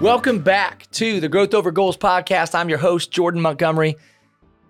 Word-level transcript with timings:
Welcome 0.00 0.40
back 0.40 0.90
to 0.92 1.20
the 1.20 1.28
Growth 1.28 1.54
Over 1.54 1.70
Goals 1.70 1.96
podcast. 1.96 2.54
I'm 2.54 2.68
your 2.68 2.78
host, 2.78 3.10
Jordan 3.10 3.40
Montgomery. 3.40 3.96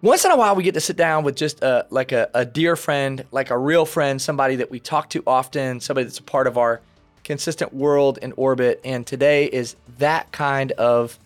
Once 0.02 0.24
in 0.24 0.30
a 0.30 0.36
while, 0.36 0.54
we 0.54 0.62
get 0.62 0.74
to 0.74 0.80
sit 0.80 0.96
down 0.96 1.24
with 1.24 1.34
just 1.34 1.62
a, 1.62 1.86
like 1.90 2.12
a, 2.12 2.28
a 2.34 2.44
dear 2.44 2.76
friend, 2.76 3.24
like 3.32 3.50
a 3.50 3.58
real 3.58 3.84
friend, 3.84 4.20
somebody 4.20 4.56
that 4.56 4.70
we 4.70 4.78
talk 4.78 5.10
to 5.10 5.22
often, 5.26 5.80
somebody 5.80 6.04
that's 6.04 6.18
a 6.18 6.22
part 6.22 6.46
of 6.46 6.58
our 6.58 6.80
consistent 7.24 7.72
world 7.72 8.18
and 8.22 8.32
orbit. 8.36 8.80
And 8.84 9.06
today 9.06 9.46
is 9.46 9.76
that 9.98 10.30
kind 10.30 10.72
of 10.72 11.18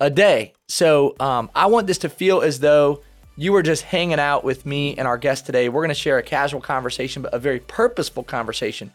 a 0.00 0.10
day. 0.10 0.54
So 0.68 1.14
um, 1.20 1.50
I 1.54 1.66
want 1.66 1.86
this 1.86 1.98
to 1.98 2.08
feel 2.08 2.40
as 2.40 2.60
though 2.60 3.02
you 3.36 3.52
were 3.52 3.62
just 3.62 3.82
hanging 3.82 4.18
out 4.18 4.42
with 4.42 4.64
me 4.64 4.96
and 4.96 5.06
our 5.06 5.18
guest 5.18 5.46
today. 5.46 5.68
We're 5.68 5.82
going 5.82 5.88
to 5.90 5.94
share 5.94 6.18
a 6.18 6.22
casual 6.22 6.60
conversation, 6.60 7.22
but 7.22 7.34
a 7.34 7.38
very 7.38 7.60
purposeful 7.60 8.24
conversation 8.24 8.90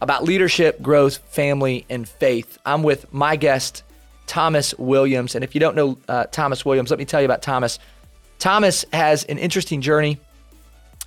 about 0.00 0.24
leadership, 0.24 0.80
growth, 0.82 1.18
family, 1.28 1.86
and 1.88 2.08
faith. 2.08 2.58
I'm 2.66 2.82
with 2.82 3.12
my 3.12 3.36
guest, 3.36 3.82
Thomas 4.26 4.74
Williams. 4.78 5.34
And 5.34 5.42
if 5.42 5.54
you 5.54 5.60
don't 5.60 5.76
know 5.76 5.98
uh, 6.08 6.24
Thomas 6.30 6.64
Williams, 6.64 6.90
let 6.90 6.98
me 6.98 7.04
tell 7.04 7.20
you 7.20 7.24
about 7.24 7.42
Thomas. 7.42 7.78
Thomas 8.38 8.84
has 8.92 9.24
an 9.24 9.38
interesting 9.38 9.80
journey. 9.80 10.18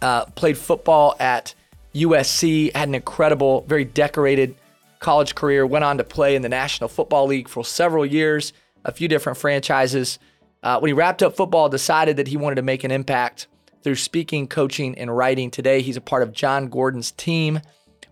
Uh, 0.02 0.26
played 0.26 0.58
football 0.58 1.16
at 1.20 1.54
USC, 1.94 2.74
had 2.74 2.88
an 2.88 2.96
incredible, 2.96 3.62
very 3.68 3.86
decorated 3.86 4.56
college 5.00 5.36
career. 5.36 5.66
Went 5.66 5.84
on 5.84 5.98
to 5.98 6.04
play 6.04 6.36
in 6.36 6.42
the 6.42 6.50
National 6.50 6.88
Football 6.88 7.28
League 7.28 7.48
for 7.48 7.66
several 7.66 8.06
years, 8.06 8.54
a 8.86 8.92
few 8.92 9.08
different 9.08 9.38
franchises. 9.38 10.20
Uh, 10.62 10.80
when 10.80 10.90
he 10.90 10.94
wrapped 10.94 11.24
up 11.24 11.36
football, 11.36 11.70
decided 11.70 12.18
that 12.18 12.28
he 12.28 12.38
wanted 12.38 12.56
to 12.56 12.62
make 12.62 12.84
an 12.84 12.92
impact 12.92 13.48
through 13.82 13.96
speaking, 13.96 14.48
coaching, 14.48 14.98
and 14.98 15.16
writing. 15.16 15.50
Today, 15.50 15.82
he's 15.82 15.98
a 15.98 16.02
part 16.02 16.22
of 16.22 16.34
Jon 16.34 16.68
Gordon's 16.68 17.12
team. 17.12 17.62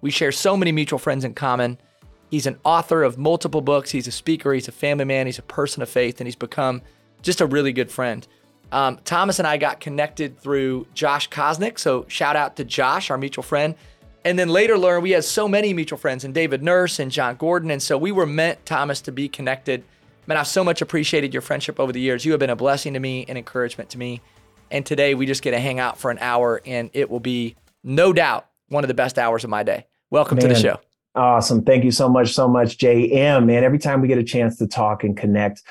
We 0.01 0.11
share 0.11 0.31
so 0.31 0.55
many 0.55 0.71
mutual 0.71 0.99
friends 0.99 1.23
in 1.25 1.33
common. 1.33 1.79
He's 2.29 2.45
an 2.45 2.57
author 2.63 3.03
of 3.03 3.17
multiple 3.17 3.61
books. 3.61 3.91
He's 3.91 4.07
a 4.07 4.11
speaker. 4.11 4.53
He's 4.53 4.67
a 4.67 4.71
family 4.71 5.05
man. 5.05 5.25
He's 5.25 5.39
a 5.39 5.43
person 5.43 5.81
of 5.81 5.89
faith, 5.89 6.19
and 6.19 6.27
he's 6.27 6.35
become 6.35 6.81
just 7.21 7.41
a 7.41 7.45
really 7.45 7.73
good 7.73 7.89
friend. 7.89 8.27
Um, 8.71 8.99
Thomas 9.05 9.39
and 9.39 9.47
I 9.47 9.57
got 9.57 9.79
connected 9.79 10.37
through 10.37 10.87
Josh 10.93 11.29
Kosnick. 11.29 11.79
So 11.79 12.05
shout 12.09 12.35
out 12.35 12.57
to 12.57 12.65
Josh, 12.65 13.09
our 13.09 13.17
mutual 13.17 13.43
friend. 13.43 13.75
And 14.25 14.37
then 14.37 14.49
later 14.49 14.77
learned 14.77 15.03
we 15.03 15.11
had 15.11 15.23
so 15.23 15.47
many 15.47 15.73
mutual 15.73 15.97
friends 15.97 16.25
and 16.25 16.33
David 16.33 16.61
Nurse 16.61 16.99
and 16.99 17.09
Jon 17.09 17.35
Gordon. 17.35 17.71
And 17.71 17.81
so 17.81 17.97
we 17.97 18.11
were 18.11 18.25
meant, 18.25 18.65
Thomas, 18.65 18.99
to 19.01 19.11
be 19.11 19.29
connected. 19.29 19.83
Man, 20.25 20.37
I've 20.37 20.47
so 20.47 20.65
much 20.65 20.81
appreciated 20.81 21.33
your 21.33 21.41
friendship 21.41 21.79
over 21.79 21.93
the 21.93 22.01
years. 22.01 22.25
You 22.25 22.31
have 22.31 22.39
been 22.41 22.49
a 22.49 22.55
blessing 22.55 22.93
to 22.93 22.99
me 22.99 23.25
and 23.29 23.37
encouragement 23.37 23.89
to 23.91 23.97
me. 23.97 24.21
And 24.69 24.85
today 24.85 25.15
we 25.15 25.25
just 25.25 25.41
get 25.41 25.51
to 25.51 25.59
hang 25.59 25.79
out 25.79 25.97
for 25.97 26.11
an 26.11 26.17
hour 26.19 26.61
and 26.65 26.89
it 26.93 27.09
will 27.09 27.21
be 27.21 27.55
no 27.85 28.11
doubt 28.11 28.47
one 28.67 28.83
of 28.83 28.89
the 28.89 28.93
best 28.93 29.17
hours 29.17 29.45
of 29.45 29.49
my 29.49 29.63
day. 29.63 29.85
Welcome 30.09 30.37
man, 30.37 30.49
to 30.49 30.53
the 30.53 30.59
show. 30.59 30.79
Awesome. 31.15 31.63
Thank 31.63 31.83
you 31.83 31.91
so 31.91 32.07
much, 32.07 32.33
so 32.33 32.47
much, 32.47 32.77
JM. 32.77 33.45
Man, 33.45 33.63
every 33.63 33.79
time 33.79 34.01
we 34.01 34.07
get 34.07 34.17
a 34.17 34.23
chance 34.23 34.57
to 34.57 34.67
talk 34.67 35.03
and 35.03 35.17
connect, 35.17 35.63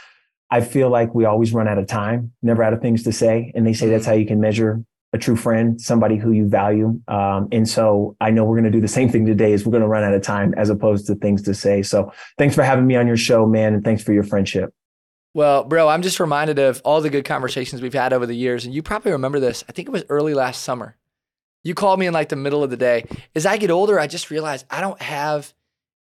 I 0.51 0.61
feel 0.61 0.91
like 0.91 1.15
we 1.15 1.25
always 1.25 1.53
run 1.53 1.69
out 1.69 1.79
of 1.79 1.87
time, 1.87 2.33
never 2.43 2.63
out 2.63 2.73
of 2.73 2.81
things 2.81 3.03
to 3.05 3.13
say. 3.13 3.53
And 3.55 3.67
they 3.67 3.73
say 3.73 3.89
that's 3.89 4.07
how 4.07 4.13
you 4.13 4.27
can 4.27 4.41
measure 4.41 4.85
a 5.13 5.19
true 5.19 5.37
friend, 5.37 5.81
somebody 5.81 6.17
who 6.17 6.33
you 6.33 6.47
value. 6.49 7.01
Um, 7.09 7.49
and 7.53 7.69
so 7.69 8.17
I 8.21 8.31
know 8.31 8.45
we're 8.45 8.57
going 8.57 8.71
to 8.71 8.71
do 8.71 8.81
the 8.81 8.89
same 8.89 9.09
thing 9.09 9.25
today 9.25 9.53
is 9.53 9.65
we're 9.65 9.71
going 9.71 9.83
to 9.83 9.89
run 9.89 10.05
out 10.05 10.15
of 10.15 10.23
time 10.23 10.53
as 10.57 10.69
opposed 10.69 11.07
to 11.07 11.15
things 11.15 11.43
to 11.43 11.55
say. 11.55 11.83
So 11.83 12.13
thanks 12.39 12.55
for 12.55 12.63
having 12.63 12.87
me 12.87 12.97
on 12.97 13.07
your 13.07 13.17
show, 13.17 13.47
man. 13.47 13.75
And 13.75 13.85
thanks 13.85 14.03
for 14.03 14.13
your 14.13 14.25
friendship. 14.25 14.75
Well, 15.33 15.65
bro, 15.65 15.89
I'm 15.89 16.03
just 16.03 16.19
reminded 16.19 16.59
of 16.59 16.81
all 16.85 17.01
the 17.01 17.11
good 17.11 17.25
conversations 17.25 17.83
we've 17.83 17.95
had 17.95 18.13
over 18.13 18.27
the 18.27 18.37
years. 18.37 18.65
And 18.65 18.75
you 18.75 18.83
probably 18.83 19.13
remember 19.13 19.39
this. 19.39 19.65
I 19.69 19.73
think 19.73 19.89
it 19.89 19.93
was 19.93 20.05
early 20.09 20.35
last 20.35 20.63
summer. 20.63 20.97
You 21.67 21.75
called 21.75 21.99
me 21.99 22.07
in 22.07 22.15
like 22.15 22.29
the 22.29 22.37
middle 22.37 22.63
of 22.63 22.71
the 22.71 22.77
day. 22.77 23.07
As 23.35 23.45
I 23.45 23.57
get 23.57 23.73
older, 23.73 23.99
I 23.99 24.07
just 24.07 24.31
realize 24.31 24.65
I 24.71 24.81
don't 24.81 25.03
have 25.03 25.53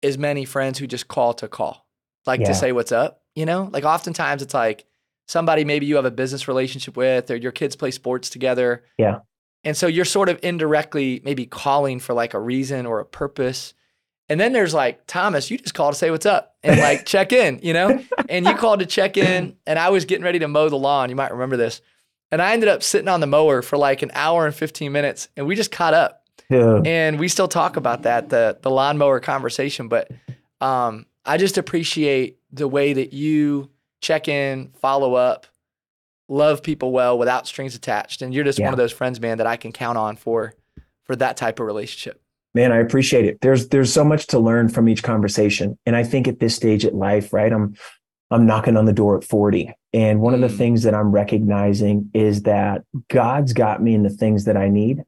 as 0.02 0.18
many 0.18 0.46
friends 0.46 0.80
who 0.80 0.88
just 0.88 1.10
call 1.10 1.34
to 1.34 1.50
call, 1.50 1.86
like 2.26 2.40
yeah. 2.40 2.48
to 2.48 2.56
say 2.56 2.72
what's 2.72 2.94
up. 2.94 3.24
You 3.36 3.46
know, 3.46 3.70
like 3.74 3.84
oftentimes 3.84 4.42
it's 4.42 4.54
like 4.54 4.86
somebody 5.28 5.66
maybe 5.66 5.86
you 5.86 5.98
have 5.98 6.06
a 6.06 6.12
business 6.12 6.48
relationship 6.48 6.96
with 6.96 7.30
or 7.30 7.36
your 7.36 7.52
kids 7.52 7.76
play 7.76 7.92
sports 7.92 8.30
together. 8.30 8.86
Yeah. 8.98 9.20
And 9.66 9.76
so 9.76 9.88
you're 9.88 10.06
sort 10.06 10.30
of 10.30 10.40
indirectly 10.42 11.22
maybe 11.26 11.46
calling 11.46 12.00
for 12.00 12.14
like 12.14 12.34
a 12.34 12.40
reason 12.40 12.86
or 12.86 13.02
a 13.02 13.06
purpose. 13.06 13.74
And 14.30 14.40
then 14.40 14.54
there's 14.54 14.74
like, 14.74 15.08
Thomas, 15.08 15.52
you 15.52 15.58
just 15.58 15.74
call 15.74 15.92
to 15.92 15.98
say 15.98 16.10
what's 16.10 16.26
up 16.26 16.56
and 16.64 16.80
like 16.80 17.06
check 17.06 17.34
in, 17.34 17.60
you 17.62 17.74
know? 17.74 18.02
And 18.30 18.46
you 18.46 18.56
called 18.56 18.80
to 18.80 18.86
check 18.86 19.18
in 19.18 19.58
and 19.68 19.78
I 19.78 19.90
was 19.90 20.06
getting 20.06 20.24
ready 20.24 20.40
to 20.40 20.48
mow 20.48 20.70
the 20.70 20.78
lawn. 20.78 21.10
You 21.10 21.18
might 21.18 21.34
remember 21.34 21.58
this. 21.58 21.82
And 22.32 22.42
I 22.42 22.54
ended 22.54 22.70
up 22.70 22.84
sitting 22.84 23.08
on 23.08 23.20
the 23.20 23.28
mower 23.28 23.62
for 23.62 23.78
like 23.78 24.02
an 24.02 24.12
hour 24.14 24.46
and 24.46 24.54
15 24.54 24.92
minutes 24.92 25.30
and 25.36 25.48
we 25.48 25.56
just 25.56 25.72
caught 25.72 25.94
up. 25.94 26.24
Yeah. 26.50 26.82
And 26.86 27.20
we 27.20 27.28
still 27.28 27.48
talk 27.48 27.76
about 27.76 28.04
that, 28.04 28.30
the 28.30 28.58
the 28.62 28.72
lawnmower 28.72 29.20
conversation. 29.20 29.88
But 29.88 30.12
um, 30.62 31.06
I 31.26 31.38
just 31.38 31.58
appreciate 31.58 32.40
the 32.52 32.68
way 32.68 32.94
that 32.94 33.14
you 33.14 33.70
check 34.02 34.28
in, 34.28 34.72
follow 34.82 35.14
up, 35.14 35.46
love 36.28 36.64
people 36.64 36.92
well 36.92 37.18
without 37.18 37.48
strings 37.48 37.76
attached. 37.76 38.22
And 38.22 38.34
you're 38.34 38.44
just 38.44 38.60
yeah. 38.60 38.66
one 38.66 38.74
of 38.74 38.78
those 38.78 38.92
friends, 38.92 39.20
man, 39.20 39.38
that 39.38 39.48
I 39.48 39.58
can 39.58 39.72
count 39.72 39.98
on 39.98 40.16
for 40.16 40.56
for 41.04 41.16
that 41.16 41.38
type 41.38 41.60
of 41.60 41.66
relationship. 41.66 42.22
Man, 42.56 42.72
I 42.72 42.78
appreciate 42.78 43.26
it. 43.26 43.42
There's 43.42 43.68
there's 43.70 43.94
so 43.94 44.04
much 44.04 44.28
to 44.28 44.40
learn 44.40 44.70
from 44.70 44.90
each 44.90 45.04
conversation. 45.04 45.78
And 45.86 45.96
I 45.96 46.04
think 46.04 46.28
at 46.28 46.40
this 46.40 46.56
stage 46.56 46.84
at 46.84 46.96
life, 46.96 47.32
right? 47.32 47.52
I'm 47.52 47.76
I'm 48.32 48.46
knocking 48.46 48.78
on 48.78 48.86
the 48.86 48.94
door 48.94 49.18
at 49.18 49.24
40. 49.24 49.74
And 49.94 50.22
one 50.22 50.34
of 50.34 50.42
the 50.42 50.48
mm. 50.48 50.58
things 50.58 50.84
that 50.84 50.94
I'm 50.94 51.12
recognizing 51.12 52.12
is 52.14 52.44
that 52.44 52.84
God's 53.10 53.54
got 53.54 53.82
me 53.82 53.96
in 53.96 54.04
the 54.04 54.10
things 54.10 54.46
that 54.46 54.56
I 54.56 54.70
need, 54.70 55.04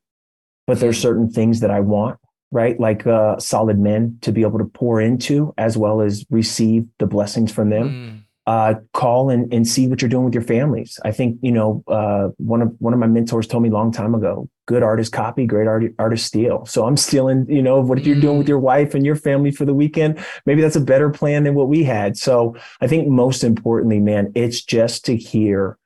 but 0.66 0.80
there's 0.80 0.98
mm. 0.98 1.04
certain 1.04 1.30
things 1.30 1.60
that 1.60 1.70
I 1.70 1.82
want 1.82 2.18
right? 2.52 2.80
Like 2.80 3.08
uh, 3.08 3.40
solid 3.40 3.80
men 3.80 4.18
to 4.22 4.32
be 4.32 4.42
able 4.42 4.60
to 4.60 4.66
pour 4.66 5.02
into 5.02 5.54
as 5.58 5.78
well 5.78 6.02
as 6.02 6.26
receive 6.30 6.86
the 7.00 7.08
blessings 7.08 7.52
from 7.52 7.70
them. 7.70 7.90
Mm. 7.90 8.22
Uh, 8.48 8.74
call 8.94 9.30
and, 9.30 9.54
and 9.54 9.68
see 9.68 9.88
what 9.88 10.02
you're 10.02 10.10
doing 10.10 10.26
with 10.26 10.34
your 10.34 10.44
families. 10.44 11.00
I 11.06 11.12
think 11.12 11.38
you 11.44 11.52
know 11.52 11.84
uh, 11.88 12.30
one 12.38 12.64
of 12.64 12.76
one 12.80 12.92
of 12.92 13.00
my 13.00 13.06
mentors 13.06 13.46
told 13.46 13.62
me 13.62 13.70
a 13.70 13.72
long 13.72 13.92
time 13.92 14.16
ago: 14.16 14.50
"Good 14.72 14.84
artist 14.84 15.12
copy, 15.12 15.46
great 15.46 15.68
art, 15.68 15.84
artists 16.00 16.28
steal." 16.28 16.66
So 16.66 16.86
I'm 16.88 16.96
stealing, 16.96 17.46
you 17.50 17.62
know, 17.62 17.82
what 17.82 18.00
if 18.00 18.08
you're 18.08 18.22
doing 18.22 18.38
with 18.38 18.46
mm. 18.46 18.50
your 18.50 18.60
wife 18.60 18.96
and 18.96 19.06
your 19.06 19.18
family 19.18 19.52
for 19.52 19.66
the 19.66 19.74
weekend. 19.74 20.24
Maybe 20.46 20.62
that's 20.62 20.78
a 20.78 20.82
better 20.82 21.10
plan 21.10 21.44
than 21.44 21.56
what 21.56 21.68
we 21.68 21.84
had. 21.84 22.18
So 22.18 22.56
I 22.80 22.88
think 22.88 23.10
most 23.10 23.44
importantly, 23.44 24.00
man, 24.00 24.32
it's 24.34 24.64
just 24.64 25.04
to 25.06 25.18
hear 25.18 25.78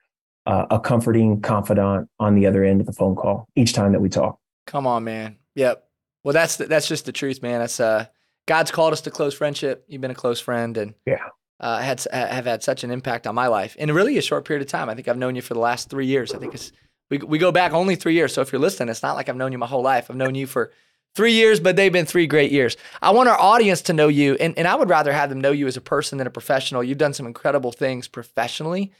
uh, 0.46 0.68
a 0.70 0.80
comforting 0.80 1.42
confidant 1.42 2.10
on 2.20 2.36
the 2.36 2.46
other 2.46 2.64
end 2.64 2.80
of 2.80 2.86
the 2.86 2.94
phone 2.94 3.16
call 3.16 3.48
each 3.56 3.74
time 3.74 3.92
that 3.94 4.02
we 4.02 4.10
talk. 4.10 4.40
Come 4.68 4.86
on, 4.86 5.04
man. 5.04 5.38
Yep. 5.56 5.84
Well, 6.24 6.34
that's 6.34 6.58
the, 6.58 6.66
that's 6.66 6.88
just 6.88 7.06
the 7.06 7.12
truth, 7.12 7.42
man. 7.42 7.60
That's 7.60 7.80
uh, 7.80 8.06
God's 8.48 8.72
called 8.72 8.94
us 8.94 9.02
to 9.02 9.12
close 9.12 9.34
friendship. 9.34 9.86
You've 9.88 10.02
been 10.02 10.12
a 10.12 10.16
close 10.16 10.40
friend, 10.40 10.78
and 10.78 10.94
yeah, 11.06 11.28
uh, 11.60 11.80
had 11.80 12.04
have 12.12 12.46
had 12.46 12.64
such 12.64 12.84
an 12.84 12.92
impact 12.92 13.28
on 13.28 13.36
my 13.36 13.48
life 13.48 13.76
in 13.76 13.92
really 13.94 14.18
a 14.18 14.22
short 14.22 14.46
period 14.46 14.62
of 14.62 14.68
time. 14.68 14.90
I 14.90 14.96
think 14.96 15.08
I've 15.08 15.18
known 15.18 15.36
you 15.36 15.42
for 15.42 15.54
the 15.54 15.60
last 15.60 15.90
three 15.90 16.08
years. 16.08 16.34
I 16.34 16.40
think 16.40 16.54
it's 16.54 16.72
we 17.10 17.18
we 17.20 17.38
go 17.38 17.52
back 17.52 17.74
only 17.74 17.96
three 17.96 18.14
years. 18.14 18.34
So 18.34 18.42
if 18.42 18.52
you're 18.52 18.62
listening, 18.62 18.90
it's 18.90 19.04
not 19.04 19.16
like 19.16 19.30
I've 19.30 19.36
known 19.36 19.52
you 19.52 19.58
my 19.58 19.68
whole 19.68 19.84
life. 19.84 20.10
I've 20.10 20.16
known 20.16 20.36
you 20.36 20.48
for 20.48 20.72
three 21.16 21.34
years, 21.34 21.60
but 21.60 21.76
they've 21.76 21.94
been 21.94 22.06
three 22.06 22.28
great 22.28 22.52
years. 22.52 22.76
I 23.02 23.12
want 23.12 23.30
our 23.30 23.40
audience 23.40 23.82
to 23.84 23.94
know 23.94 24.10
you, 24.10 24.36
and, 24.36 24.58
and 24.58 24.68
I 24.68 24.76
would 24.76 24.90
rather 24.90 25.14
have 25.14 25.30
them 25.30 25.40
know 25.40 25.52
you 25.52 25.68
as 25.68 25.78
a 25.78 25.82
person 25.82 26.18
than 26.18 26.28
a 26.28 26.32
professional. 26.32 26.84
You've 26.84 26.98
done 26.98 27.14
some 27.14 27.26
incredible 27.26 27.72
things 27.72 28.08
professionally, 28.08 28.92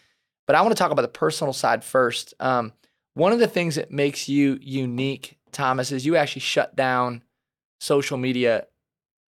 but 0.48 0.56
I 0.56 0.62
want 0.62 0.76
to 0.76 0.80
talk 0.80 0.92
about 0.92 1.02
the 1.02 1.08
personal 1.10 1.52
side 1.52 1.84
first. 1.84 2.34
Um, 2.40 2.74
one 3.16 3.34
of 3.34 3.40
the 3.40 3.48
things 3.48 3.76
that 3.76 3.92
makes 3.92 4.30
you 4.30 4.58
unique 4.62 5.38
Thomas, 5.56 5.92
is 5.94 6.06
you 6.06 6.18
actually 6.18 6.42
shut 6.42 6.76
down 6.76 7.24
social 7.80 8.18
media 8.18 8.68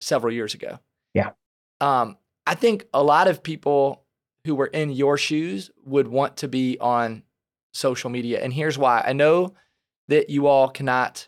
several 0.01 0.33
years 0.33 0.53
ago. 0.53 0.79
Yeah. 1.13 1.31
Um, 1.79 2.17
I 2.45 2.53
think 2.53 2.85
a 2.93 3.01
lot 3.01 3.27
of 3.27 3.41
people 3.41 4.03
who 4.45 4.53
were 4.53 4.67
in 4.67 4.91
your 4.91 5.17
shoes 5.17 5.71
would 5.85 6.07
want 6.07 6.37
to 6.37 6.47
be 6.47 6.77
on 6.79 7.23
social 7.77 8.09
media. 8.09 8.41
And 8.41 8.51
here's 8.51 8.77
why. 8.77 9.03
I 9.05 9.13
know 9.13 9.53
that 10.07 10.29
you 10.29 10.47
all 10.47 10.69
cannot 10.69 11.27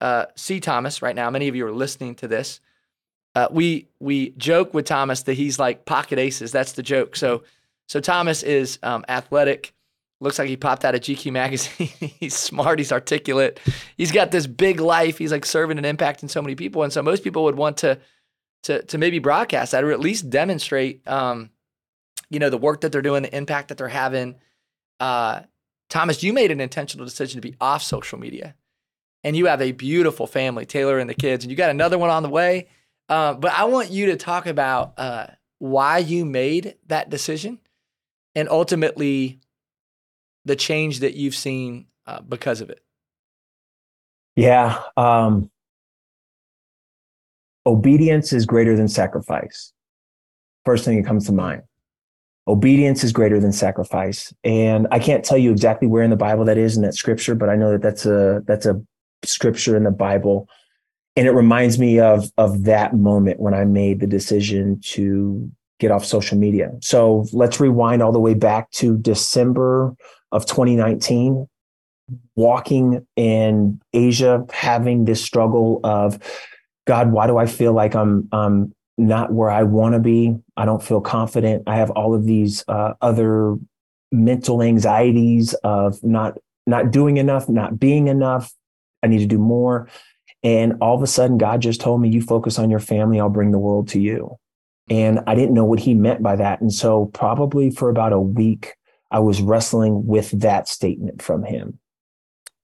uh, 0.00 0.26
see 0.36 0.60
Thomas 0.60 1.02
right 1.02 1.16
now. 1.16 1.30
Many 1.30 1.48
of 1.48 1.56
you 1.56 1.66
are 1.66 1.72
listening 1.72 2.14
to 2.16 2.28
this. 2.28 2.60
Uh, 3.34 3.48
we 3.50 3.88
we 4.00 4.30
joke 4.30 4.74
with 4.74 4.86
Thomas 4.86 5.22
that 5.24 5.34
he's 5.34 5.58
like 5.58 5.84
pocket 5.84 6.18
aces. 6.18 6.52
That's 6.52 6.72
the 6.72 6.82
joke. 6.82 7.16
So 7.16 7.44
so 7.86 8.00
Thomas 8.00 8.42
is 8.42 8.78
um, 8.82 9.04
athletic 9.08 9.72
looks 10.20 10.38
like 10.38 10.48
he 10.48 10.56
popped 10.56 10.84
out 10.84 10.94
of 10.94 11.00
GQ 11.00 11.32
magazine. 11.32 11.88
he's 12.20 12.36
smart, 12.36 12.78
he's 12.78 12.92
articulate. 12.92 13.58
He's 13.96 14.12
got 14.12 14.30
this 14.30 14.46
big 14.46 14.78
life. 14.78 15.16
He's 15.18 15.32
like 15.32 15.46
serving 15.46 15.82
and 15.82 15.98
impacting 15.98 16.28
so 16.28 16.42
many 16.42 16.54
people. 16.54 16.82
And 16.82 16.92
so 16.92 17.02
most 17.02 17.24
people 17.24 17.44
would 17.44 17.56
want 17.56 17.78
to 17.78 17.98
to 18.64 18.82
to 18.82 18.98
maybe 18.98 19.18
broadcast 19.18 19.72
that 19.72 19.84
or 19.84 19.92
at 19.92 20.00
least 20.00 20.28
demonstrate 20.28 21.06
um, 21.08 21.50
you 22.28 22.38
know, 22.38 22.50
the 22.50 22.58
work 22.58 22.82
that 22.82 22.92
they're 22.92 23.02
doing, 23.02 23.22
the 23.22 23.36
impact 23.36 23.68
that 23.68 23.78
they're 23.78 23.88
having. 23.88 24.36
Uh, 24.98 25.40
Thomas, 25.90 26.22
you 26.22 26.32
made 26.32 26.50
an 26.50 26.60
intentional 26.60 27.04
decision 27.04 27.40
to 27.40 27.46
be 27.46 27.56
off 27.60 27.82
social 27.82 28.18
media. 28.18 28.54
And 29.22 29.36
you 29.36 29.46
have 29.46 29.60
a 29.60 29.72
beautiful 29.72 30.26
family, 30.26 30.64
Taylor 30.64 30.98
and 30.98 31.10
the 31.10 31.14
kids, 31.14 31.44
and 31.44 31.50
you 31.50 31.56
got 31.56 31.68
another 31.68 31.98
one 31.98 32.08
on 32.08 32.22
the 32.22 32.30
way. 32.30 32.68
Uh, 33.10 33.34
but 33.34 33.52
I 33.52 33.64
want 33.64 33.90
you 33.90 34.06
to 34.06 34.16
talk 34.16 34.46
about 34.46 34.94
uh, 34.96 35.26
why 35.58 35.98
you 35.98 36.24
made 36.24 36.76
that 36.86 37.10
decision 37.10 37.58
and 38.34 38.48
ultimately 38.48 39.40
the 40.44 40.56
change 40.56 41.00
that 41.00 41.14
you've 41.14 41.34
seen 41.34 41.86
uh, 42.06 42.20
because 42.22 42.60
of 42.60 42.70
it? 42.70 42.82
Yeah. 44.36 44.80
Um, 44.96 45.50
obedience 47.66 48.32
is 48.32 48.46
greater 48.46 48.76
than 48.76 48.88
sacrifice. 48.88 49.72
First 50.64 50.84
thing 50.84 50.96
that 51.02 51.06
comes 51.06 51.26
to 51.26 51.32
mind. 51.32 51.62
Obedience 52.48 53.04
is 53.04 53.12
greater 53.12 53.38
than 53.38 53.52
sacrifice. 53.52 54.32
And 54.44 54.88
I 54.90 54.98
can't 54.98 55.24
tell 55.24 55.38
you 55.38 55.50
exactly 55.50 55.86
where 55.86 56.02
in 56.02 56.10
the 56.10 56.16
Bible 56.16 56.44
that 56.46 56.58
is 56.58 56.76
in 56.76 56.82
that 56.82 56.94
scripture, 56.94 57.34
but 57.34 57.48
I 57.48 57.56
know 57.56 57.70
that 57.72 57.82
that's 57.82 58.06
a 58.06 58.42
that's 58.46 58.66
a 58.66 58.80
scripture 59.24 59.76
in 59.76 59.84
the 59.84 59.90
Bible. 59.90 60.48
And 61.16 61.26
it 61.26 61.32
reminds 61.32 61.78
me 61.78 62.00
of 62.00 62.30
of 62.38 62.64
that 62.64 62.96
moment 62.96 63.40
when 63.40 63.54
I 63.54 63.64
made 63.64 64.00
the 64.00 64.06
decision 64.06 64.80
to 64.86 65.50
get 65.78 65.90
off 65.90 66.04
social 66.04 66.38
media. 66.38 66.70
So 66.80 67.26
let's 67.32 67.58
rewind 67.58 68.02
all 68.02 68.12
the 68.12 68.20
way 68.20 68.34
back 68.34 68.70
to 68.72 68.98
December 68.98 69.94
of 70.30 70.46
2019, 70.46 71.48
walking 72.36 73.06
in 73.16 73.80
Asia, 73.92 74.44
having 74.52 75.06
this 75.06 75.24
struggle 75.24 75.80
of 75.82 76.18
God, 76.86 77.12
why 77.12 77.26
do 77.26 77.38
I 77.38 77.46
feel 77.46 77.72
like 77.72 77.94
I'm 77.94 78.28
um, 78.32 78.74
not 79.00 79.32
where 79.32 79.50
I 79.50 79.62
want 79.62 79.94
to 79.94 79.98
be? 79.98 80.36
I 80.56 80.64
don't 80.64 80.82
feel 80.82 81.00
confident. 81.00 81.64
I 81.66 81.76
have 81.76 81.90
all 81.90 82.14
of 82.14 82.24
these 82.24 82.64
uh, 82.68 82.94
other 83.00 83.56
mental 84.12 84.62
anxieties 84.62 85.54
of 85.64 86.02
not 86.04 86.38
not 86.66 86.90
doing 86.90 87.16
enough, 87.16 87.48
not 87.48 87.78
being 87.80 88.08
enough. 88.08 88.52
I 89.02 89.06
need 89.06 89.18
to 89.18 89.26
do 89.26 89.38
more. 89.38 89.88
And 90.42 90.74
all 90.80 90.94
of 90.94 91.02
a 91.02 91.06
sudden, 91.06 91.38
God 91.38 91.60
just 91.60 91.80
told 91.80 92.00
me, 92.00 92.08
"You 92.08 92.22
focus 92.22 92.58
on 92.58 92.70
your 92.70 92.80
family. 92.80 93.20
I'll 93.20 93.28
bring 93.28 93.50
the 93.50 93.58
world 93.58 93.88
to 93.88 94.00
you." 94.00 94.36
And 94.88 95.20
I 95.26 95.34
didn't 95.34 95.54
know 95.54 95.64
what 95.64 95.80
He 95.80 95.94
meant 95.94 96.22
by 96.22 96.36
that. 96.36 96.60
And 96.60 96.72
so, 96.72 97.06
probably 97.06 97.70
for 97.70 97.88
about 97.88 98.12
a 98.12 98.20
week, 98.20 98.74
I 99.10 99.18
was 99.18 99.40
wrestling 99.40 100.06
with 100.06 100.30
that 100.40 100.68
statement 100.68 101.22
from 101.22 101.44
Him. 101.44 101.78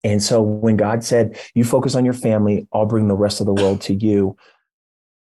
And 0.07 0.23
so 0.23 0.41
when 0.41 0.77
God 0.77 1.03
said, 1.03 1.37
You 1.55 1.65
focus 1.65 1.97
on 1.97 2.05
your 2.05 2.15
family, 2.15 2.69
I'll 2.73 2.87
bring 2.87 3.09
the 3.09 3.17
rest 3.17 3.41
of 3.41 3.47
the 3.47 3.55
world 3.55 3.81
to 3.83 3.95
you, 3.95 4.37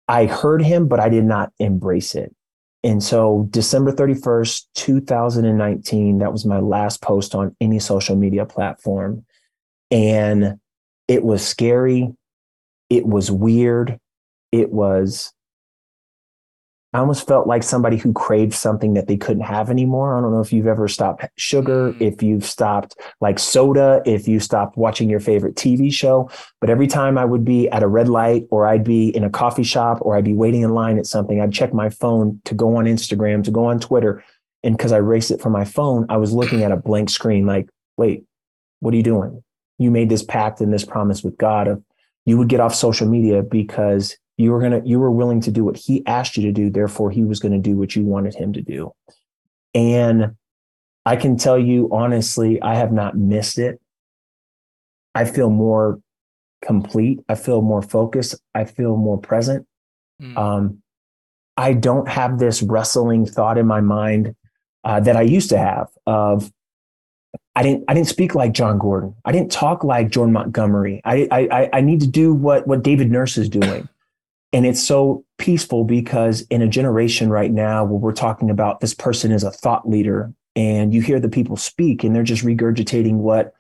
I 0.09 0.27
heard 0.27 0.63
him, 0.63 0.89
but 0.89 1.01
I 1.01 1.09
did 1.09 1.25
not 1.25 1.53
embrace 1.59 2.15
it. 2.15 2.35
And 2.83 3.03
so 3.03 3.47
December 3.51 3.93
31st, 3.93 4.67
2019, 4.75 6.19
that 6.19 6.33
was 6.33 6.47
my 6.47 6.61
last 6.61 7.03
post 7.03 7.35
on 7.35 7.55
any 7.61 7.79
social 7.79 8.17
media 8.17 8.47
platform. 8.47 9.25
And 9.91 10.59
it 11.09 11.25
was 11.25 11.47
scary. 11.47 12.15
It 12.89 13.07
was 13.07 13.31
weird. 13.31 13.99
It 14.53 14.71
was 14.71 15.33
I 16.95 17.01
almost 17.01 17.27
felt 17.27 17.47
like 17.47 17.63
somebody 17.63 17.99
who 17.99 18.15
craved 18.15 18.55
something 18.55 18.95
that 18.95 19.09
they 19.09 19.19
couldn't 19.19 19.43
have 19.43 19.69
anymore. 19.69 20.17
I 20.17 20.23
don't 20.23 20.33
know 20.33 20.41
if 20.41 20.55
you've 20.55 20.67
ever 20.67 20.89
stopped 20.89 21.27
sugar, 21.37 21.93
mm. 21.93 22.01
if 22.01 22.23
you've 22.23 22.47
stopped 22.47 22.99
like 23.21 23.39
soda, 23.39 24.01
if 24.07 24.27
you 24.27 24.41
stopped 24.41 24.79
watching 24.79 25.11
your 25.11 25.21
favorite 25.21 25.55
TV 25.55 25.93
show. 25.93 26.31
But 26.63 26.71
every 26.71 26.87
time 26.87 27.19
I 27.19 27.27
would 27.27 27.45
be 27.45 27.69
at 27.69 27.83
a 27.83 27.89
red 27.89 28.09
light 28.09 28.47
or 28.51 28.67
I'd 28.67 28.85
be 28.85 29.15
in 29.15 29.23
a 29.23 29.29
coffee 29.29 29.65
shop 29.65 29.99
or 30.01 30.17
I'd 30.17 30.25
be 30.25 30.33
waiting 30.33 30.63
in 30.63 30.71
line 30.71 30.99
at 30.99 31.07
something, 31.07 31.41
I'd 31.41 31.53
check 31.53 31.75
my 31.75 31.91
phone 31.91 32.41
to 32.47 32.55
go 32.55 32.77
on 32.77 32.87
Instagram, 32.87 33.45
to 33.45 33.51
go 33.51 33.67
on 33.67 33.81
Twitter. 33.81 34.25
And 34.63 34.77
because 34.77 34.93
I 34.93 34.99
raced 34.99 35.31
it 35.31 35.43
from 35.43 35.53
my 35.53 35.67
phone, 35.67 36.07
I 36.09 36.17
was 36.17 36.33
looking 36.33 36.63
at 36.63 36.73
a 36.73 36.77
blank 36.77 37.11
screen 37.11 37.45
like, 37.45 37.69
wait, 37.99 38.25
what 38.81 38.95
are 38.95 38.97
you 38.97 39.03
doing? 39.03 39.43
You 39.79 39.91
made 39.91 40.09
this 40.09 40.23
pact 40.23 40.63
and 40.63 40.73
this 40.73 40.87
promise 40.87 41.23
with 41.23 41.37
God 41.37 41.69
of 41.69 41.83
you 42.25 42.39
would 42.39 42.49
get 42.49 42.61
off 42.61 42.75
social 42.75 43.07
media 43.07 43.43
because 43.43 44.17
you 44.39 44.53
were 44.53 44.61
gonna 44.61 44.81
you 44.85 44.99
were 44.99 45.11
willing 45.11 45.41
to 45.43 45.51
do 45.51 45.65
what 45.65 45.77
he 45.77 46.07
asked 46.07 46.37
you 46.37 46.43
to 46.45 46.53
do 46.53 46.71
therefore 46.71 47.11
he 47.11 47.25
was 47.25 47.41
going 47.41 47.53
to 47.53 47.59
do 47.59 47.77
what 47.77 47.95
you 47.95 48.03
wanted 48.05 48.35
him 48.35 48.53
to 48.53 48.63
do 48.63 48.91
and 49.75 50.35
i 51.05 51.15
can 51.17 51.37
tell 51.37 51.59
you 51.59 51.89
honestly 51.93 52.63
i 52.63 52.75
have 52.75 52.93
not 52.93 53.19
missed 53.19 53.59
it 53.59 53.79
i 55.15 55.25
feel 55.25 55.51
more 55.51 56.01
complete 56.63 57.21
i 57.29 57.35
feel 57.35 57.61
more 57.61 57.83
focused 57.83 58.35
i 58.55 58.65
feel 58.65 58.97
more 58.97 59.19
present 59.19 59.67
mm. 60.23 60.37
um, 60.37 60.81
i 61.57 61.73
don't 61.75 62.09
have 62.09 62.39
this 62.39 62.63
wrestling 62.63 63.27
thought 63.27 63.59
in 63.59 63.67
my 63.67 63.81
mind 63.81 64.35
uh, 64.85 65.01
that 65.01 65.17
i 65.17 65.23
used 65.23 65.51
to 65.51 65.59
have 65.59 65.89
of 66.07 66.51
I 67.55 67.63
didn't 67.63 67.85
I 67.89 67.95
didn't 67.95 68.07
speak 68.07 68.37
like 68.37 68.53
Jon 68.53 68.79
Gordon. 68.79 69.15
I 69.25 69.33
didn't 69.33 69.51
talk 69.51 69.83
like 69.83 70.11
Jordan 70.11 70.33
Montgomery. 70.33 71.03
I 71.05 71.27
I 71.31 71.69
I 71.73 71.81
need 71.81 72.01
to 72.01 72.07
do 72.07 72.33
what 72.33 72.69
what 72.69 72.85
David 72.85 73.11
Nurse 73.11 73.37
is 73.37 73.49
doing. 73.49 73.89
And 74.53 74.65
it's 74.65 74.83
so 74.83 75.25
peaceful 75.37 75.85
because 75.85 76.43
in 76.43 76.63
a 76.63 76.69
generation 76.69 77.29
right 77.29 77.53
now 77.53 77.85
where 77.85 77.99
we're 77.99 78.13
talking 78.13 78.51
about 78.51 78.81
this 78.81 78.95
person 78.95 79.31
is 79.31 79.45
a 79.45 79.51
thought 79.51 79.89
leader 79.89 80.33
and 80.57 80.93
you 80.93 81.03
hear 81.03 81.21
the 81.21 81.29
people 81.29 81.57
speak 81.57 82.03
and 82.03 82.15
they're 82.15 82.23
just 82.23 82.45
regurgitating 82.45 83.17
what 83.17 83.53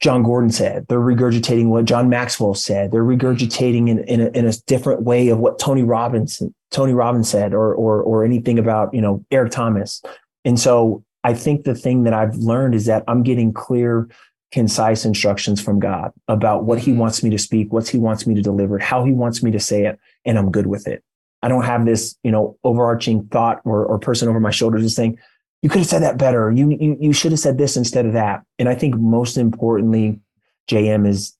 Jon 0.00 0.22
Gordon 0.22 0.50
said. 0.50 0.86
They're 0.88 1.00
regurgitating 1.00 1.68
what 1.68 1.86
John 1.86 2.08
Maxwell 2.08 2.54
said. 2.54 2.92
They're 2.92 3.02
regurgitating 3.02 3.88
in, 3.88 4.04
in, 4.04 4.20
a, 4.20 4.28
in 4.28 4.46
a 4.46 4.52
different 4.66 5.02
way 5.02 5.28
of 5.28 5.38
what 5.38 5.58
Tony 5.58 5.82
Robbins 5.82 6.42
Tony 6.70 6.92
Robbins 6.92 7.28
said 7.28 7.54
or, 7.54 7.74
or, 7.74 8.02
or 8.02 8.24
anything 8.24 8.58
about, 8.58 8.92
you 8.92 9.00
know, 9.00 9.24
Eric 9.30 9.50
Thomas. 9.52 10.02
And 10.44 10.60
so 10.60 11.02
I 11.24 11.34
think 11.34 11.64
the 11.64 11.74
thing 11.74 12.04
that 12.04 12.12
I've 12.12 12.36
learned 12.36 12.74
is 12.74 12.86
that 12.86 13.04
I'm 13.08 13.22
getting 13.22 13.52
clear 13.52 14.08
concise 14.50 15.04
instructions 15.04 15.60
from 15.60 15.78
God 15.78 16.12
about 16.26 16.64
what 16.64 16.78
he 16.78 16.92
mm-hmm. 16.92 17.00
wants 17.00 17.22
me 17.22 17.30
to 17.30 17.38
speak, 17.38 17.72
what 17.72 17.88
he 17.88 17.98
wants 17.98 18.26
me 18.26 18.34
to 18.34 18.42
deliver, 18.42 18.78
how 18.78 19.04
he 19.04 19.12
wants 19.12 19.42
me 19.42 19.50
to 19.50 19.60
say 19.60 19.84
it, 19.84 19.98
and 20.24 20.38
I'm 20.38 20.50
good 20.50 20.66
with 20.66 20.86
it. 20.86 21.02
I 21.42 21.48
don't 21.48 21.64
have 21.64 21.84
this, 21.84 22.16
you 22.22 22.30
know, 22.30 22.56
overarching 22.64 23.26
thought 23.26 23.60
or, 23.64 23.84
or 23.84 23.98
person 23.98 24.28
over 24.28 24.40
my 24.40 24.50
shoulder 24.50 24.78
just 24.78 24.96
saying, 24.96 25.18
you 25.62 25.68
could 25.68 25.78
have 25.78 25.88
said 25.88 26.02
that 26.02 26.18
better. 26.18 26.50
You, 26.50 26.70
you, 26.70 26.96
you 27.00 27.12
should 27.12 27.32
have 27.32 27.40
said 27.40 27.58
this 27.58 27.76
instead 27.76 28.06
of 28.06 28.12
that. 28.14 28.42
And 28.58 28.68
I 28.68 28.74
think 28.74 28.96
most 28.96 29.36
importantly, 29.36 30.20
JM 30.68 31.06
is 31.06 31.36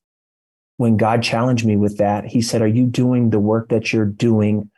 when 0.77 0.97
God 0.97 1.21
challenged 1.21 1.65
me 1.65 1.75
with 1.75 1.97
that, 1.97 2.25
he 2.25 2.41
said, 2.41 2.61
are 2.61 2.67
you 2.67 2.85
doing 2.85 3.29
the 3.29 3.39
work 3.39 3.69
that 3.69 3.91
you're 3.91 4.05
doing 4.05 4.69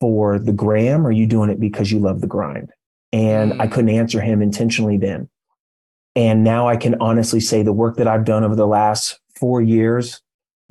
for 0.00 0.38
the 0.38 0.52
gram 0.52 1.06
or 1.06 1.10
are 1.10 1.12
you 1.12 1.26
doing 1.26 1.50
it 1.50 1.60
because 1.60 1.92
you 1.92 2.00
love 2.00 2.20
the 2.20 2.26
grind? 2.26 2.70
And 3.12 3.52
mm. 3.52 3.60
I 3.60 3.68
couldn't 3.68 3.90
answer 3.90 4.20
him 4.20 4.42
intentionally 4.42 4.96
then. 4.96 5.28
And 6.16 6.44
now 6.44 6.68
I 6.68 6.76
can 6.76 6.96
honestly 7.00 7.40
say 7.40 7.62
the 7.62 7.72
work 7.72 7.96
that 7.96 8.06
I've 8.06 8.24
done 8.24 8.44
over 8.44 8.54
the 8.54 8.66
last 8.66 9.20
four 9.36 9.60
years, 9.60 10.20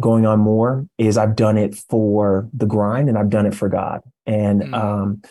going 0.01 0.25
on 0.25 0.39
more, 0.39 0.87
is 0.97 1.17
I've 1.17 1.35
done 1.35 1.57
it 1.57 1.75
for 1.75 2.49
the 2.53 2.65
grind 2.65 3.09
and 3.09 3.17
I've 3.17 3.29
done 3.29 3.45
it 3.45 3.53
for 3.53 3.69
God. 3.69 4.01
And 4.25 4.61
mm. 4.61 4.73
um, 4.73 5.21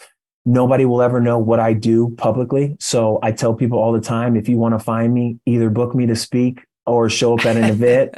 nobody 0.44 0.84
will 0.84 1.02
ever 1.02 1.20
know 1.20 1.38
what 1.38 1.60
I 1.60 1.72
do 1.72 2.14
publicly. 2.18 2.76
So 2.78 3.18
I 3.22 3.32
tell 3.32 3.54
people 3.54 3.78
all 3.78 3.92
the 3.92 4.00
time 4.00 4.36
if 4.36 4.48
you 4.48 4.58
want 4.58 4.74
to 4.74 4.78
find 4.78 5.14
me, 5.14 5.38
either 5.46 5.70
book 5.70 5.94
me 5.94 6.06
to 6.06 6.16
speak 6.16 6.64
or 6.86 7.08
show 7.08 7.38
up 7.38 7.46
at 7.46 7.56
an 7.56 7.64
event. 7.82 8.14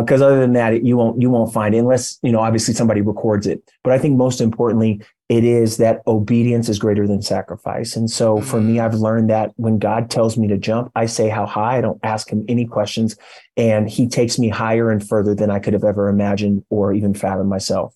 Because 0.00 0.22
uh, 0.22 0.26
other 0.26 0.40
than 0.40 0.54
that, 0.54 0.84
you 0.84 0.96
won't 0.96 1.20
you 1.20 1.30
won't 1.30 1.52
find 1.52 1.74
it 1.74 1.78
unless 1.78 2.18
you 2.22 2.32
know 2.32 2.40
obviously 2.40 2.74
somebody 2.74 3.00
records 3.00 3.46
it. 3.46 3.62
But 3.84 3.92
I 3.92 3.98
think 3.98 4.16
most 4.16 4.40
importantly, 4.40 5.02
it 5.28 5.44
is 5.44 5.76
that 5.76 6.02
obedience 6.06 6.68
is 6.68 6.78
greater 6.78 7.06
than 7.06 7.22
sacrifice. 7.22 7.94
And 7.94 8.10
so 8.10 8.40
for 8.40 8.60
me, 8.60 8.76
mm. 8.76 8.84
I've 8.84 8.94
learned 8.94 9.30
that 9.30 9.52
when 9.56 9.78
God 9.78 10.10
tells 10.10 10.36
me 10.36 10.48
to 10.48 10.56
jump, 10.56 10.90
I 10.96 11.06
say 11.06 11.28
how 11.28 11.46
high. 11.46 11.78
I 11.78 11.80
don't 11.80 12.00
ask 12.02 12.30
him 12.30 12.44
any 12.48 12.64
questions, 12.64 13.16
and 13.56 13.88
He 13.88 14.08
takes 14.08 14.38
me 14.38 14.48
higher 14.48 14.90
and 14.90 15.06
further 15.06 15.34
than 15.34 15.50
I 15.50 15.58
could 15.58 15.74
have 15.74 15.84
ever 15.84 16.08
imagined 16.08 16.64
or 16.70 16.92
even 16.92 17.14
fathomed 17.14 17.50
myself. 17.50 17.94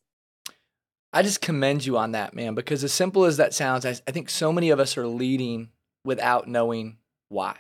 I 1.13 1.23
just 1.23 1.41
commend 1.41 1.85
you 1.85 1.99
on 1.99 2.13
that, 2.13 2.35
man, 2.35 2.55
because 2.55 2.85
as 2.85 2.93
simple 2.93 3.25
as 3.25 3.39
that 3.39 3.55
sounds, 3.55 3.85
I, 3.85 3.97
I 4.07 4.13
think 4.13 4.31
so 4.31 4.53
many 4.53 4.71
of 4.71 4.79
us 4.79 4.97
are 4.97 5.07
leading 5.07 5.71
without 6.05 6.49
knowing 6.49 6.99
why, 7.29 7.57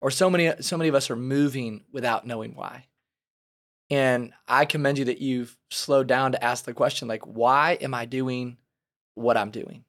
or 0.00 0.10
so 0.10 0.30
many 0.30 0.52
so 0.60 0.76
many 0.76 0.88
of 0.88 0.94
us 0.94 1.10
are 1.10 1.16
moving 1.16 1.84
without 1.92 2.26
knowing 2.26 2.54
why. 2.54 2.84
And 3.90 4.32
I 4.48 4.64
commend 4.64 4.98
you 4.98 5.04
that 5.06 5.20
you've 5.20 5.56
slowed 5.70 6.08
down 6.08 6.32
to 6.32 6.42
ask 6.42 6.64
the 6.64 6.74
question, 6.74 7.06
like, 7.06 7.22
why 7.22 7.78
am 7.80 7.94
I 7.94 8.04
doing 8.04 8.56
what 9.14 9.36
I'm 9.36 9.50
doing? 9.50 9.84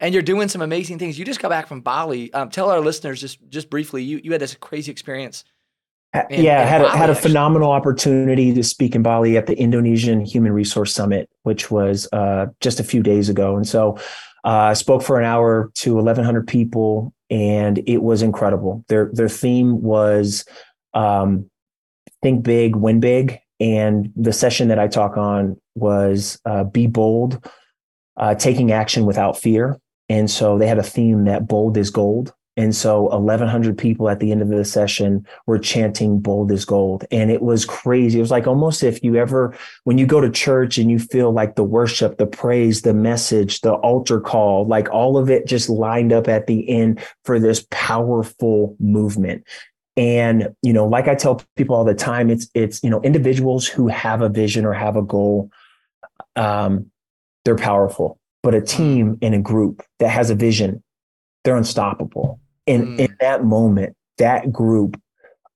And 0.00 0.12
you're 0.12 0.22
doing 0.22 0.48
some 0.48 0.62
amazing 0.62 0.98
things. 0.98 1.18
You 1.18 1.24
just 1.24 1.40
got 1.40 1.48
back 1.48 1.66
from 1.66 1.80
Bali. 1.80 2.32
Um, 2.32 2.50
tell 2.50 2.70
our 2.70 2.80
listeners 2.80 3.20
just 3.20 3.38
just 3.48 3.68
briefly. 3.68 4.02
You 4.02 4.20
you 4.22 4.32
had 4.32 4.40
this 4.40 4.54
crazy 4.54 4.92
experience. 4.92 5.44
In, 6.14 6.44
yeah, 6.44 6.62
in 6.62 6.68
had 6.68 6.82
Bali, 6.82 6.94
a, 6.94 6.96
had 6.96 7.10
a 7.10 7.14
phenomenal 7.14 7.72
opportunity 7.72 8.54
to 8.54 8.62
speak 8.62 8.94
in 8.94 9.02
Bali 9.02 9.36
at 9.36 9.46
the 9.46 9.58
Indonesian 9.58 10.24
Human 10.24 10.52
Resource 10.52 10.92
Summit, 10.92 11.28
which 11.42 11.70
was 11.70 12.08
uh, 12.12 12.46
just 12.60 12.78
a 12.80 12.84
few 12.84 13.02
days 13.02 13.28
ago. 13.28 13.56
And 13.56 13.66
so 13.66 13.98
uh, 14.44 14.70
I 14.70 14.74
spoke 14.74 15.02
for 15.02 15.18
an 15.18 15.26
hour 15.26 15.70
to 15.76 15.94
1,100 15.94 16.46
people, 16.46 17.12
and 17.28 17.78
it 17.86 18.02
was 18.02 18.22
incredible. 18.22 18.84
Their 18.88 19.10
their 19.12 19.28
theme 19.28 19.82
was 19.82 20.44
um, 20.94 21.50
think 22.22 22.42
big, 22.42 22.76
win 22.76 23.00
big. 23.00 23.38
And 23.60 24.12
the 24.14 24.32
session 24.32 24.68
that 24.68 24.78
I 24.78 24.88
talk 24.88 25.16
on 25.16 25.60
was 25.74 26.40
uh, 26.44 26.64
be 26.64 26.86
bold, 26.86 27.44
uh, 28.16 28.34
taking 28.34 28.72
action 28.72 29.04
without 29.04 29.38
fear. 29.38 29.78
And 30.08 30.30
so 30.30 30.58
they 30.58 30.66
had 30.66 30.78
a 30.78 30.82
theme 30.82 31.24
that 31.24 31.48
bold 31.48 31.76
is 31.76 31.90
gold. 31.90 32.32
And 32.56 32.74
so 32.74 33.02
1,100 33.02 33.78
people 33.78 34.08
at 34.08 34.18
the 34.18 34.32
end 34.32 34.42
of 34.42 34.48
the 34.48 34.64
session 34.64 35.24
were 35.46 35.60
chanting 35.60 36.18
bold 36.18 36.50
is 36.50 36.64
gold. 36.64 37.04
And 37.12 37.30
it 37.30 37.40
was 37.40 37.64
crazy. 37.64 38.18
It 38.18 38.22
was 38.22 38.32
like 38.32 38.48
almost 38.48 38.82
if 38.82 39.00
you 39.04 39.14
ever, 39.14 39.56
when 39.84 39.96
you 39.96 40.06
go 40.06 40.20
to 40.20 40.28
church 40.28 40.76
and 40.76 40.90
you 40.90 40.98
feel 40.98 41.30
like 41.30 41.54
the 41.54 41.62
worship, 41.62 42.18
the 42.18 42.26
praise, 42.26 42.82
the 42.82 42.94
message, 42.94 43.60
the 43.60 43.74
altar 43.74 44.20
call, 44.20 44.66
like 44.66 44.90
all 44.90 45.16
of 45.16 45.30
it 45.30 45.46
just 45.46 45.68
lined 45.68 46.12
up 46.12 46.26
at 46.26 46.48
the 46.48 46.68
end 46.68 47.00
for 47.24 47.38
this 47.38 47.64
powerful 47.70 48.74
movement. 48.80 49.44
And, 49.98 50.54
you 50.62 50.72
know, 50.72 50.86
like 50.86 51.08
I 51.08 51.16
tell 51.16 51.42
people 51.56 51.74
all 51.74 51.84
the 51.84 51.92
time, 51.92 52.30
it's, 52.30 52.48
it's, 52.54 52.82
you 52.84 52.88
know, 52.88 53.02
individuals 53.02 53.66
who 53.66 53.88
have 53.88 54.22
a 54.22 54.28
vision 54.28 54.64
or 54.64 54.72
have 54.72 54.94
a 54.96 55.02
goal, 55.02 55.50
um, 56.36 56.86
they're 57.44 57.56
powerful. 57.56 58.20
but 58.42 58.54
a 58.54 58.60
team 58.60 59.18
and 59.20 59.34
a 59.34 59.38
group 59.38 59.82
that 59.98 60.08
has 60.08 60.30
a 60.30 60.34
vision, 60.34 60.82
they're 61.44 61.56
unstoppable. 61.56 62.40
And 62.66 62.98
mm. 62.98 63.00
in 63.00 63.16
that 63.20 63.44
moment, 63.44 63.96
that 64.18 64.52
group 64.52 65.00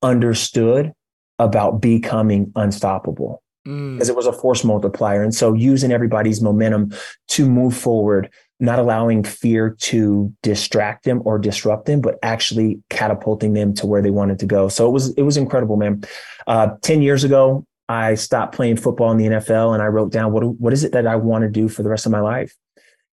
understood 0.02 0.92
about 1.38 1.80
becoming 1.80 2.52
unstoppable 2.56 3.42
mm. 3.66 3.94
because 3.94 4.08
it 4.08 4.16
was 4.16 4.26
a 4.26 4.32
force 4.32 4.64
multiplier. 4.64 5.22
And 5.22 5.34
so 5.34 5.54
using 5.54 5.92
everybody's 5.92 6.40
momentum 6.40 6.92
to 7.28 7.48
move 7.48 7.76
forward, 7.76 8.30
not 8.62 8.78
allowing 8.78 9.24
fear 9.24 9.76
to 9.80 10.32
distract 10.42 11.04
them 11.04 11.20
or 11.24 11.38
disrupt 11.38 11.86
them, 11.86 12.00
but 12.00 12.18
actually 12.22 12.80
catapulting 12.90 13.52
them 13.52 13.74
to 13.74 13.86
where 13.86 14.00
they 14.00 14.10
wanted 14.10 14.38
to 14.38 14.46
go. 14.46 14.68
So 14.68 14.86
it 14.86 14.92
was, 14.92 15.12
it 15.14 15.22
was 15.22 15.36
incredible, 15.36 15.76
man. 15.76 16.04
Uh, 16.46 16.68
10 16.82 17.02
years 17.02 17.24
ago, 17.24 17.66
I 17.88 18.14
stopped 18.14 18.54
playing 18.54 18.76
football 18.76 19.10
in 19.10 19.18
the 19.18 19.26
NFL 19.26 19.74
and 19.74 19.82
I 19.82 19.86
wrote 19.86 20.12
down 20.12 20.32
what, 20.32 20.44
what 20.44 20.72
is 20.72 20.84
it 20.84 20.92
that 20.92 21.06
I 21.06 21.16
want 21.16 21.42
to 21.42 21.50
do 21.50 21.68
for 21.68 21.82
the 21.82 21.90
rest 21.90 22.06
of 22.06 22.12
my 22.12 22.20
life? 22.20 22.56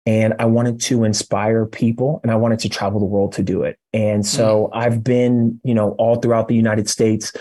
and 0.06 0.34
I 0.38 0.44
wanted 0.44 0.80
to 0.82 1.04
inspire 1.04 1.64
people 1.64 2.20
and 2.22 2.30
I 2.30 2.36
wanted 2.36 2.58
to 2.60 2.68
travel 2.68 3.00
the 3.00 3.06
world 3.06 3.32
to 3.34 3.42
do 3.42 3.62
it. 3.62 3.78
And 3.92 4.26
so 4.26 4.66
mm. 4.66 4.76
I've 4.76 5.02
been, 5.02 5.60
you 5.64 5.74
know, 5.74 5.92
all 5.92 6.16
throughout 6.16 6.48
the 6.48 6.54
United 6.54 6.88
States. 6.88 7.32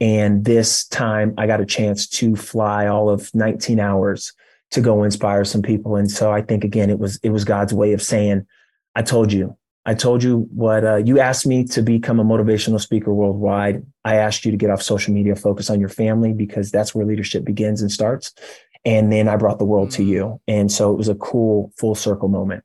And 0.00 0.44
this 0.44 0.86
time 0.86 1.34
I 1.36 1.46
got 1.46 1.60
a 1.60 1.66
chance 1.66 2.06
to 2.08 2.36
fly 2.36 2.86
all 2.86 3.10
of 3.10 3.34
19 3.34 3.80
hours 3.80 4.32
to 4.72 4.80
go 4.80 5.02
inspire 5.02 5.44
some 5.44 5.62
people. 5.62 5.96
And 5.96 6.10
so 6.10 6.32
I 6.32 6.42
think 6.42 6.64
again, 6.64 6.90
it 6.90 6.98
was, 6.98 7.18
it 7.22 7.30
was 7.30 7.44
God's 7.44 7.72
way 7.72 7.92
of 7.92 8.02
saying, 8.02 8.46
I 8.94 9.02
told 9.02 9.32
you, 9.32 9.56
I 9.84 9.94
told 9.94 10.22
you 10.22 10.48
what 10.54 10.84
uh, 10.84 10.96
you 10.96 11.18
asked 11.18 11.46
me 11.46 11.64
to 11.64 11.82
become 11.82 12.20
a 12.20 12.24
motivational 12.24 12.80
speaker 12.80 13.12
worldwide. 13.12 13.84
I 14.04 14.16
asked 14.16 14.44
you 14.44 14.50
to 14.50 14.56
get 14.56 14.70
off 14.70 14.82
social 14.82 15.12
media, 15.12 15.34
focus 15.34 15.70
on 15.70 15.80
your 15.80 15.88
family 15.88 16.32
because 16.32 16.70
that's 16.70 16.94
where 16.94 17.06
leadership 17.06 17.44
begins 17.44 17.82
and 17.82 17.90
starts 17.90 18.32
and 18.84 19.12
then 19.12 19.28
I 19.28 19.36
brought 19.36 19.58
the 19.58 19.64
world 19.64 19.90
to 19.92 20.02
you. 20.02 20.40
And 20.48 20.70
so 20.70 20.92
it 20.92 20.96
was 20.96 21.08
a 21.08 21.14
cool 21.14 21.72
full 21.76 21.94
circle 21.94 22.28
moment. 22.28 22.64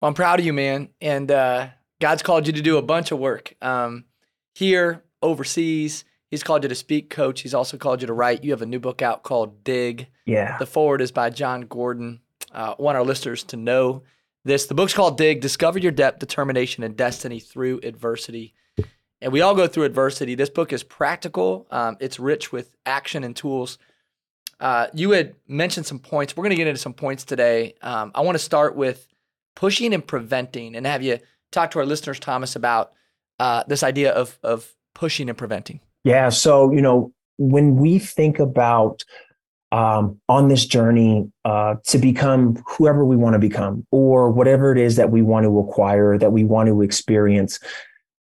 Well, 0.00 0.08
I'm 0.08 0.14
proud 0.14 0.38
of 0.38 0.46
you, 0.46 0.52
man. 0.52 0.88
And 1.00 1.30
uh, 1.30 1.68
God's 2.00 2.22
called 2.22 2.46
you 2.46 2.52
to 2.54 2.62
do 2.62 2.78
a 2.78 2.82
bunch 2.82 3.10
of 3.10 3.18
work 3.18 3.54
um, 3.60 4.04
here, 4.54 5.04
overseas. 5.22 6.04
He's 6.30 6.42
called 6.42 6.62
you 6.62 6.68
to 6.68 6.74
speak, 6.74 7.10
coach. 7.10 7.40
He's 7.40 7.54
also 7.54 7.76
called 7.76 8.00
you 8.00 8.06
to 8.06 8.12
write. 8.12 8.44
You 8.44 8.50
have 8.50 8.62
a 8.62 8.66
new 8.66 8.80
book 8.80 9.02
out 9.02 9.22
called 9.22 9.64
Dig. 9.64 10.08
Yeah. 10.26 10.58
The 10.58 10.66
forward 10.66 11.00
is 11.00 11.10
by 11.10 11.30
Jon 11.30 11.62
Gordon. 11.62 12.20
Uh, 12.52 12.74
want 12.78 12.96
our 12.96 13.04
listeners 13.04 13.42
to 13.44 13.56
know 13.56 14.02
this. 14.44 14.66
The 14.66 14.74
book's 14.74 14.94
called 14.94 15.16
Dig 15.16 15.40
Discover 15.40 15.78
Your 15.78 15.92
Depth, 15.92 16.18
Determination, 16.18 16.84
and 16.84 16.96
Destiny 16.96 17.40
Through 17.40 17.80
Adversity. 17.82 18.54
And 19.20 19.32
we 19.32 19.40
all 19.40 19.54
go 19.54 19.66
through 19.66 19.84
adversity. 19.84 20.34
This 20.34 20.50
book 20.50 20.72
is 20.72 20.82
practical, 20.82 21.66
um, 21.70 21.96
it's 21.98 22.20
rich 22.20 22.52
with 22.52 22.76
action 22.86 23.24
and 23.24 23.34
tools 23.34 23.78
uh, 24.60 24.88
you 24.92 25.12
had 25.12 25.34
mentioned 25.46 25.86
some 25.86 25.98
points. 25.98 26.36
We're 26.36 26.42
going 26.42 26.50
to 26.50 26.56
get 26.56 26.66
into 26.66 26.80
some 26.80 26.94
points 26.94 27.24
today. 27.24 27.74
Um, 27.80 28.10
I 28.14 28.22
want 28.22 28.36
to 28.36 28.42
start 28.42 28.74
with 28.74 29.06
pushing 29.54 29.94
and 29.94 30.06
preventing, 30.06 30.74
and 30.74 30.86
have 30.86 31.02
you 31.02 31.18
talk 31.52 31.70
to 31.72 31.78
our 31.78 31.86
listeners, 31.86 32.18
Thomas, 32.18 32.56
about 32.56 32.92
uh, 33.38 33.64
this 33.66 33.82
idea 33.82 34.12
of 34.12 34.38
of 34.42 34.74
pushing 34.94 35.28
and 35.28 35.38
preventing. 35.38 35.80
Yeah. 36.04 36.28
So 36.30 36.72
you 36.72 36.82
know, 36.82 37.12
when 37.38 37.76
we 37.76 37.98
think 37.98 38.38
about 38.38 39.04
um, 39.70 40.18
on 40.28 40.48
this 40.48 40.64
journey 40.64 41.30
uh, 41.44 41.76
to 41.86 41.98
become 41.98 42.62
whoever 42.66 43.04
we 43.04 43.16
want 43.16 43.34
to 43.34 43.38
become, 43.38 43.86
or 43.90 44.30
whatever 44.30 44.72
it 44.72 44.78
is 44.78 44.96
that 44.96 45.10
we 45.10 45.22
want 45.22 45.44
to 45.44 45.58
acquire, 45.58 46.16
that 46.18 46.32
we 46.32 46.44
want 46.44 46.68
to 46.68 46.82
experience, 46.82 47.60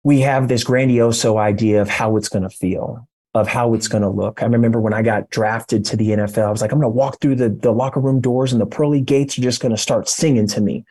we 0.03 0.21
have 0.21 0.49
this 0.49 0.65
grandioso 0.65 1.39
idea 1.39 1.81
of 1.81 1.89
how 1.89 2.17
it's 2.17 2.29
going 2.29 2.43
to 2.43 2.51
feel 2.51 3.07
of 3.37 3.47
how 3.47 3.75
it's 3.75 3.87
going 3.87 4.03
to 4.03 4.09
look. 4.09 4.43
I 4.43 4.47
remember 4.47 4.81
when 4.81 4.95
I 4.95 5.03
got 5.03 5.29
drafted 5.29 5.85
to 5.87 5.97
the 5.97 6.09
NFL, 6.09 6.49
I 6.49 6.51
was 6.51 6.63
like, 6.63 6.73
I'm 6.73 6.81
going 6.81 6.91
to 6.91 6.97
walk 6.97 7.21
through 7.21 7.37
the, 7.37 7.51
the 7.51 7.71
locker 7.71 8.01
room 8.01 8.21
doors 8.21 8.53
and 8.53 8.61
the 8.61 8.67
pearly 8.67 9.03
gates 9.03 9.39
are 9.39 9.43
just 9.43 9.61
going 9.61 9.75
to 9.75 9.81
start 9.81 10.09
singing 10.09 10.47
to 10.49 10.61
me. 10.61 10.87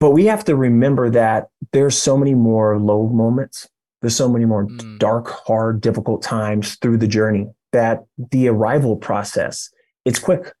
But 0.00 0.12
we 0.12 0.24
have 0.24 0.44
to 0.46 0.56
remember 0.56 1.10
that 1.10 1.48
there's 1.72 1.96
so 1.96 2.16
many 2.16 2.34
more 2.34 2.78
low 2.78 3.08
moments. 3.08 3.68
There's 4.02 4.16
so 4.16 4.28
many 4.28 4.44
more 4.44 4.66
mm. 4.66 4.98
dark, 4.98 5.28
hard, 5.28 5.80
difficult 5.80 6.22
times 6.22 6.76
through 6.76 6.98
the 6.98 7.08
journey 7.08 7.48
that 7.72 8.04
the 8.30 8.48
arrival 8.48 8.96
process, 8.96 9.70
it's 10.04 10.18
quick, 10.18 10.52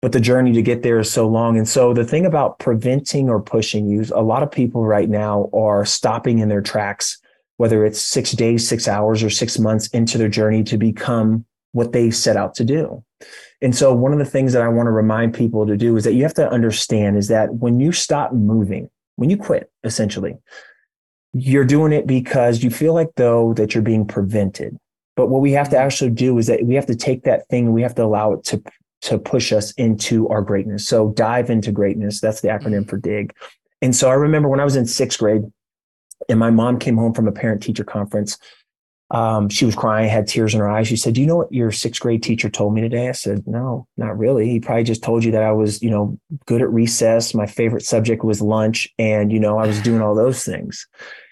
but 0.00 0.12
the 0.12 0.20
journey 0.20 0.52
to 0.52 0.62
get 0.62 0.82
there 0.82 0.98
is 0.98 1.10
so 1.10 1.28
long. 1.28 1.58
And 1.58 1.68
so 1.68 1.92
the 1.92 2.04
thing 2.04 2.24
about 2.24 2.58
preventing 2.58 3.28
or 3.28 3.42
pushing 3.42 3.86
you, 3.86 4.06
a 4.14 4.22
lot 4.22 4.42
of 4.42 4.50
people 4.50 4.86
right 4.86 5.10
now 5.10 5.50
are 5.52 5.84
stopping 5.84 6.38
in 6.38 6.48
their 6.48 6.62
tracks 6.62 7.20
whether 7.62 7.84
it's 7.84 8.00
six 8.00 8.32
days, 8.32 8.66
six 8.66 8.88
hours, 8.88 9.22
or 9.22 9.30
six 9.30 9.56
months 9.56 9.86
into 9.90 10.18
their 10.18 10.28
journey 10.28 10.64
to 10.64 10.76
become 10.76 11.44
what 11.70 11.92
they 11.92 12.10
set 12.10 12.36
out 12.36 12.56
to 12.56 12.64
do. 12.64 13.04
And 13.60 13.72
so 13.72 13.94
one 13.94 14.12
of 14.12 14.18
the 14.18 14.24
things 14.24 14.52
that 14.52 14.62
I 14.62 14.68
want 14.68 14.88
to 14.88 14.90
remind 14.90 15.32
people 15.32 15.64
to 15.68 15.76
do 15.76 15.96
is 15.96 16.02
that 16.02 16.14
you 16.14 16.24
have 16.24 16.34
to 16.34 16.50
understand 16.50 17.16
is 17.16 17.28
that 17.28 17.54
when 17.54 17.78
you 17.78 17.92
stop 17.92 18.32
moving, 18.32 18.90
when 19.14 19.30
you 19.30 19.36
quit, 19.36 19.70
essentially, 19.84 20.36
you're 21.32 21.64
doing 21.64 21.92
it 21.92 22.06
because 22.06 22.62
you 22.62 22.70
feel 22.70 22.94
like 22.94 23.10
though 23.16 23.54
that 23.54 23.74
you're 23.74 23.82
being 23.82 24.06
prevented. 24.06 24.76
But 25.16 25.28
what 25.28 25.42
we 25.42 25.52
have 25.52 25.68
to 25.70 25.78
actually 25.78 26.10
do 26.10 26.38
is 26.38 26.46
that 26.46 26.64
we 26.64 26.74
have 26.74 26.86
to 26.86 26.96
take 26.96 27.24
that 27.24 27.46
thing 27.48 27.66
and 27.66 27.74
we 27.74 27.82
have 27.82 27.94
to 27.96 28.04
allow 28.04 28.32
it 28.32 28.44
to 28.44 28.62
to 29.02 29.18
push 29.18 29.52
us 29.52 29.72
into 29.72 30.28
our 30.28 30.42
greatness. 30.42 30.86
So 30.86 31.10
dive 31.10 31.50
into 31.50 31.72
greatness. 31.72 32.20
That's 32.20 32.40
the 32.40 32.48
acronym 32.48 32.88
for 32.88 32.96
dig. 32.96 33.34
And 33.80 33.96
so 33.96 34.08
I 34.08 34.14
remember 34.14 34.48
when 34.48 34.60
I 34.60 34.64
was 34.64 34.76
in 34.76 34.86
sixth 34.86 35.18
grade, 35.18 35.42
and 36.28 36.38
my 36.38 36.50
mom 36.50 36.78
came 36.78 36.96
home 36.96 37.12
from 37.12 37.26
a 37.26 37.32
parent 37.32 37.62
teacher 37.62 37.82
conference. 37.82 38.38
Um, 39.10 39.48
she 39.48 39.66
was 39.66 39.74
crying, 39.74 40.08
had 40.08 40.28
tears 40.28 40.54
in 40.54 40.60
her 40.60 40.70
eyes. 40.70 40.86
She 40.86 40.96
said, 40.96 41.14
Do 41.14 41.20
you 41.20 41.26
know 41.26 41.36
what 41.36 41.52
your 41.52 41.72
sixth 41.72 42.00
grade 42.00 42.22
teacher 42.22 42.48
told 42.48 42.74
me 42.74 42.80
today? 42.80 43.08
I 43.08 43.12
said, 43.12 43.46
No, 43.46 43.86
not 43.96 44.16
really. 44.16 44.48
He 44.48 44.60
probably 44.60 44.84
just 44.84 45.02
told 45.02 45.24
you 45.24 45.32
that 45.32 45.42
I 45.42 45.52
was, 45.52 45.82
you 45.82 45.90
know, 45.90 46.18
good 46.46 46.62
at 46.62 46.72
recess. 46.72 47.34
My 47.34 47.44
favorite 47.44 47.84
subject 47.84 48.24
was 48.24 48.40
lunch. 48.40 48.88
And, 48.98 49.30
you 49.30 49.40
know, 49.40 49.58
I 49.58 49.66
was 49.66 49.82
doing 49.82 50.00
all 50.00 50.14
those 50.14 50.44
things. 50.44 50.86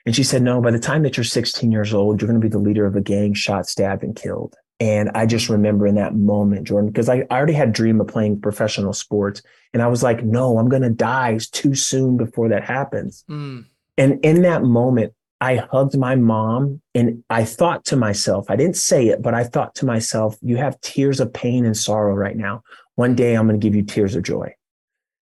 And 0.07 0.14
she 0.14 0.23
said, 0.23 0.42
No, 0.42 0.61
by 0.61 0.71
the 0.71 0.78
time 0.78 1.02
that 1.02 1.16
you're 1.16 1.25
16 1.25 1.71
years 1.71 1.92
old, 1.92 2.21
you're 2.21 2.28
going 2.28 2.40
to 2.40 2.45
be 2.45 2.50
the 2.50 2.59
leader 2.59 2.87
of 2.87 2.97
a 2.97 3.00
gang 3.00 3.35
shot, 3.35 3.69
stabbed, 3.69 4.02
and 4.02 4.16
killed. 4.16 4.57
And 4.80 5.11
I 5.14 5.26
just 5.26 5.50
remember 5.50 5.87
in 5.87 5.95
that 5.97 6.14
moment, 6.14 6.66
Jordan, 6.66 6.90
because 6.90 7.11
I, 7.11 7.26
I 7.30 7.37
already 7.37 7.52
had 7.52 7.73
dream 7.73 8.00
of 8.00 8.09
playing 8.09 8.40
professional 8.40 8.95
sports. 8.95 9.42
And 9.75 9.83
I 9.83 9.88
was 9.88 10.02
like, 10.02 10.25
no, 10.25 10.59
I'm 10.59 10.71
going 10.71 10.83
to 10.83 10.90
die 10.90 11.38
too 11.52 11.75
soon 11.75 12.16
before 12.16 12.49
that 12.49 12.64
happens. 12.64 13.25
Mm. 13.28 13.66
And 13.99 14.25
in 14.25 14.42
that 14.42 14.62
moment, 14.62 15.12
I 15.42 15.57
hugged 15.57 15.97
my 15.97 16.16
mom 16.16 16.80
and 16.95 17.23
I 17.28 17.45
thought 17.45 17.85
to 17.87 17.97
myself, 17.97 18.47
I 18.50 18.57
didn't 18.57 18.76
say 18.76 19.09
it, 19.09 19.23
but 19.23 19.35
I 19.35 19.45
thought 19.45 19.75
to 19.76 19.87
myself, 19.87 20.37
you 20.42 20.57
have 20.57 20.80
tears 20.80 21.21
of 21.21 21.33
pain 21.33 21.64
and 21.64 21.76
sorrow 21.76 22.14
right 22.14 22.37
now. 22.37 22.62
One 22.95 23.14
day 23.14 23.35
I'm 23.35 23.47
going 23.47 23.61
to 23.61 23.64
give 23.64 23.75
you 23.75 23.83
tears 23.83 24.16
of 24.16 24.23
joy. 24.23 24.54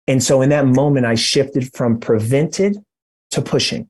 And 0.07 0.23
so 0.23 0.41
in 0.41 0.49
that 0.49 0.65
moment, 0.65 1.05
I 1.05 1.13
shifted 1.15 1.71
from 1.75 1.99
prevented 1.99 2.77
to 3.31 3.41
pushing. 3.41 3.87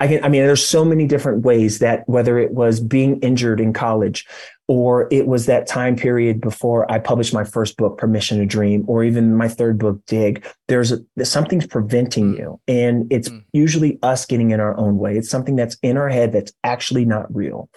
I 0.00 0.08
can, 0.08 0.24
I 0.24 0.28
mean, 0.28 0.42
there's 0.42 0.66
so 0.66 0.82
many 0.82 1.06
different 1.06 1.44
ways 1.44 1.78
that 1.78 2.08
whether 2.08 2.38
it 2.38 2.52
was 2.52 2.80
being 2.80 3.20
injured 3.20 3.60
in 3.60 3.74
college, 3.74 4.26
or 4.66 5.08
it 5.10 5.26
was 5.26 5.44
that 5.46 5.66
time 5.66 5.94
period 5.94 6.40
before 6.40 6.90
I 6.90 6.98
published 6.98 7.34
my 7.34 7.44
first 7.44 7.76
book, 7.76 7.98
Permission 7.98 8.38
to 8.38 8.46
Dream, 8.46 8.84
or 8.88 9.04
even 9.04 9.36
my 9.36 9.46
third 9.46 9.78
book, 9.78 10.00
Dig. 10.06 10.46
There's, 10.68 10.92
a, 10.92 11.24
something's 11.24 11.66
preventing 11.66 12.32
mm. 12.32 12.38
you, 12.38 12.60
and 12.66 13.12
it's 13.12 13.28
mm. 13.28 13.44
usually 13.52 13.98
us 14.02 14.24
getting 14.24 14.52
in 14.52 14.60
our 14.60 14.74
own 14.78 14.96
way. 14.96 15.18
It's 15.18 15.28
something 15.28 15.54
that's 15.54 15.76
in 15.82 15.98
our 15.98 16.08
head 16.08 16.32
that's 16.32 16.52
actually 16.64 17.04
not 17.04 17.32
real. 17.34 17.68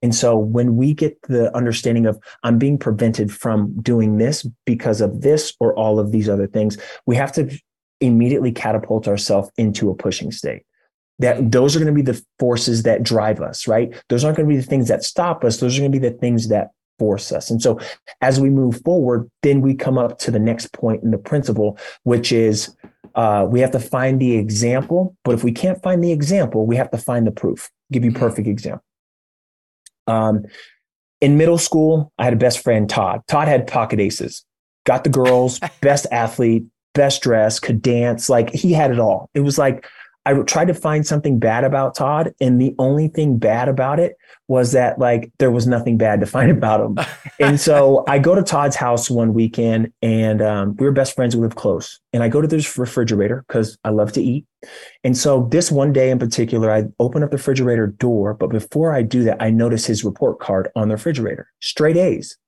And 0.00 0.14
so 0.14 0.36
when 0.36 0.76
we 0.76 0.94
get 0.94 1.20
the 1.22 1.54
understanding 1.56 2.06
of 2.06 2.18
I'm 2.42 2.56
being 2.58 2.78
prevented 2.78 3.32
from 3.32 3.74
doing 3.82 4.18
this 4.18 4.46
because 4.64 5.00
of 5.00 5.22
this 5.22 5.52
or 5.60 5.74
all 5.74 5.98
of 5.98 6.12
these 6.12 6.28
other 6.28 6.46
things, 6.46 6.78
we 7.04 7.16
have 7.16 7.32
to 7.32 7.58
immediately 8.00 8.52
catapult 8.52 9.08
ourselves 9.08 9.50
into 9.56 9.90
a 9.90 9.94
pushing 9.94 10.30
state 10.30 10.64
that 11.18 11.52
those 11.52 11.76
are 11.76 11.78
going 11.78 11.94
to 11.94 12.02
be 12.02 12.02
the 12.02 12.22
forces 12.38 12.82
that 12.82 13.02
drive 13.02 13.40
us, 13.40 13.68
right? 13.68 13.94
Those 14.08 14.24
aren't 14.24 14.36
going 14.36 14.48
to 14.48 14.54
be 14.54 14.60
the 14.60 14.66
things 14.66 14.88
that 14.88 15.04
stop 15.04 15.44
us. 15.44 15.58
Those 15.58 15.76
are 15.76 15.80
going 15.80 15.92
to 15.92 15.98
be 15.98 16.08
the 16.08 16.16
things 16.16 16.48
that 16.48 16.70
force 16.98 17.32
us. 17.32 17.50
And 17.50 17.62
so 17.62 17.78
as 18.20 18.40
we 18.40 18.50
move 18.50 18.80
forward, 18.82 19.30
then 19.42 19.60
we 19.60 19.74
come 19.74 19.98
up 19.98 20.18
to 20.20 20.30
the 20.30 20.38
next 20.38 20.72
point 20.72 21.02
in 21.02 21.10
the 21.10 21.18
principle, 21.18 21.78
which 22.02 22.32
is 22.32 22.76
uh, 23.14 23.46
we 23.48 23.60
have 23.60 23.70
to 23.72 23.80
find 23.80 24.20
the 24.20 24.36
example. 24.36 25.16
But 25.24 25.34
if 25.34 25.44
we 25.44 25.52
can't 25.52 25.82
find 25.82 26.02
the 26.02 26.12
example, 26.12 26.66
we 26.66 26.76
have 26.76 26.90
to 26.90 26.98
find 26.98 27.26
the 27.26 27.32
proof. 27.32 27.70
I'll 27.70 27.94
give 27.94 28.04
you 28.04 28.10
a 28.10 28.18
perfect 28.18 28.48
example. 28.48 28.84
Um, 30.06 30.44
in 31.20 31.36
middle 31.36 31.58
school, 31.58 32.12
I 32.18 32.24
had 32.24 32.32
a 32.32 32.36
best 32.36 32.62
friend, 32.62 32.88
Todd. 32.88 33.22
Todd 33.28 33.48
had 33.48 33.66
pocket 33.66 34.00
aces, 34.00 34.44
got 34.84 35.04
the 35.04 35.10
girls, 35.10 35.60
best 35.80 36.06
athlete, 36.10 36.64
best 36.92 37.22
dress, 37.22 37.60
could 37.60 37.80
dance. 37.80 38.28
Like 38.28 38.50
he 38.50 38.72
had 38.72 38.90
it 38.90 38.98
all. 38.98 39.30
It 39.34 39.40
was 39.40 39.58
like 39.58 39.86
I 40.26 40.34
tried 40.42 40.68
to 40.68 40.74
find 40.74 41.06
something 41.06 41.38
bad 41.38 41.64
about 41.64 41.94
Todd, 41.94 42.34
and 42.40 42.60
the 42.60 42.74
only 42.78 43.08
thing 43.08 43.38
bad 43.38 43.68
about 43.68 44.00
it 44.00 44.16
was 44.48 44.72
that 44.72 44.98
like 44.98 45.30
there 45.38 45.50
was 45.50 45.66
nothing 45.66 45.98
bad 45.98 46.20
to 46.20 46.26
find 46.34 46.50
about 46.50 46.80
him. 46.80 46.98
and 47.40 47.60
so 47.60 48.04
I 48.08 48.18
go 48.18 48.34
to 48.34 48.42
Todd's 48.42 48.76
house 48.76 49.10
one 49.10 49.34
weekend, 49.34 49.92
and 50.02 50.40
um, 50.40 50.76
we 50.76 50.86
were 50.86 50.92
best 50.92 51.14
friends. 51.14 51.36
We 51.36 51.42
live 51.42 51.56
close, 51.56 52.00
and 52.12 52.22
I 52.22 52.28
go 52.28 52.40
to 52.40 52.48
this 52.48 52.78
refrigerator 52.78 53.44
because 53.46 53.78
I 53.84 53.90
love 53.90 54.12
to 54.12 54.22
eat. 54.22 54.46
And 55.02 55.16
so 55.16 55.46
this 55.50 55.70
one 55.70 55.92
day 55.92 56.10
in 56.10 56.18
particular, 56.18 56.72
I 56.72 56.84
open 56.98 57.22
up 57.22 57.30
the 57.30 57.36
refrigerator 57.36 57.86
door, 57.86 58.34
but 58.34 58.48
before 58.48 58.94
I 58.94 59.02
do 59.02 59.22
that, 59.24 59.36
I 59.40 59.50
notice 59.50 59.84
his 59.84 60.04
report 60.04 60.40
card 60.40 60.68
on 60.74 60.88
the 60.88 60.94
refrigerator, 60.94 61.48
straight 61.60 61.96
A's. 61.96 62.38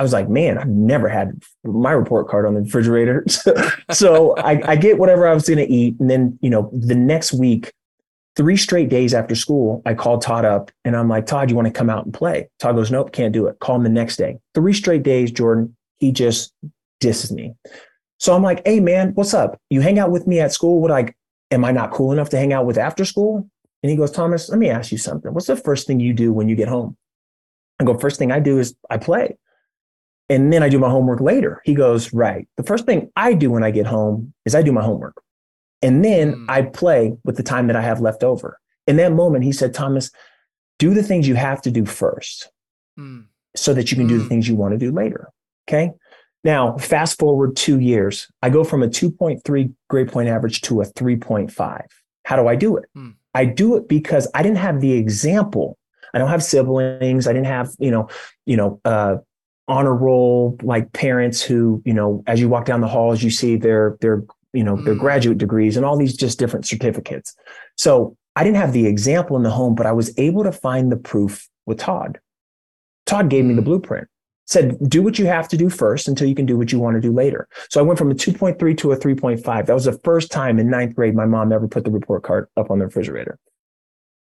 I 0.00 0.02
was 0.02 0.14
like, 0.14 0.30
man, 0.30 0.56
I've 0.56 0.66
never 0.66 1.10
had 1.10 1.42
my 1.62 1.92
report 1.92 2.26
card 2.26 2.46
on 2.46 2.54
the 2.54 2.62
refrigerator. 2.62 3.22
so 3.90 4.34
I, 4.38 4.62
I 4.70 4.76
get 4.76 4.96
whatever 4.96 5.28
I 5.28 5.34
was 5.34 5.46
going 5.46 5.58
to 5.58 5.70
eat. 5.70 5.94
And 6.00 6.08
then, 6.08 6.38
you 6.40 6.48
know, 6.48 6.70
the 6.72 6.94
next 6.94 7.34
week, 7.34 7.70
three 8.34 8.56
straight 8.56 8.88
days 8.88 9.12
after 9.12 9.34
school, 9.34 9.82
I 9.84 9.92
called 9.92 10.22
Todd 10.22 10.46
up 10.46 10.70
and 10.86 10.96
I'm 10.96 11.10
like, 11.10 11.26
Todd, 11.26 11.50
you 11.50 11.56
want 11.56 11.66
to 11.66 11.72
come 11.72 11.90
out 11.90 12.06
and 12.06 12.14
play? 12.14 12.48
Todd 12.58 12.76
goes, 12.76 12.90
nope, 12.90 13.12
can't 13.12 13.34
do 13.34 13.46
it. 13.46 13.58
Call 13.58 13.76
him 13.76 13.82
the 13.82 13.90
next 13.90 14.16
day. 14.16 14.38
Three 14.54 14.72
straight 14.72 15.02
days, 15.02 15.30
Jordan, 15.32 15.76
he 15.98 16.12
just 16.12 16.54
disses 17.00 17.30
me. 17.30 17.54
So 18.16 18.34
I'm 18.34 18.42
like, 18.42 18.66
hey, 18.66 18.80
man, 18.80 19.10
what's 19.16 19.34
up? 19.34 19.60
You 19.68 19.82
hang 19.82 19.98
out 19.98 20.10
with 20.10 20.26
me 20.26 20.40
at 20.40 20.50
school? 20.50 20.80
What 20.80 20.90
like, 20.90 21.14
am 21.50 21.62
I 21.62 21.72
not 21.72 21.90
cool 21.90 22.10
enough 22.10 22.30
to 22.30 22.38
hang 22.38 22.54
out 22.54 22.64
with 22.64 22.78
after 22.78 23.04
school? 23.04 23.46
And 23.82 23.90
he 23.90 23.98
goes, 23.98 24.12
Thomas, 24.12 24.48
let 24.48 24.58
me 24.58 24.70
ask 24.70 24.92
you 24.92 24.98
something. 24.98 25.34
What's 25.34 25.48
the 25.48 25.56
first 25.56 25.86
thing 25.86 26.00
you 26.00 26.14
do 26.14 26.32
when 26.32 26.48
you 26.48 26.56
get 26.56 26.68
home? 26.68 26.96
I 27.78 27.84
go, 27.84 27.98
first 27.98 28.18
thing 28.18 28.32
I 28.32 28.40
do 28.40 28.58
is 28.58 28.74
I 28.88 28.96
play. 28.96 29.36
And 30.30 30.52
then 30.52 30.62
I 30.62 30.68
do 30.68 30.78
my 30.78 30.88
homework 30.88 31.20
later. 31.20 31.60
He 31.64 31.74
goes, 31.74 32.12
right. 32.14 32.48
The 32.56 32.62
first 32.62 32.86
thing 32.86 33.10
I 33.16 33.34
do 33.34 33.50
when 33.50 33.64
I 33.64 33.72
get 33.72 33.84
home 33.84 34.32
is 34.46 34.54
I 34.54 34.62
do 34.62 34.70
my 34.70 34.82
homework. 34.82 35.20
And 35.82 36.04
then 36.04 36.34
mm. 36.34 36.44
I 36.48 36.62
play 36.62 37.16
with 37.24 37.36
the 37.36 37.42
time 37.42 37.66
that 37.66 37.74
I 37.74 37.82
have 37.82 38.00
left 38.00 38.22
over. 38.22 38.58
In 38.86 38.96
that 38.96 39.12
moment, 39.12 39.42
he 39.44 39.50
said, 39.50 39.74
Thomas, 39.74 40.12
do 40.78 40.94
the 40.94 41.02
things 41.02 41.26
you 41.26 41.34
have 41.34 41.60
to 41.62 41.70
do 41.70 41.84
first 41.84 42.48
mm. 42.98 43.24
so 43.56 43.74
that 43.74 43.90
you 43.90 43.96
can 43.96 44.06
mm. 44.06 44.10
do 44.10 44.18
the 44.18 44.22
hmm. 44.22 44.28
things 44.28 44.48
you 44.48 44.54
want 44.54 44.72
to 44.72 44.78
do 44.78 44.92
later. 44.92 45.30
Okay. 45.68 45.90
Now, 46.44 46.76
fast 46.78 47.18
forward 47.18 47.56
two 47.56 47.80
years, 47.80 48.28
I 48.40 48.50
go 48.50 48.64
from 48.64 48.82
a 48.82 48.88
2.3 48.88 49.74
grade 49.88 50.12
point 50.12 50.28
average 50.28 50.60
to 50.62 50.80
a 50.80 50.86
3.5. 50.86 51.82
How 52.24 52.36
do 52.36 52.46
I 52.46 52.54
do 52.54 52.76
it? 52.76 52.84
Hmm. 52.94 53.10
I 53.34 53.44
do 53.46 53.76
it 53.76 53.88
because 53.88 54.28
I 54.34 54.42
didn't 54.42 54.58
have 54.58 54.80
the 54.80 54.92
example. 54.92 55.76
I 56.14 56.18
don't 56.18 56.30
have 56.30 56.42
siblings. 56.42 57.26
I 57.26 57.32
didn't 57.32 57.46
have, 57.46 57.70
you 57.78 57.90
know, 57.90 58.08
you 58.46 58.56
know, 58.56 58.80
uh, 58.84 59.16
honor 59.70 59.94
roll 59.94 60.58
like 60.62 60.92
parents 60.92 61.40
who, 61.40 61.82
you 61.86 61.94
know, 61.94 62.22
as 62.26 62.40
you 62.40 62.48
walk 62.48 62.64
down 62.64 62.80
the 62.80 62.88
halls, 62.88 63.22
you 63.22 63.30
see 63.30 63.56
their 63.56 63.96
their 64.00 64.24
you 64.52 64.64
know, 64.64 64.76
mm. 64.76 64.84
their 64.84 64.94
graduate 64.94 65.38
degrees 65.38 65.76
and 65.76 65.86
all 65.86 65.96
these 65.96 66.16
just 66.16 66.38
different 66.38 66.66
certificates. 66.66 67.34
So 67.76 68.16
I 68.36 68.44
didn't 68.44 68.56
have 68.56 68.72
the 68.72 68.86
example 68.86 69.36
in 69.36 69.42
the 69.42 69.50
home, 69.50 69.74
but 69.74 69.86
I 69.86 69.92
was 69.92 70.16
able 70.18 70.44
to 70.44 70.52
find 70.52 70.90
the 70.90 70.96
proof 70.96 71.48
with 71.66 71.78
Todd. 71.78 72.18
Todd 73.06 73.28
gave 73.28 73.44
me 73.44 73.54
the 73.54 73.62
mm. 73.62 73.66
blueprint, 73.66 74.08
said, 74.46 74.76
do 74.88 75.02
what 75.02 75.18
you 75.18 75.26
have 75.26 75.48
to 75.48 75.56
do 75.56 75.68
first 75.68 76.08
until 76.08 76.28
you 76.28 76.34
can 76.34 76.46
do 76.46 76.56
what 76.56 76.72
you 76.72 76.78
want 76.78 76.96
to 76.96 77.00
do 77.00 77.12
later. 77.12 77.48
So 77.70 77.80
I 77.80 77.82
went 77.82 77.98
from 77.98 78.10
a 78.10 78.14
2.3 78.14 78.76
to 78.78 78.92
a 78.92 78.96
3.5. 78.96 79.66
That 79.66 79.74
was 79.74 79.84
the 79.84 79.98
first 80.04 80.30
time 80.30 80.58
in 80.58 80.70
ninth 80.70 80.94
grade 80.94 81.14
my 81.14 81.26
mom 81.26 81.52
ever 81.52 81.68
put 81.68 81.84
the 81.84 81.90
report 81.90 82.22
card 82.22 82.48
up 82.56 82.70
on 82.70 82.78
the 82.78 82.86
refrigerator. 82.86 83.38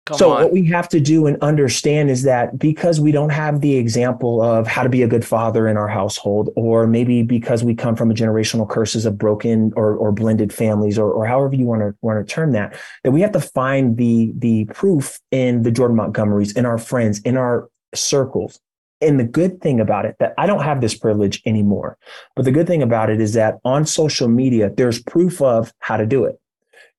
Come 0.07 0.17
so 0.17 0.31
on. 0.31 0.43
what 0.43 0.53
we 0.53 0.65
have 0.67 0.87
to 0.89 1.01
do 1.01 1.27
and 1.27 1.35
understand 1.41 2.09
is 2.09 2.23
that 2.23 2.57
because 2.57 3.01
we 3.01 3.11
don't 3.11 3.29
have 3.29 3.59
the 3.59 3.75
example 3.75 4.41
of 4.41 4.65
how 4.65 4.83
to 4.83 4.87
be 4.87 5.01
a 5.01 5.07
good 5.07 5.25
father 5.25 5.67
in 5.67 5.75
our 5.75 5.89
household, 5.89 6.49
or 6.55 6.87
maybe 6.87 7.23
because 7.23 7.61
we 7.61 7.75
come 7.75 7.93
from 7.93 8.09
a 8.09 8.13
generational 8.13 8.69
curses 8.69 9.05
of 9.05 9.17
broken 9.17 9.73
or, 9.75 9.97
or 9.97 10.13
blended 10.13 10.53
families, 10.53 10.97
or, 10.97 11.11
or 11.11 11.25
however 11.25 11.55
you 11.55 11.65
want 11.65 11.81
to 11.81 11.93
want 12.01 12.25
to 12.25 12.33
term 12.33 12.53
that, 12.53 12.79
that 13.03 13.11
we 13.11 13.19
have 13.19 13.33
to 13.33 13.41
find 13.41 13.97
the 13.97 14.31
the 14.37 14.63
proof 14.73 15.19
in 15.31 15.63
the 15.63 15.71
Jordan 15.71 15.97
Montgomerys, 15.97 16.55
in 16.55 16.65
our 16.65 16.77
friends, 16.77 17.19
in 17.23 17.35
our 17.35 17.69
circles. 17.93 18.61
And 19.01 19.19
the 19.19 19.25
good 19.25 19.59
thing 19.61 19.81
about 19.81 20.05
it 20.05 20.15
that 20.19 20.33
I 20.37 20.47
don't 20.47 20.63
have 20.63 20.79
this 20.79 20.97
privilege 20.97 21.41
anymore. 21.45 21.97
But 22.33 22.45
the 22.45 22.51
good 22.53 22.65
thing 22.65 22.81
about 22.81 23.09
it 23.09 23.19
is 23.19 23.33
that 23.33 23.59
on 23.65 23.85
social 23.85 24.29
media, 24.29 24.71
there's 24.75 25.03
proof 25.03 25.41
of 25.41 25.73
how 25.79 25.97
to 25.97 26.05
do 26.05 26.23
it. 26.23 26.39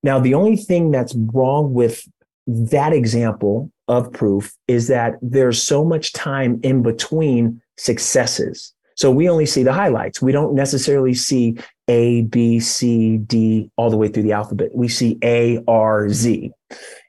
Now, 0.03 0.19
the 0.19 0.35
only 0.35 0.55
thing 0.55 0.91
that's 0.91 1.15
wrong 1.15 1.73
with 1.73 2.07
that 2.49 2.93
example 2.93 3.71
of 3.87 4.11
proof 4.11 4.55
is 4.67 4.87
that 4.87 5.15
there's 5.21 5.61
so 5.61 5.85
much 5.85 6.13
time 6.13 6.59
in 6.63 6.81
between 6.81 7.61
successes. 7.77 8.73
So 8.95 9.11
we 9.11 9.29
only 9.29 9.45
see 9.45 9.63
the 9.63 9.71
highlights. 9.71 10.21
We 10.21 10.31
don't 10.31 10.55
necessarily 10.55 11.13
see 11.13 11.57
A, 11.87 12.23
B, 12.23 12.59
C, 12.59 13.17
D 13.17 13.69
all 13.77 13.89
the 13.89 13.97
way 13.97 14.07
through 14.07 14.23
the 14.23 14.33
alphabet. 14.33 14.71
We 14.73 14.87
see 14.87 15.17
A, 15.23 15.63
R, 15.67 16.09
Z. 16.09 16.51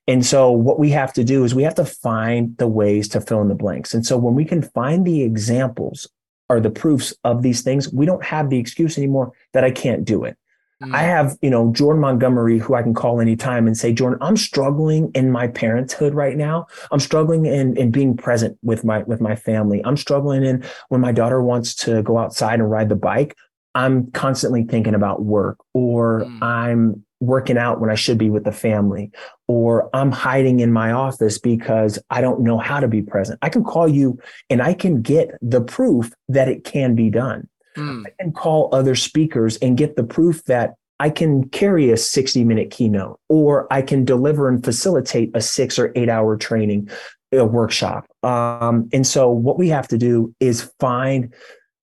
And 0.06 0.24
so 0.24 0.50
what 0.50 0.78
we 0.78 0.90
have 0.90 1.12
to 1.14 1.24
do 1.24 1.42
is 1.44 1.54
we 1.54 1.62
have 1.62 1.74
to 1.76 1.84
find 1.84 2.56
the 2.58 2.68
ways 2.68 3.08
to 3.08 3.20
fill 3.20 3.40
in 3.40 3.48
the 3.48 3.54
blanks. 3.54 3.94
And 3.94 4.04
so 4.04 4.16
when 4.16 4.34
we 4.34 4.44
can 4.44 4.62
find 4.62 5.06
the 5.06 5.22
examples 5.22 6.08
or 6.48 6.60
the 6.60 6.70
proofs 6.70 7.14
of 7.24 7.42
these 7.42 7.62
things, 7.62 7.92
we 7.92 8.06
don't 8.06 8.24
have 8.24 8.50
the 8.50 8.58
excuse 8.58 8.98
anymore 8.98 9.32
that 9.52 9.64
I 9.64 9.70
can't 9.70 10.04
do 10.04 10.24
it. 10.24 10.36
Mm. 10.82 10.94
I 10.94 11.02
have, 11.02 11.36
you 11.42 11.50
know, 11.50 11.72
Jordan 11.72 12.00
Montgomery, 12.00 12.58
who 12.58 12.74
I 12.74 12.82
can 12.82 12.94
call 12.94 13.20
anytime 13.20 13.66
and 13.66 13.76
say, 13.76 13.92
Jordan, 13.92 14.18
I'm 14.22 14.36
struggling 14.36 15.10
in 15.14 15.30
my 15.30 15.46
parenthood 15.46 16.14
right 16.14 16.36
now. 16.36 16.66
I'm 16.90 17.00
struggling 17.00 17.46
in, 17.46 17.76
in 17.76 17.90
being 17.90 18.16
present 18.16 18.58
with 18.62 18.84
my 18.84 19.02
with 19.02 19.20
my 19.20 19.36
family. 19.36 19.82
I'm 19.84 19.96
struggling 19.96 20.44
in 20.44 20.64
when 20.88 21.00
my 21.00 21.12
daughter 21.12 21.42
wants 21.42 21.74
to 21.76 22.02
go 22.02 22.18
outside 22.18 22.60
and 22.60 22.70
ride 22.70 22.88
the 22.88 22.96
bike. 22.96 23.36
I'm 23.74 24.10
constantly 24.12 24.64
thinking 24.64 24.94
about 24.94 25.22
work, 25.22 25.58
or 25.74 26.22
mm. 26.22 26.42
I'm 26.42 27.04
working 27.20 27.58
out 27.58 27.80
when 27.80 27.90
I 27.90 27.94
should 27.94 28.16
be 28.16 28.30
with 28.30 28.44
the 28.44 28.52
family, 28.52 29.12
or 29.46 29.90
I'm 29.94 30.10
hiding 30.10 30.60
in 30.60 30.72
my 30.72 30.92
office 30.92 31.38
because 31.38 31.98
I 32.08 32.22
don't 32.22 32.40
know 32.40 32.58
how 32.58 32.80
to 32.80 32.88
be 32.88 33.02
present. 33.02 33.38
I 33.42 33.50
can 33.50 33.62
call 33.62 33.86
you 33.86 34.18
and 34.48 34.62
I 34.62 34.72
can 34.72 35.02
get 35.02 35.36
the 35.42 35.60
proof 35.60 36.10
that 36.28 36.48
it 36.48 36.64
can 36.64 36.94
be 36.94 37.10
done. 37.10 37.46
Mm. 37.76 38.06
I 38.06 38.10
can 38.22 38.32
call 38.32 38.68
other 38.72 38.94
speakers 38.94 39.56
and 39.58 39.76
get 39.76 39.96
the 39.96 40.04
proof 40.04 40.44
that 40.44 40.74
I 40.98 41.08
can 41.08 41.48
carry 41.48 41.90
a 41.90 41.96
60 41.96 42.44
minute 42.44 42.70
keynote 42.70 43.18
or 43.28 43.72
I 43.72 43.82
can 43.82 44.04
deliver 44.04 44.48
and 44.48 44.62
facilitate 44.62 45.30
a 45.34 45.40
six 45.40 45.78
or 45.78 45.92
eight 45.94 46.08
hour 46.08 46.36
training, 46.36 46.90
a 47.32 47.44
workshop. 47.44 48.06
Um, 48.22 48.88
and 48.92 49.06
so 49.06 49.30
what 49.30 49.58
we 49.58 49.68
have 49.68 49.88
to 49.88 49.98
do 49.98 50.34
is 50.40 50.70
find 50.78 51.32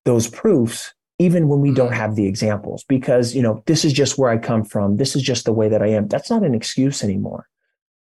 those 0.06 0.28
proofs 0.30 0.94
even 1.20 1.48
when 1.48 1.62
we 1.62 1.72
don't 1.72 1.92
mm. 1.92 1.96
have 1.98 2.16
the 2.16 2.26
examples 2.26 2.84
because 2.88 3.36
you 3.36 3.42
know 3.42 3.62
this 3.66 3.84
is 3.84 3.94
just 3.94 4.18
where 4.18 4.30
i 4.30 4.38
come 4.38 4.64
from 4.64 4.98
this 4.98 5.16
is 5.16 5.22
just 5.22 5.46
the 5.46 5.54
way 5.54 5.68
that 5.68 5.82
i 5.82 5.88
am 5.88 6.08
that's 6.08 6.30
not 6.30 6.44
an 6.44 6.56
excuse 6.56 7.04
anymore 7.04 7.48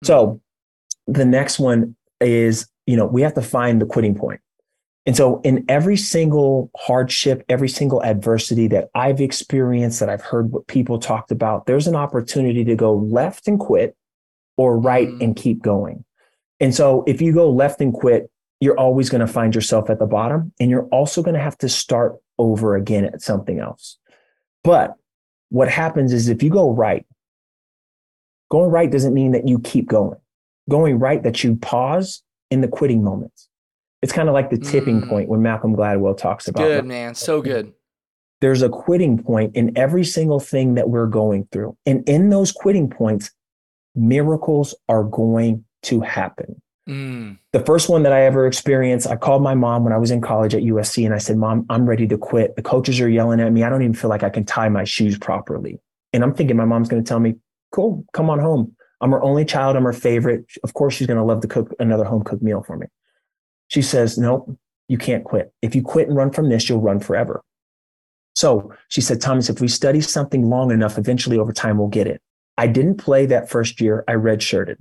so 0.03 0.39
mm. 1.07 1.13
the 1.13 1.25
next 1.25 1.59
one 1.59 1.95
is 2.21 2.67
you 2.85 2.95
know 2.95 3.05
we 3.05 3.21
have 3.21 3.33
to 3.33 3.41
find 3.41 3.81
the 3.81 3.85
quitting 3.85 4.15
point 4.15 4.39
and 5.05 5.15
so, 5.15 5.41
in 5.41 5.65
every 5.69 5.97
single 5.97 6.69
hardship, 6.77 7.43
every 7.49 7.69
single 7.69 8.03
adversity 8.03 8.67
that 8.67 8.89
I've 8.93 9.21
experienced, 9.21 9.99
that 10.01 10.09
I've 10.09 10.21
heard 10.21 10.51
what 10.51 10.67
people 10.67 10.99
talked 10.99 11.31
about, 11.31 11.65
there's 11.65 11.87
an 11.87 11.95
opportunity 11.95 12.63
to 12.65 12.75
go 12.75 12.93
left 12.93 13.47
and 13.47 13.59
quit 13.59 13.95
or 14.57 14.77
right 14.77 15.07
mm. 15.07 15.21
and 15.21 15.35
keep 15.35 15.61
going. 15.61 16.03
And 16.59 16.75
so, 16.75 17.03
if 17.07 17.21
you 17.21 17.33
go 17.33 17.49
left 17.49 17.81
and 17.81 17.93
quit, 17.93 18.29
you're 18.59 18.77
always 18.77 19.09
going 19.09 19.25
to 19.25 19.31
find 19.31 19.55
yourself 19.55 19.89
at 19.89 19.99
the 19.99 20.05
bottom 20.05 20.51
and 20.59 20.69
you're 20.69 20.87
also 20.87 21.23
going 21.23 21.33
to 21.33 21.41
have 21.41 21.57
to 21.59 21.69
start 21.69 22.17
over 22.37 22.75
again 22.75 23.05
at 23.05 23.21
something 23.21 23.59
else. 23.59 23.97
But 24.63 24.95
what 25.47 25.69
happens 25.69 26.11
is 26.11 26.27
if 26.27 26.43
you 26.43 26.49
go 26.49 26.71
right, 26.71 27.05
going 28.51 28.69
right 28.69 28.91
doesn't 28.91 29.13
mean 29.13 29.31
that 29.31 29.47
you 29.47 29.59
keep 29.59 29.87
going. 29.87 30.19
Going 30.69 30.99
right, 30.99 31.23
that 31.23 31.43
you 31.43 31.55
pause 31.55 32.21
in 32.51 32.61
the 32.61 32.67
quitting 32.67 33.03
moments 33.03 33.48
it's 34.01 34.13
kind 34.13 34.29
of 34.29 34.33
like 34.33 34.49
the 34.49 34.57
tipping 34.57 35.01
mm. 35.01 35.09
point 35.09 35.29
when 35.29 35.41
Malcolm 35.41 35.75
Gladwell 35.75 36.17
talks 36.17 36.47
about. 36.47 36.63
Good 36.63 36.85
man, 36.85 37.15
so 37.15 37.41
good. 37.41 37.73
There's 38.41 38.61
a 38.61 38.69
quitting 38.69 39.21
point 39.21 39.55
in 39.55 39.77
every 39.77 40.05
single 40.05 40.39
thing 40.39 40.75
that 40.75 40.89
we're 40.89 41.07
going 41.07 41.47
through, 41.51 41.77
and 41.85 42.07
in 42.07 42.29
those 42.29 42.51
quitting 42.51 42.89
points, 42.89 43.31
miracles 43.95 44.73
are 44.87 45.03
going 45.03 45.65
to 45.83 45.99
happen. 46.01 46.61
Mm. 46.87 47.37
The 47.51 47.59
first 47.59 47.89
one 47.89 48.03
that 48.03 48.13
I 48.13 48.23
ever 48.23 48.47
experienced, 48.47 49.07
I 49.07 49.15
called 49.15 49.43
my 49.43 49.53
mom 49.53 49.83
when 49.83 49.93
I 49.93 49.97
was 49.97 50.09
in 50.09 50.21
college 50.21 50.55
at 50.55 50.63
USC, 50.63 51.05
and 51.05 51.13
I 51.13 51.17
said, 51.17 51.37
"Mom, 51.37 51.65
I'm 51.69 51.87
ready 51.87 52.07
to 52.07 52.17
quit. 52.17 52.55
The 52.55 52.61
coaches 52.61 52.99
are 53.01 53.09
yelling 53.09 53.39
at 53.41 53.51
me. 53.51 53.63
I 53.63 53.69
don't 53.69 53.81
even 53.81 53.93
feel 53.93 54.09
like 54.09 54.23
I 54.23 54.29
can 54.29 54.45
tie 54.45 54.69
my 54.69 54.85
shoes 54.85 55.17
properly." 55.17 55.79
And 56.13 56.23
I'm 56.23 56.33
thinking 56.33 56.57
my 56.57 56.65
mom's 56.65 56.87
going 56.87 57.03
to 57.03 57.07
tell 57.07 57.19
me, 57.19 57.35
"Cool, 57.71 58.05
come 58.13 58.29
on 58.29 58.39
home." 58.39 58.75
I'm 59.01 59.11
her 59.11 59.21
only 59.21 59.45
child. 59.45 59.75
I'm 59.75 59.83
her 59.83 59.93
favorite. 59.93 60.45
Of 60.63 60.73
course, 60.73 60.93
she's 60.93 61.07
going 61.07 61.17
to 61.17 61.23
love 61.23 61.41
to 61.41 61.47
cook 61.47 61.73
another 61.79 62.03
home 62.03 62.23
cooked 62.23 62.43
meal 62.43 62.63
for 62.65 62.77
me. 62.77 62.87
She 63.69 63.81
says, 63.81 64.17
Nope, 64.17 64.55
you 64.87 64.97
can't 64.97 65.23
quit. 65.23 65.53
If 65.61 65.73
you 65.73 65.81
quit 65.81 66.09
and 66.09 66.17
run 66.17 66.31
from 66.31 66.49
this, 66.49 66.67
you'll 66.67 66.81
run 66.81 66.99
forever. 66.99 67.41
So 68.35 68.73
she 68.89 69.01
said, 69.01 69.21
Thomas, 69.21 69.49
if 69.49 69.61
we 69.61 69.67
study 69.67 70.01
something 70.01 70.49
long 70.49 70.71
enough, 70.71 70.97
eventually 70.97 71.37
over 71.37 71.53
time, 71.53 71.77
we'll 71.77 71.87
get 71.87 72.07
it. 72.07 72.21
I 72.57 72.67
didn't 72.67 72.95
play 72.95 73.25
that 73.27 73.49
first 73.49 73.79
year. 73.79 74.03
I 74.07 74.13
redshirted. 74.13 74.77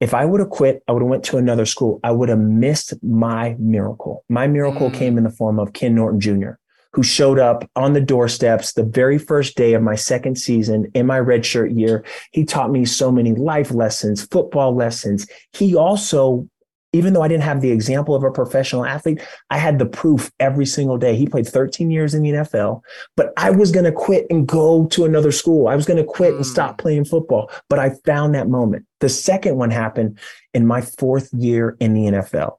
If 0.00 0.12
I 0.12 0.24
would 0.24 0.40
have 0.40 0.50
quit, 0.50 0.82
I 0.86 0.92
would 0.92 1.02
have 1.02 1.08
went 1.08 1.24
to 1.24 1.38
another 1.38 1.66
school. 1.66 2.00
I 2.04 2.10
would 2.10 2.28
have 2.28 2.38
missed 2.38 2.94
my 3.02 3.56
miracle. 3.58 4.24
My 4.28 4.46
miracle 4.46 4.90
mm. 4.90 4.94
came 4.94 5.16
in 5.16 5.24
the 5.24 5.30
form 5.30 5.58
of 5.58 5.72
Ken 5.72 5.94
Norton 5.94 6.20
Jr., 6.20 6.50
who 6.92 7.02
showed 7.02 7.38
up 7.38 7.68
on 7.76 7.94
the 7.94 8.00
doorsteps 8.00 8.74
the 8.74 8.84
very 8.84 9.18
first 9.18 9.56
day 9.56 9.72
of 9.72 9.82
my 9.82 9.94
second 9.94 10.36
season 10.36 10.90
in 10.94 11.06
my 11.06 11.18
redshirt 11.18 11.78
year. 11.78 12.04
He 12.32 12.44
taught 12.44 12.70
me 12.70 12.84
so 12.84 13.10
many 13.10 13.34
life 13.34 13.70
lessons, 13.70 14.26
football 14.26 14.74
lessons. 14.74 15.26
He 15.52 15.74
also 15.74 16.48
even 16.92 17.12
though 17.12 17.22
I 17.22 17.28
didn't 17.28 17.42
have 17.42 17.60
the 17.60 17.70
example 17.70 18.14
of 18.14 18.22
a 18.22 18.30
professional 18.30 18.84
athlete, 18.84 19.20
I 19.50 19.58
had 19.58 19.78
the 19.78 19.86
proof 19.86 20.30
every 20.40 20.66
single 20.66 20.98
day. 20.98 21.16
He 21.16 21.26
played 21.26 21.46
13 21.46 21.90
years 21.90 22.14
in 22.14 22.22
the 22.22 22.30
NFL, 22.30 22.80
but 23.16 23.32
I 23.36 23.50
was 23.50 23.70
going 23.70 23.84
to 23.84 23.92
quit 23.92 24.26
and 24.30 24.46
go 24.46 24.86
to 24.86 25.04
another 25.04 25.32
school. 25.32 25.68
I 25.68 25.76
was 25.76 25.86
going 25.86 25.98
to 25.98 26.04
quit 26.04 26.32
mm. 26.32 26.36
and 26.36 26.46
stop 26.46 26.72
hmm. 26.72 26.82
playing 26.82 27.04
football, 27.04 27.50
but 27.68 27.78
I 27.78 27.90
found 28.04 28.34
that 28.34 28.48
moment. 28.48 28.86
The 29.00 29.08
second 29.08 29.56
one 29.56 29.70
happened 29.70 30.18
in 30.54 30.66
my 30.66 30.80
fourth 30.80 31.32
year 31.34 31.76
in 31.80 31.92
the 31.92 32.02
NFL. 32.02 32.56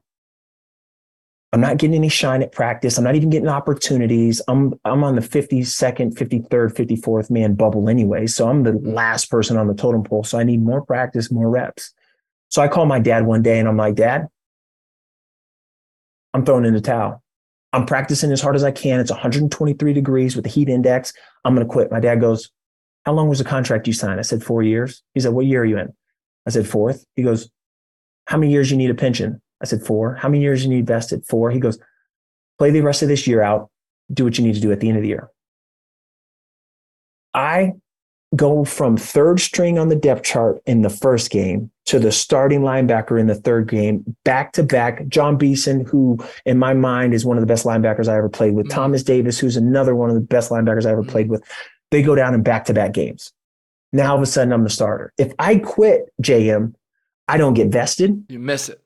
I'm 1.54 1.62
not 1.62 1.78
getting 1.78 1.96
any 1.96 2.10
shine 2.10 2.44
at 2.44 2.52
practice. 2.52 2.98
I'm 2.98 3.06
not 3.06 3.16
even 3.16 3.30
getting 3.30 3.48
opportunities. 3.48 4.42
I'm 4.48 4.74
I'm 4.84 5.04
on 5.04 5.16
the 5.16 5.22
52nd, 5.22 6.14
53rd, 6.14 6.74
54th 6.76 7.30
man 7.32 7.56
bubble 7.56 7.88
anyway. 7.90 8.28
So 8.28 8.50
I'm 8.50 8.64
the 8.64 8.74
last 8.74 9.32
person 9.32 9.56
on 9.58 9.68
the 9.68 9.74
totem 9.74 10.04
pole. 10.04 10.24
So 10.24 10.38
I 10.38 10.44
need 10.44 10.62
more 10.62 10.82
practice, 10.82 11.32
more 11.32 11.50
reps. 11.50 11.94
So 12.50 12.62
I 12.62 12.68
call 12.68 12.86
my 12.86 13.00
dad 13.00 13.26
one 13.26 13.42
day 13.42 13.60
and 13.60 13.68
I'm 13.68 13.78
like, 13.78 13.96
Dad, 13.96 14.28
I'm 16.34 16.46
throwing 16.46 16.66
in 16.66 16.74
the 16.74 16.82
towel. 16.82 17.24
I'm 17.74 17.86
practicing 17.86 18.32
as 18.32 18.42
hard 18.42 18.56
as 18.56 18.64
I 18.64 18.72
can. 18.72 19.00
It's 19.00 19.12
123 19.12 19.94
degrees 19.94 20.36
with 20.36 20.46
the 20.46 20.50
heat 20.50 20.70
index. 20.70 21.14
I'm 21.44 21.54
going 21.54 21.68
to 21.68 21.72
quit. 21.72 21.92
My 21.92 22.00
dad 22.00 22.22
goes, 22.22 22.50
How 23.06 23.14
long 23.14 23.28
was 23.28 23.40
the 23.40 23.46
contract 23.46 23.88
you 23.88 23.94
signed? 23.94 24.20
I 24.20 24.24
said, 24.24 24.44
Four 24.44 24.64
years. 24.64 25.04
He 25.14 25.20
said, 25.20 25.34
What 25.34 25.46
year 25.46 25.62
are 25.62 25.66
you 25.66 25.78
in? 25.78 25.94
I 26.46 26.50
said, 26.50 26.68
Fourth. 26.68 27.06
He 27.16 27.24
goes, 27.24 27.50
How 28.26 28.38
many 28.38 28.52
years 28.52 28.72
you 28.72 28.78
need 28.78 28.90
a 28.90 28.96
pension? 28.96 29.42
I 29.62 29.66
said, 29.66 29.82
Four. 29.84 30.16
How 30.16 30.30
many 30.30 30.42
years 30.42 30.64
you 30.64 30.70
need 30.70 30.88
vested? 30.88 31.26
Four. 31.26 31.52
He 31.52 31.60
goes, 31.60 31.78
Play 32.58 32.72
the 32.72 32.82
rest 32.82 33.02
of 33.02 33.10
this 33.10 33.28
year 33.28 33.42
out. 33.42 33.70
Do 34.12 34.24
what 34.24 34.38
you 34.38 34.44
need 34.44 34.56
to 34.56 34.62
do 34.62 34.72
at 34.72 34.80
the 34.80 34.88
end 34.88 34.98
of 34.98 35.04
the 35.04 35.10
year. 35.10 35.30
I 37.34 37.74
go 38.36 38.66
from 38.66 38.98
third 38.98 39.40
string 39.40 39.80
on 39.80 39.90
the 39.90 39.96
depth 39.96 40.24
chart 40.24 40.62
in 40.66 40.82
the 40.82 40.90
first 40.90 41.30
game 41.30 41.72
to 41.86 42.00
the 42.00 42.12
starting 42.12 42.62
linebacker 42.62 43.20
in 43.20 43.28
the 43.28 43.36
third 43.36 43.70
game, 43.70 44.04
back 44.26 44.52
to 44.54 44.64
back. 44.64 45.08
Jon 45.08 45.38
Beason, 45.38 45.86
who 45.86 46.20
in 46.46 46.60
my 46.60 46.74
mind 46.74 47.14
is 47.14 47.26
one 47.26 47.38
of 47.38 47.42
the 47.42 47.48
best 47.48 47.66
linebackers 47.66 48.10
I 48.10 48.18
ever 48.18 48.28
played 48.28 48.54
with, 48.54 48.68
mm-hmm. 48.68 48.76
Thomas 48.76 49.04
Davis, 49.04 49.40
who's 49.40 49.56
another 49.56 49.96
one 49.96 50.10
of 50.10 50.16
the 50.16 50.22
best 50.22 50.52
linebackers 50.52 50.86
I 50.86 50.92
ever 50.92 51.02
mm-hmm. 51.02 51.12
played 51.12 51.30
with. 51.30 51.44
They 51.92 52.02
go 52.02 52.16
down 52.16 52.34
in 52.34 52.44
back 52.44 52.66
to 52.66 52.74
back 52.74 52.92
games. 52.92 53.32
Now 53.94 54.12
all 54.12 54.18
of 54.18 54.24
a 54.24 54.26
sudden 54.26 54.52
I'm 54.52 54.66
the 54.66 54.70
starter. 54.70 55.14
If 55.18 55.34
I 55.40 55.58
quit 55.58 56.12
JM, 56.22 56.74
I 57.30 57.38
don't 57.38 57.54
get 57.54 57.70
vested. 57.70 58.26
You 58.28 58.40
miss 58.40 58.68
it. 58.68 58.82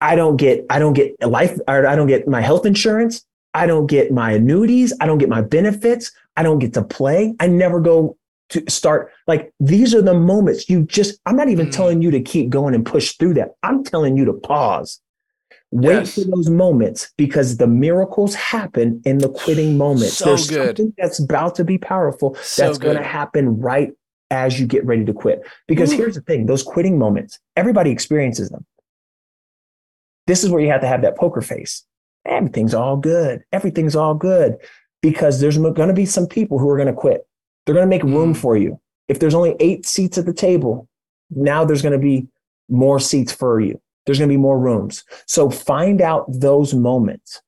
I 0.00 0.16
don't 0.16 0.36
get 0.36 0.66
I 0.68 0.80
don't 0.80 0.94
get 0.94 1.14
life 1.22 1.56
or 1.68 1.86
I 1.86 1.94
don't 1.94 2.08
get 2.08 2.26
my 2.26 2.40
health 2.40 2.66
insurance. 2.66 3.24
I 3.54 3.66
don't 3.66 3.86
get 3.86 4.10
my 4.10 4.32
annuities. 4.32 4.92
I 5.00 5.06
don't 5.06 5.18
get 5.18 5.28
my 5.28 5.42
benefits. 5.42 6.10
I 6.36 6.42
don't 6.42 6.58
get 6.58 6.74
to 6.74 6.82
play. 6.82 7.34
I 7.38 7.46
never 7.46 7.80
go 7.80 8.16
to 8.52 8.62
start 8.70 9.10
like 9.26 9.52
these 9.60 9.94
are 9.94 10.02
the 10.02 10.14
moments 10.14 10.68
you 10.68 10.82
just 10.84 11.18
i'm 11.26 11.36
not 11.36 11.48
even 11.48 11.66
mm. 11.66 11.72
telling 11.72 12.02
you 12.02 12.10
to 12.10 12.20
keep 12.20 12.50
going 12.50 12.74
and 12.74 12.86
push 12.86 13.16
through 13.16 13.34
that. 13.34 13.52
I'm 13.62 13.84
telling 13.84 14.16
you 14.16 14.24
to 14.26 14.32
pause. 14.32 15.00
Wait 15.70 15.94
yes. 15.94 16.14
for 16.14 16.30
those 16.30 16.50
moments 16.50 17.10
because 17.16 17.56
the 17.56 17.66
miracles 17.66 18.34
happen 18.34 19.00
in 19.06 19.18
the 19.18 19.30
quitting 19.30 19.78
moments. 19.78 20.14
So 20.18 20.26
there's 20.26 20.48
good. 20.48 20.76
something 20.76 20.94
that's 20.98 21.18
about 21.18 21.54
to 21.56 21.64
be 21.64 21.78
powerful 21.78 22.34
so 22.42 22.66
that's 22.66 22.78
going 22.78 22.98
to 22.98 23.02
happen 23.02 23.58
right 23.58 23.90
as 24.30 24.60
you 24.60 24.66
get 24.66 24.84
ready 24.84 25.04
to 25.06 25.14
quit. 25.14 25.40
Because 25.66 25.92
Ooh. 25.92 25.96
here's 25.96 26.14
the 26.14 26.20
thing 26.20 26.44
those 26.46 26.62
quitting 26.62 26.98
moments 26.98 27.38
everybody 27.56 27.90
experiences 27.90 28.50
them. 28.50 28.66
This 30.26 30.44
is 30.44 30.50
where 30.50 30.60
you 30.60 30.68
have 30.68 30.82
to 30.82 30.86
have 30.86 31.02
that 31.02 31.16
poker 31.16 31.40
face. 31.40 31.84
Everything's 32.26 32.74
all 32.74 32.96
good. 32.96 33.42
Everything's 33.50 33.96
all 33.96 34.14
good 34.14 34.56
because 35.00 35.40
there's 35.40 35.58
going 35.58 35.88
to 35.88 35.94
be 35.94 36.06
some 36.06 36.26
people 36.26 36.58
who 36.58 36.68
are 36.68 36.76
going 36.76 36.86
to 36.86 36.92
quit 36.92 37.26
they're 37.64 37.74
going 37.74 37.86
to 37.86 37.90
make 37.90 38.02
room 38.02 38.34
mm. 38.34 38.36
for 38.36 38.56
you. 38.56 38.80
If 39.08 39.20
there's 39.20 39.34
only 39.34 39.56
eight 39.60 39.86
seats 39.86 40.18
at 40.18 40.26
the 40.26 40.32
table, 40.32 40.88
now 41.30 41.64
there's 41.64 41.82
going 41.82 41.92
to 41.92 41.98
be 41.98 42.28
more 42.68 43.00
seats 43.00 43.32
for 43.32 43.60
you. 43.60 43.80
There's 44.04 44.18
going 44.18 44.28
to 44.28 44.32
be 44.32 44.40
more 44.40 44.58
rooms. 44.58 45.04
So 45.26 45.50
find 45.50 46.00
out 46.00 46.26
those 46.28 46.74
moments. 46.74 47.40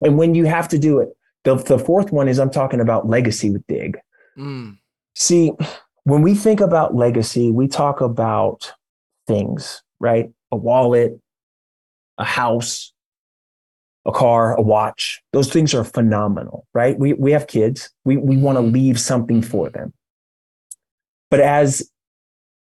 And 0.00 0.18
when 0.18 0.34
you 0.34 0.44
have 0.44 0.68
to 0.68 0.78
do 0.78 1.00
it, 1.00 1.10
the, 1.44 1.56
the 1.56 1.78
fourth 1.78 2.12
one 2.12 2.28
is 2.28 2.38
I'm 2.38 2.50
talking 2.50 2.80
about 2.80 3.08
legacy 3.08 3.50
with 3.50 3.66
Dig. 3.66 3.98
Mm. 4.38 4.78
See, 5.14 5.52
when 6.04 6.22
we 6.22 6.34
think 6.34 6.60
about 6.60 6.94
legacy, 6.94 7.50
we 7.50 7.68
talk 7.68 8.00
about 8.00 8.72
things, 9.26 9.82
right? 10.00 10.30
A 10.50 10.56
wallet, 10.56 11.18
a 12.18 12.24
house, 12.24 12.92
a 14.04 14.12
car, 14.12 14.56
a 14.56 14.62
watch. 14.62 15.22
Those 15.32 15.50
things 15.50 15.74
are 15.74 15.84
phenomenal, 15.84 16.66
right? 16.74 16.98
We 16.98 17.12
we 17.14 17.32
have 17.32 17.46
kids. 17.46 17.90
We 18.04 18.16
we 18.16 18.36
want 18.36 18.56
to 18.56 18.62
mm-hmm. 18.62 18.74
leave 18.74 19.00
something 19.00 19.42
for 19.42 19.70
them. 19.70 19.92
But 21.30 21.40
as 21.40 21.88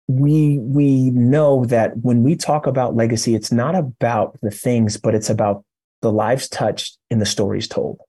we 0.07 0.57
we 0.59 1.11
know 1.11 1.65
that 1.65 1.97
when 1.97 2.23
we 2.23 2.35
talk 2.35 2.65
about 2.65 2.95
legacy, 2.95 3.35
it's 3.35 3.51
not 3.51 3.75
about 3.75 4.37
the 4.41 4.51
things, 4.51 4.97
but 4.97 5.13
it's 5.13 5.29
about 5.29 5.63
the 6.01 6.11
lives 6.11 6.47
touched 6.49 6.97
and 7.11 7.21
the 7.21 7.25
stories 7.25 7.67
told. 7.67 7.99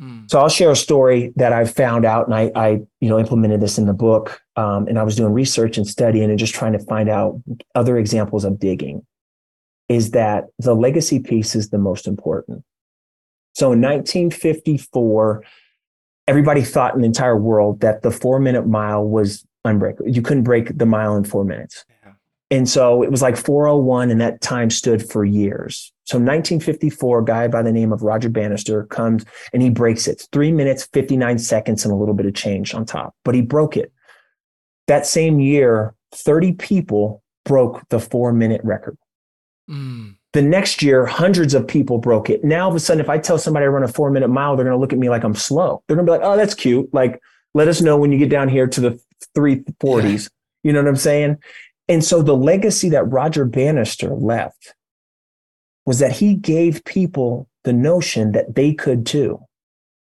Hmm. 0.00 0.22
So 0.28 0.40
I'll 0.40 0.48
share 0.48 0.70
a 0.70 0.76
story 0.76 1.32
that 1.36 1.52
I 1.52 1.64
found 1.64 2.04
out, 2.04 2.26
and 2.26 2.34
I, 2.34 2.50
I, 2.54 2.68
you 3.00 3.08
know, 3.08 3.18
implemented 3.18 3.60
this 3.60 3.78
in 3.78 3.86
the 3.86 3.94
book. 3.94 4.40
Um, 4.56 4.88
and 4.88 4.98
I 4.98 5.04
was 5.04 5.16
doing 5.16 5.32
research 5.32 5.78
and 5.78 5.86
studying, 5.86 6.28
and 6.28 6.38
just 6.38 6.54
trying 6.54 6.72
to 6.72 6.80
find 6.80 7.08
out 7.08 7.40
other 7.74 7.96
examples 7.96 8.44
of 8.44 8.58
digging 8.58 9.06
is 9.88 10.10
that 10.12 10.44
the 10.58 10.74
legacy 10.74 11.18
piece 11.18 11.54
is 11.54 11.70
the 11.70 11.78
most 11.78 12.06
important. 12.06 12.64
So 13.54 13.72
in 13.72 13.80
1954, 13.80 15.44
everybody 16.26 16.62
thought 16.62 16.94
in 16.94 17.00
the 17.00 17.06
entire 17.06 17.36
world 17.36 17.80
that 17.80 18.02
the 18.02 18.10
four 18.10 18.38
minute 18.40 18.66
mile 18.66 19.04
was 19.04 19.46
unbreakable. 19.64 20.10
You 20.10 20.22
couldn't 20.22 20.44
break 20.44 20.76
the 20.76 20.86
mile 20.86 21.16
in 21.16 21.24
four 21.24 21.44
minutes. 21.44 21.84
Yeah. 22.04 22.12
And 22.50 22.68
so 22.68 23.02
it 23.02 23.10
was 23.10 23.22
like 23.22 23.36
401, 23.36 24.10
and 24.10 24.20
that 24.20 24.40
time 24.40 24.70
stood 24.70 25.08
for 25.08 25.24
years. 25.24 25.92
So 26.04 26.18
1954, 26.18 27.18
a 27.18 27.24
guy 27.24 27.48
by 27.48 27.62
the 27.62 27.72
name 27.72 27.92
of 27.92 28.02
Roger 28.02 28.28
Bannister 28.28 28.84
comes 28.84 29.24
and 29.52 29.60
he 29.60 29.70
breaks 29.70 30.06
it. 30.06 30.28
three 30.32 30.52
minutes, 30.52 30.88
59 30.92 31.38
seconds, 31.38 31.84
and 31.84 31.92
a 31.92 31.96
little 31.96 32.14
bit 32.14 32.26
of 32.26 32.34
change 32.34 32.74
on 32.74 32.86
top, 32.86 33.14
but 33.24 33.34
he 33.34 33.42
broke 33.42 33.76
it. 33.76 33.92
That 34.86 35.04
same 35.04 35.40
year, 35.40 35.94
30 36.12 36.52
people 36.52 37.24
broke 37.44 37.88
the 37.88 37.98
four 37.98 38.32
minute 38.32 38.60
record. 38.62 38.96
Mm. 39.68 40.16
The 40.32 40.42
next 40.42 40.82
year, 40.82 41.06
hundreds 41.06 41.54
of 41.54 41.66
people 41.66 41.98
broke 41.98 42.28
it. 42.30 42.44
Now, 42.44 42.64
all 42.64 42.70
of 42.70 42.76
a 42.76 42.80
sudden, 42.80 43.00
if 43.00 43.08
I 43.08 43.18
tell 43.18 43.38
somebody 43.38 43.64
I 43.64 43.68
run 43.68 43.82
a 43.82 43.88
four 43.88 44.10
minute 44.10 44.28
mile, 44.28 44.56
they're 44.56 44.64
going 44.64 44.76
to 44.76 44.80
look 44.80 44.92
at 44.92 44.98
me 44.98 45.08
like 45.08 45.24
I'm 45.24 45.34
slow. 45.34 45.82
They're 45.86 45.96
going 45.96 46.06
to 46.06 46.12
be 46.12 46.18
like, 46.18 46.26
oh, 46.26 46.36
that's 46.36 46.54
cute. 46.54 46.92
Like, 46.92 47.20
let 47.54 47.68
us 47.68 47.80
know 47.80 47.96
when 47.96 48.12
you 48.12 48.18
get 48.18 48.28
down 48.28 48.48
here 48.48 48.66
to 48.66 48.80
the 48.80 49.00
340s. 49.36 50.22
Yeah. 50.22 50.28
You 50.62 50.72
know 50.72 50.82
what 50.82 50.88
I'm 50.88 50.96
saying? 50.96 51.38
And 51.88 52.04
so 52.04 52.22
the 52.22 52.36
legacy 52.36 52.88
that 52.90 53.04
Roger 53.04 53.44
Bannister 53.44 54.10
left 54.10 54.74
was 55.86 56.00
that 56.00 56.12
he 56.12 56.34
gave 56.34 56.84
people 56.84 57.48
the 57.64 57.72
notion 57.72 58.32
that 58.32 58.54
they 58.54 58.74
could 58.74 59.06
too. 59.06 59.40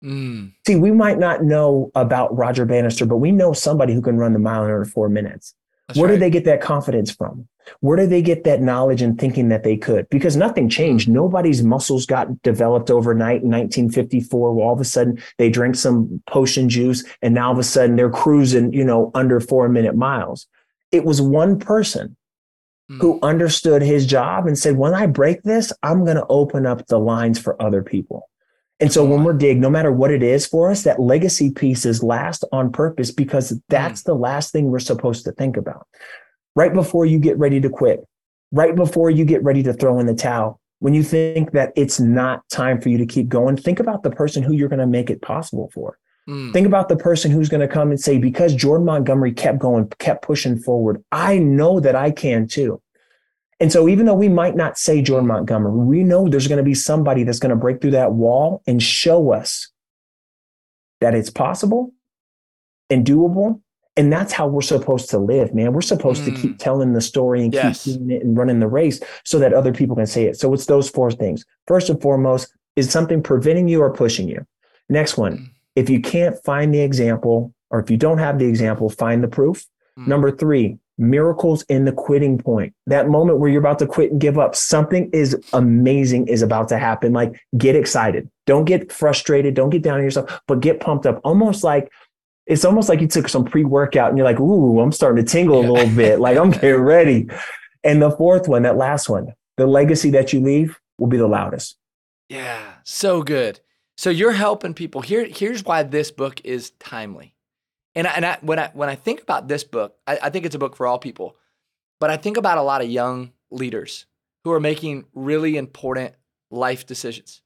Mm. 0.04 0.54
See, 0.66 0.76
we 0.76 0.92
might 0.92 1.18
not 1.18 1.44
know 1.44 1.92
about 1.96 2.36
Roger 2.36 2.66
Bannister, 2.66 3.06
but 3.06 3.18
we 3.18 3.32
know 3.32 3.54
somebody 3.54 3.94
who 3.94 4.02
can 4.02 4.18
run 4.18 4.34
the 4.34 4.40
mile 4.40 4.64
in 4.64 4.72
under 4.72 4.86
four 4.86 5.10
minutes. 5.10 5.54
That's 5.88 6.00
Where 6.00 6.08
right. 6.08 6.16
did 6.16 6.22
they 6.22 6.30
get 6.30 6.46
that 6.46 6.62
confidence 6.62 7.12
from? 7.12 7.48
Where 7.80 7.98
did 7.98 8.10
they 8.10 8.22
get 8.22 8.44
that 8.44 8.62
knowledge 8.62 9.02
and 9.02 9.20
thinking 9.20 9.50
that 9.50 9.64
they 9.64 9.78
could? 9.78 10.10
Because 10.10 10.36
nothing 10.36 10.70
changed. 10.70 11.10
Nobody's 11.10 11.64
muscles 11.64 12.06
got 12.06 12.42
developed 12.42 12.90
overnight 12.90 13.42
in 13.42 13.50
1954. 13.50 14.54
Well, 14.54 14.66
all 14.66 14.74
of 14.74 14.80
a 14.80 14.86
sudden 14.86 15.22
they 15.38 15.50
drank 15.50 15.76
some 15.76 16.22
potion 16.28 16.70
juice 16.70 17.04
and 17.22 17.34
now 17.34 17.48
all 17.48 17.54
of 17.54 17.60
a 17.60 17.64
sudden 17.64 17.96
they're 17.96 18.10
cruising, 18.10 18.74
you 18.74 18.84
know, 18.84 19.12
under 19.14 19.40
four 19.40 19.70
minute 19.70 19.96
miles. 19.96 20.48
It 20.92 21.06
was 21.06 21.22
one 21.22 21.60
person 21.60 22.16
mm. 22.92 23.02
who 23.02 23.20
understood 23.22 23.82
his 23.82 24.06
job 24.06 24.48
and 24.48 24.58
said, 24.58 24.78
when 24.78 24.94
I 24.94 25.06
break 25.06 25.44
this, 25.44 25.74
I'm 25.84 26.04
going 26.04 26.18
to 26.18 26.28
open 26.28 26.66
up 26.66 26.88
the 26.88 27.00
lines 27.00 27.40
for 27.40 27.62
other 27.62 27.82
people. 27.82 28.30
And 28.80 28.92
so 28.92 29.06
when 29.06 29.24
we're 29.24 29.34
dig, 29.34 29.60
no 29.60 29.70
matter 29.70 29.92
what 29.92 30.12
it 30.12 30.24
is 30.24 30.46
for 30.46 30.70
us, 30.70 30.84
that 30.84 31.00
legacy 31.00 31.52
piece 31.52 31.86
is 31.86 32.04
last 32.04 32.44
on 32.52 32.72
purpose 32.72 33.12
because 33.12 33.60
that's 33.70 34.02
mm. 34.02 34.06
the 34.06 34.16
last 34.16 34.52
thing 34.52 34.66
we're 34.66 34.80
supposed 34.80 35.24
to 35.26 35.32
think 35.32 35.58
about 35.58 35.88
right 36.56 36.74
before 36.74 37.06
you 37.06 37.20
get 37.20 37.38
ready 37.38 37.60
to 37.62 37.70
quit, 37.70 38.06
right 38.52 38.76
before 38.76 39.10
you 39.10 39.26
get 39.26 39.44
ready 39.44 39.64
to 39.64 39.74
throw 39.74 40.00
in 40.00 40.06
the 40.06 40.14
towel, 40.14 40.60
when 40.80 40.94
you 40.94 41.04
think 41.04 41.52
that 41.52 41.72
it's 41.76 42.00
not 42.00 42.48
time 42.50 42.82
for 42.82 42.90
you 42.90 42.98
to 42.98 43.06
keep 43.06 43.30
going, 43.30 43.56
think 43.56 43.80
about 43.80 44.04
the 44.04 44.12
person 44.12 44.44
who 44.44 44.54
you're 44.54 44.70
going 44.70 44.80
to 44.80 44.88
make 44.88 45.10
it 45.10 45.22
possible 45.22 45.72
for. 45.74 45.98
Mm. 46.28 46.54
Think 46.54 46.68
about 46.68 46.90
the 46.90 46.96
person 46.96 47.32
who's 47.32 47.50
going 47.50 47.62
to 47.62 47.74
come 47.74 47.90
and 47.90 48.00
say, 48.00 48.18
because 48.18 48.54
Jordan 48.54 48.86
Montgomery 48.86 49.32
kept 49.32 49.60
going, 49.60 49.88
kept 50.00 50.24
pushing 50.24 50.60
forward, 50.60 51.04
I 51.12 51.40
know 51.40 51.80
that 51.80 51.96
I 51.96 52.12
can 52.12 52.48
too. 52.48 52.82
And 53.60 53.72
so, 53.72 53.88
even 53.88 54.06
though 54.06 54.14
we 54.14 54.30
might 54.30 54.56
not 54.56 54.78
say 54.78 55.02
Jordan 55.02 55.28
Montgomery, 55.28 55.72
we 55.72 56.04
know 56.04 56.28
there's 56.28 56.48
going 56.48 56.58
to 56.58 56.64
be 56.64 56.74
somebody 56.74 57.24
that's 57.24 57.40
going 57.40 57.52
to 57.52 57.56
break 57.56 57.82
through 57.82 57.92
that 57.92 58.14
wall 58.14 58.62
and 58.68 58.82
show 58.82 59.32
us 59.32 59.70
that 61.02 61.14
it's 61.14 61.30
possible 61.30 61.94
and 62.90 63.06
doable 63.06 63.62
and 63.96 64.12
that's 64.12 64.34
how 64.34 64.48
we're 64.48 64.62
supposed 64.62 65.10
to 65.12 65.20
live, 65.20 65.54
man. 65.54 65.74
We're 65.74 65.82
supposed 65.82 66.24
mm. 66.24 66.26
to 66.26 66.42
keep 66.42 66.52
mm. 66.54 66.58
telling 66.58 66.94
the 66.94 67.02
story 67.02 67.44
and 67.44 67.54
yes. 67.54 67.84
keep 67.84 67.98
doing 67.98 68.12
it 68.12 68.24
and 68.24 68.36
running 68.36 68.60
the 68.60 68.68
race 68.68 69.00
so 69.24 69.38
that 69.40 69.54
other 69.54 69.72
people 69.72 69.96
can 69.96 70.08
say 70.08 70.26
it. 70.26 70.40
So 70.40 70.52
it's 70.54 70.66
those 70.66 70.90
four 70.90 71.12
things. 71.12 71.46
First 71.68 71.90
and 71.90 72.02
foremost, 72.02 72.52
is 72.76 72.90
something 72.90 73.22
preventing 73.22 73.68
you 73.68 73.82
or 73.82 73.94
pushing 73.94 74.28
you? 74.28 74.46
Next 74.90 75.16
one, 75.16 75.38
mm. 75.38 75.50
if 75.76 75.90
you 75.90 76.02
can't 76.02 76.36
find 76.44 76.74
the 76.74 76.80
example 76.80 77.54
or 77.70 77.80
if 77.80 77.92
you 77.92 77.98
don't 77.98 78.18
have 78.18 78.40
the 78.40 78.46
example, 78.46 78.90
find 78.90 79.24
the 79.24 79.28
proof. 79.28 79.66
Mm. 80.00 80.08
Number 80.08 80.32
three, 80.32 80.80
miracles 80.98 81.64
in 81.64 81.86
the 81.86 81.92
quitting 81.92 82.38
point. 82.38 82.74
That 82.88 83.10
moment 83.10 83.40
where 83.40 83.50
you're 83.50 83.60
about 83.60 83.80
to 83.80 83.88
quit 83.88 84.12
and 84.12 84.22
give 84.22 84.38
up, 84.38 84.56
something 84.56 85.10
is 85.12 85.36
amazing 85.54 86.28
is 86.28 86.42
about 86.42 86.70
to 86.70 86.78
happen. 86.78 87.14
Like 87.14 87.42
get 87.58 87.76
excited. 87.76 88.30
Don't 88.46 88.66
get 88.66 88.92
frustrated. 88.92 89.54
Don't 89.54 89.70
get 89.70 89.82
down 89.82 89.98
on 89.98 90.04
yourself, 90.04 90.42
but 90.48 90.60
get 90.60 90.80
pumped 90.80 91.06
up. 91.06 91.20
Almost 91.24 91.64
like 91.64 91.92
it's 92.46 92.66
almost 92.66 92.90
like 92.90 93.00
you 93.00 93.08
took 93.08 93.30
some 93.30 93.46
pre-workout 93.46 94.10
and 94.10 94.18
you're 94.18 94.28
like, 94.28 94.40
ooh, 94.40 94.80
I'm 94.80 94.92
starting 94.92 95.24
to 95.24 95.32
tingle 95.32 95.60
a 95.60 95.68
little 95.72 95.96
bit. 95.96 96.20
Like 96.20 96.38
I'm 96.38 96.52
getting 96.52 96.82
ready. 96.82 97.28
And 97.84 98.02
the 98.02 98.12
fourth 98.12 98.48
one, 98.48 98.64
that 98.64 98.78
last 98.78 99.10
one, 99.10 99.34
the 99.58 99.68
legacy 99.68 100.10
that 100.12 100.34
you 100.34 100.42
leave 100.42 100.80
will 100.98 101.08
be 101.08 101.18
the 101.18 101.28
loudest. 101.28 101.78
Yeah, 102.30 102.62
so 102.84 103.22
good. 103.22 103.60
So 103.96 104.10
you're 104.10 104.32
helping 104.32 104.74
people. 104.74 105.02
Here, 105.02 105.26
here's 105.26 105.64
why 105.64 105.84
this 105.84 106.12
book 106.12 106.42
is 106.44 106.72
timely. 106.80 107.36
And 107.96 108.08
I, 108.08 108.12
and 108.12 108.26
I, 108.26 108.38
when 108.42 108.60
I 108.60 108.72
when 108.74 108.90
I 108.90 108.96
think 108.96 109.22
about 109.22 109.48
this 109.48 109.64
book, 109.64 109.96
I, 110.08 110.20
I 110.24 110.30
think 110.30 110.46
it's 110.46 110.56
a 110.56 110.60
book 110.60 110.76
for 110.76 110.88
all 110.88 111.00
people. 111.00 111.36
But 112.00 112.10
I 112.10 112.18
think 112.18 112.38
about 112.38 112.58
a 112.58 112.64
lot 112.64 112.82
of 112.82 112.90
young 112.90 113.32
leaders 113.52 114.06
who 114.44 114.52
are 114.52 114.60
making 114.60 115.06
really 115.14 115.58
important 115.58 116.16
life 116.52 116.86
decisions, 116.86 117.42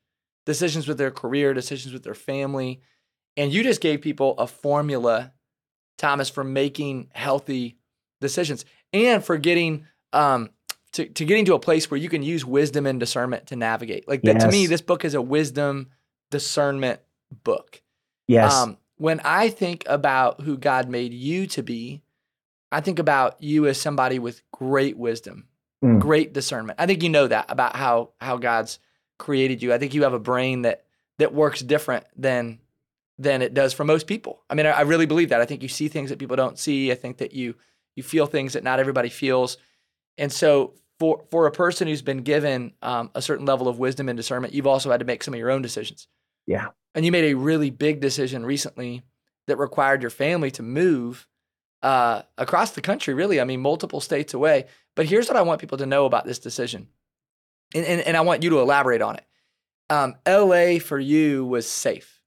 decisions 0.45 0.87
with 0.87 0.97
their 0.97 1.11
career, 1.11 1.53
decisions 1.53 1.93
with 1.93 2.03
their 2.03 2.15
family, 2.15 2.81
and 3.35 3.53
you 3.53 3.61
just 3.61 3.81
gave 3.81 4.01
people 4.01 4.35
a 4.37 4.47
formula, 4.47 5.33
Thomas, 5.97 6.29
for 6.29 6.43
making 6.43 7.09
healthy 7.13 7.77
decisions 8.19 8.65
and 8.93 9.23
for 9.23 9.37
getting 9.37 9.85
um, 10.13 10.49
to, 10.93 11.05
to 11.05 11.25
getting 11.25 11.45
to 11.45 11.53
a 11.53 11.59
place 11.59 11.91
where 11.91 11.99
you 11.99 12.09
can 12.09 12.23
use 12.23 12.43
wisdom 12.43 12.87
and 12.87 12.99
discernment 12.99 13.47
to 13.47 13.55
navigate. 13.55 14.07
Like 14.07 14.21
yes. 14.23 14.43
to 14.43 14.49
me, 14.49 14.65
this 14.65 14.81
book 14.81 15.05
is 15.05 15.13
a 15.13 15.21
wisdom 15.21 15.89
discernment 16.31 16.99
book. 17.43 17.81
Yes. 18.27 18.53
Um, 18.53 18.77
when 18.97 19.19
I 19.21 19.49
think 19.49 19.83
about 19.87 20.41
who 20.41 20.57
God 20.57 20.89
made 20.89 21.13
you 21.13 21.47
to 21.47 21.63
be, 21.63 22.01
I 22.71 22.81
think 22.81 22.99
about 22.99 23.41
you 23.41 23.67
as 23.67 23.79
somebody 23.79 24.19
with 24.19 24.41
great 24.51 24.97
wisdom, 24.97 25.47
mm. 25.83 25.99
great 25.99 26.33
discernment. 26.33 26.79
I 26.79 26.85
think 26.85 27.03
you 27.03 27.09
know 27.09 27.27
that 27.27 27.45
about 27.49 27.75
how 27.75 28.09
how 28.19 28.37
God's 28.37 28.79
created 29.17 29.63
you. 29.63 29.73
I 29.73 29.77
think 29.77 29.93
you 29.93 30.03
have 30.03 30.13
a 30.13 30.19
brain 30.19 30.63
that 30.63 30.83
that 31.19 31.33
works 31.33 31.61
different 31.61 32.05
than 32.15 32.59
than 33.17 33.41
it 33.41 33.53
does 33.53 33.73
for 33.73 33.83
most 33.83 34.05
people. 34.05 34.43
I 34.49 34.55
mean, 34.55 34.65
I, 34.65 34.71
I 34.71 34.81
really 34.81 35.05
believe 35.05 35.29
that. 35.29 35.41
I 35.41 35.45
think 35.45 35.63
you 35.63 35.69
see 35.69 35.87
things 35.87 36.09
that 36.09 36.19
people 36.19 36.35
don't 36.35 36.59
see. 36.59 36.91
I 36.91 36.95
think 36.95 37.17
that 37.17 37.33
you 37.33 37.55
you 37.95 38.03
feel 38.03 38.25
things 38.25 38.53
that 38.53 38.63
not 38.63 38.79
everybody 38.79 39.09
feels. 39.09 39.57
And 40.17 40.31
so 40.31 40.73
for 40.99 41.23
for 41.31 41.47
a 41.47 41.51
person 41.51 41.87
who's 41.87 42.01
been 42.01 42.23
given 42.23 42.73
um, 42.81 43.11
a 43.15 43.21
certain 43.21 43.45
level 43.45 43.67
of 43.67 43.79
wisdom 43.79 44.09
and 44.09 44.17
discernment, 44.17 44.53
you've 44.53 44.67
also 44.67 44.91
had 44.91 44.99
to 44.99 45.05
make 45.05 45.23
some 45.23 45.33
of 45.33 45.39
your 45.39 45.51
own 45.51 45.61
decisions. 45.61 46.07
Yeah. 46.45 46.67
And 46.97 47.05
you 47.05 47.11
made 47.11 47.31
a 47.31 47.35
really 47.35 47.69
big 47.69 47.99
decision 47.99 48.43
recently 48.43 49.03
that 49.45 49.57
required 49.57 50.01
your 50.01 50.09
family 50.09 50.49
to 50.49 50.63
move 50.63 51.27
uh, 51.83 52.23
across 52.39 52.71
the 52.71 52.81
country. 52.81 53.13
Really, 53.13 53.39
I 53.39 53.43
mean, 53.43 53.61
multiple 53.61 54.01
states 54.01 54.33
away. 54.33 54.65
But 54.95 55.05
here's 55.05 55.27
what 55.27 55.37
I 55.37 55.43
want 55.43 55.61
people 55.61 55.77
to 55.77 55.85
know 55.85 56.07
about 56.07 56.25
this 56.25 56.39
decision, 56.39 56.87
and 57.75 57.85
and, 57.85 58.01
and 58.01 58.17
I 58.17 58.21
want 58.21 58.41
you 58.41 58.49
to 58.49 58.61
elaborate 58.61 59.03
on 59.03 59.15
it. 59.15 59.25
Um, 59.91 60.15
L.A. 60.25 60.79
for 60.79 60.97
you 60.97 61.45
was 61.45 61.69
safe, 61.69 62.23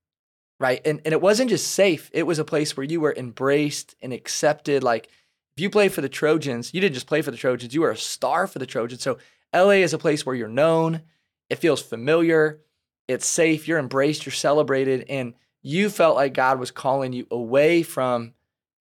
right? 0.60 0.80
And 0.84 1.00
and 1.04 1.12
it 1.12 1.20
wasn't 1.20 1.50
just 1.50 1.72
safe; 1.72 2.08
it 2.12 2.22
was 2.22 2.38
a 2.38 2.44
place 2.44 2.76
where 2.76 2.86
you 2.86 3.00
were 3.00 3.12
embraced 3.16 3.96
and 4.00 4.12
accepted. 4.12 4.84
Like 4.84 5.08
if 5.56 5.60
you 5.60 5.68
play 5.68 5.88
for 5.88 6.00
the 6.00 6.08
Trojans, 6.08 6.72
you 6.72 6.80
didn't 6.80 6.94
just 6.94 7.08
play 7.08 7.22
for 7.22 7.32
the 7.32 7.36
Trojans, 7.36 7.74
you 7.74 7.80
were 7.80 7.90
a 7.90 7.96
star 7.96 8.46
for 8.46 8.60
the 8.60 8.66
Trojans. 8.66 9.02
So 9.02 9.18
LA 9.52 9.82
is 9.82 9.94
a 9.94 9.98
place 9.98 10.24
where 10.24 10.36
you're 10.36 10.46
known, 10.46 11.02
it 11.48 11.58
feels 11.58 11.82
familiar, 11.82 12.60
it's 13.10 13.26
safe, 13.26 13.66
you're 13.66 13.80
embraced, 13.80 14.24
you're 14.24 14.32
celebrated, 14.32 15.04
and 15.08 15.34
you 15.62 15.90
felt 15.90 16.14
like 16.14 16.32
God 16.32 16.60
was 16.60 16.70
calling 16.70 17.12
you 17.12 17.26
away 17.30 17.82
from 17.82 18.34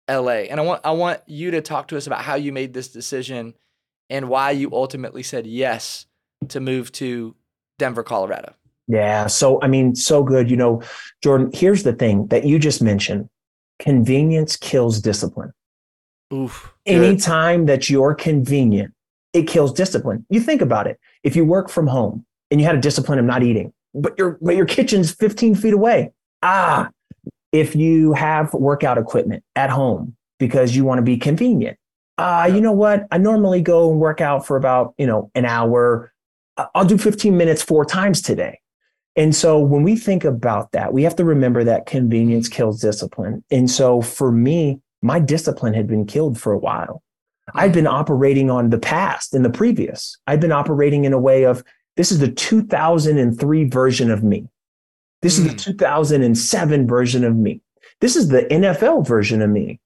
LA. 0.07 0.45
And 0.49 0.59
I 0.59 0.63
want 0.63 0.81
I 0.85 0.91
want 0.91 1.21
you 1.25 1.51
to 1.51 1.61
talk 1.61 1.87
to 1.89 1.97
us 1.97 2.05
about 2.05 2.21
how 2.21 2.35
you 2.35 2.51
made 2.51 2.73
this 2.73 2.89
decision 2.89 3.55
and 4.09 4.29
why 4.29 4.51
you 4.51 4.69
ultimately 4.71 5.23
said 5.23 5.47
yes 5.47 6.05
to 6.49 6.59
move 6.59 6.91
to 6.93 7.35
Denver, 7.79 8.03
Colorado. 8.03 8.53
Yeah. 8.87 9.27
So, 9.27 9.59
I 9.61 9.67
mean, 9.67 9.95
so 9.95 10.23
good. 10.23 10.49
You 10.49 10.57
know, 10.57 10.83
Jordan, 11.23 11.49
here's 11.53 11.83
the 11.83 11.93
thing 11.93 12.27
that 12.27 12.45
you 12.45 12.59
just 12.59 12.81
mentioned 12.83 13.29
convenience 13.79 14.55
kills 14.57 15.01
discipline. 15.01 15.53
Oof. 16.31 16.71
Anytime 16.85 17.65
that 17.65 17.89
you're 17.89 18.13
convenient, 18.13 18.93
it 19.33 19.47
kills 19.47 19.73
discipline. 19.73 20.25
You 20.29 20.39
think 20.39 20.61
about 20.61 20.85
it. 20.85 20.99
If 21.23 21.35
you 21.35 21.45
work 21.45 21.69
from 21.69 21.87
home 21.87 22.25
and 22.51 22.59
you 22.59 22.67
had 22.67 22.75
a 22.75 22.81
discipline 22.81 23.17
of 23.17 23.25
not 23.25 23.41
eating, 23.41 23.73
but 23.93 24.17
your 24.17 24.37
but 24.41 24.55
your 24.55 24.65
kitchen's 24.65 25.11
15 25.13 25.55
feet 25.55 25.73
away. 25.73 26.11
Ah, 26.41 26.89
if 27.51 27.75
you 27.75 28.13
have 28.13 28.53
workout 28.53 28.97
equipment 28.97 29.43
at 29.55 29.69
home 29.69 30.15
because 30.37 30.75
you 30.75 30.85
want 30.85 30.99
to 30.99 31.03
be 31.03 31.17
convenient. 31.17 31.77
Ah, 32.17 32.43
uh, 32.43 32.47
you 32.47 32.61
know 32.61 32.71
what? 32.71 33.07
I 33.11 33.17
normally 33.17 33.61
go 33.61 33.91
and 33.91 33.99
work 33.99 34.21
out 34.21 34.45
for 34.45 34.57
about, 34.57 34.93
you 34.97 35.07
know, 35.07 35.31
an 35.35 35.45
hour. 35.45 36.13
I'll 36.75 36.85
do 36.85 36.97
15 36.97 37.37
minutes 37.37 37.61
four 37.61 37.85
times 37.85 38.21
today. 38.21 38.59
And 39.15 39.35
so 39.35 39.59
when 39.59 39.83
we 39.83 39.95
think 39.95 40.23
about 40.23 40.71
that, 40.73 40.93
we 40.93 41.03
have 41.03 41.15
to 41.17 41.25
remember 41.25 41.63
that 41.63 41.85
convenience 41.85 42.47
kills 42.47 42.81
discipline. 42.81 43.43
And 43.49 43.69
so 43.69 44.01
for 44.01 44.31
me, 44.31 44.79
my 45.01 45.19
discipline 45.19 45.73
had 45.73 45.87
been 45.87 46.05
killed 46.05 46.39
for 46.39 46.51
a 46.51 46.57
while. 46.57 47.01
I'd 47.53 47.73
been 47.73 47.87
operating 47.87 48.49
on 48.49 48.69
the 48.69 48.77
past 48.77 49.33
and 49.33 49.43
the 49.43 49.49
previous. 49.49 50.17
I'd 50.27 50.41
been 50.41 50.51
operating 50.51 51.05
in 51.05 51.13
a 51.13 51.19
way 51.19 51.43
of 51.43 51.63
this 51.95 52.11
is 52.11 52.19
the 52.19 52.31
2003 52.31 53.65
version 53.65 54.11
of 54.11 54.23
me. 54.23 54.47
This 55.21 55.39
mm. 55.39 55.39
is 55.39 55.45
the 55.45 55.71
hmm. 55.71 55.77
2007 55.77 56.87
version 56.87 57.23
of 57.23 57.35
me. 57.35 57.61
This 58.01 58.15
is 58.15 58.29
the 58.29 58.43
NFL 58.43 59.05
version 59.05 59.41
of 59.41 59.49
me. 59.49 59.79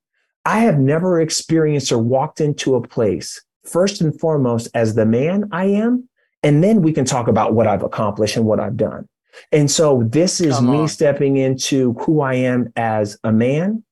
I 0.46 0.60
have 0.60 0.78
never 0.78 1.22
experienced 1.22 1.92
or 1.92 1.98
walked 1.98 2.42
into 2.42 2.76
a 2.76 2.86
place, 2.86 3.42
first 3.63 4.02
and 4.02 4.18
foremost, 4.20 4.70
as 4.76 4.94
the 4.94 5.06
man 5.06 5.50
I 5.52 5.66
am. 5.66 6.08
And 6.44 6.63
then 6.63 6.82
we 6.82 6.92
can 6.92 7.06
talk 7.06 7.28
about 7.28 7.54
what 7.54 7.68
I've 7.68 7.84
accomplished 7.84 8.36
and 8.36 8.46
what 8.46 8.60
I've 8.60 8.78
done. 8.78 9.08
And 9.52 9.72
so 9.72 10.04
this 10.06 10.42
is 10.42 10.56
Come 10.56 10.72
me 10.72 10.78
on. 10.80 10.88
stepping 10.88 11.38
into 11.38 11.94
who 11.94 12.22
I 12.22 12.36
am 12.36 12.72
as 12.76 13.18
a 13.24 13.32
man, 13.32 13.84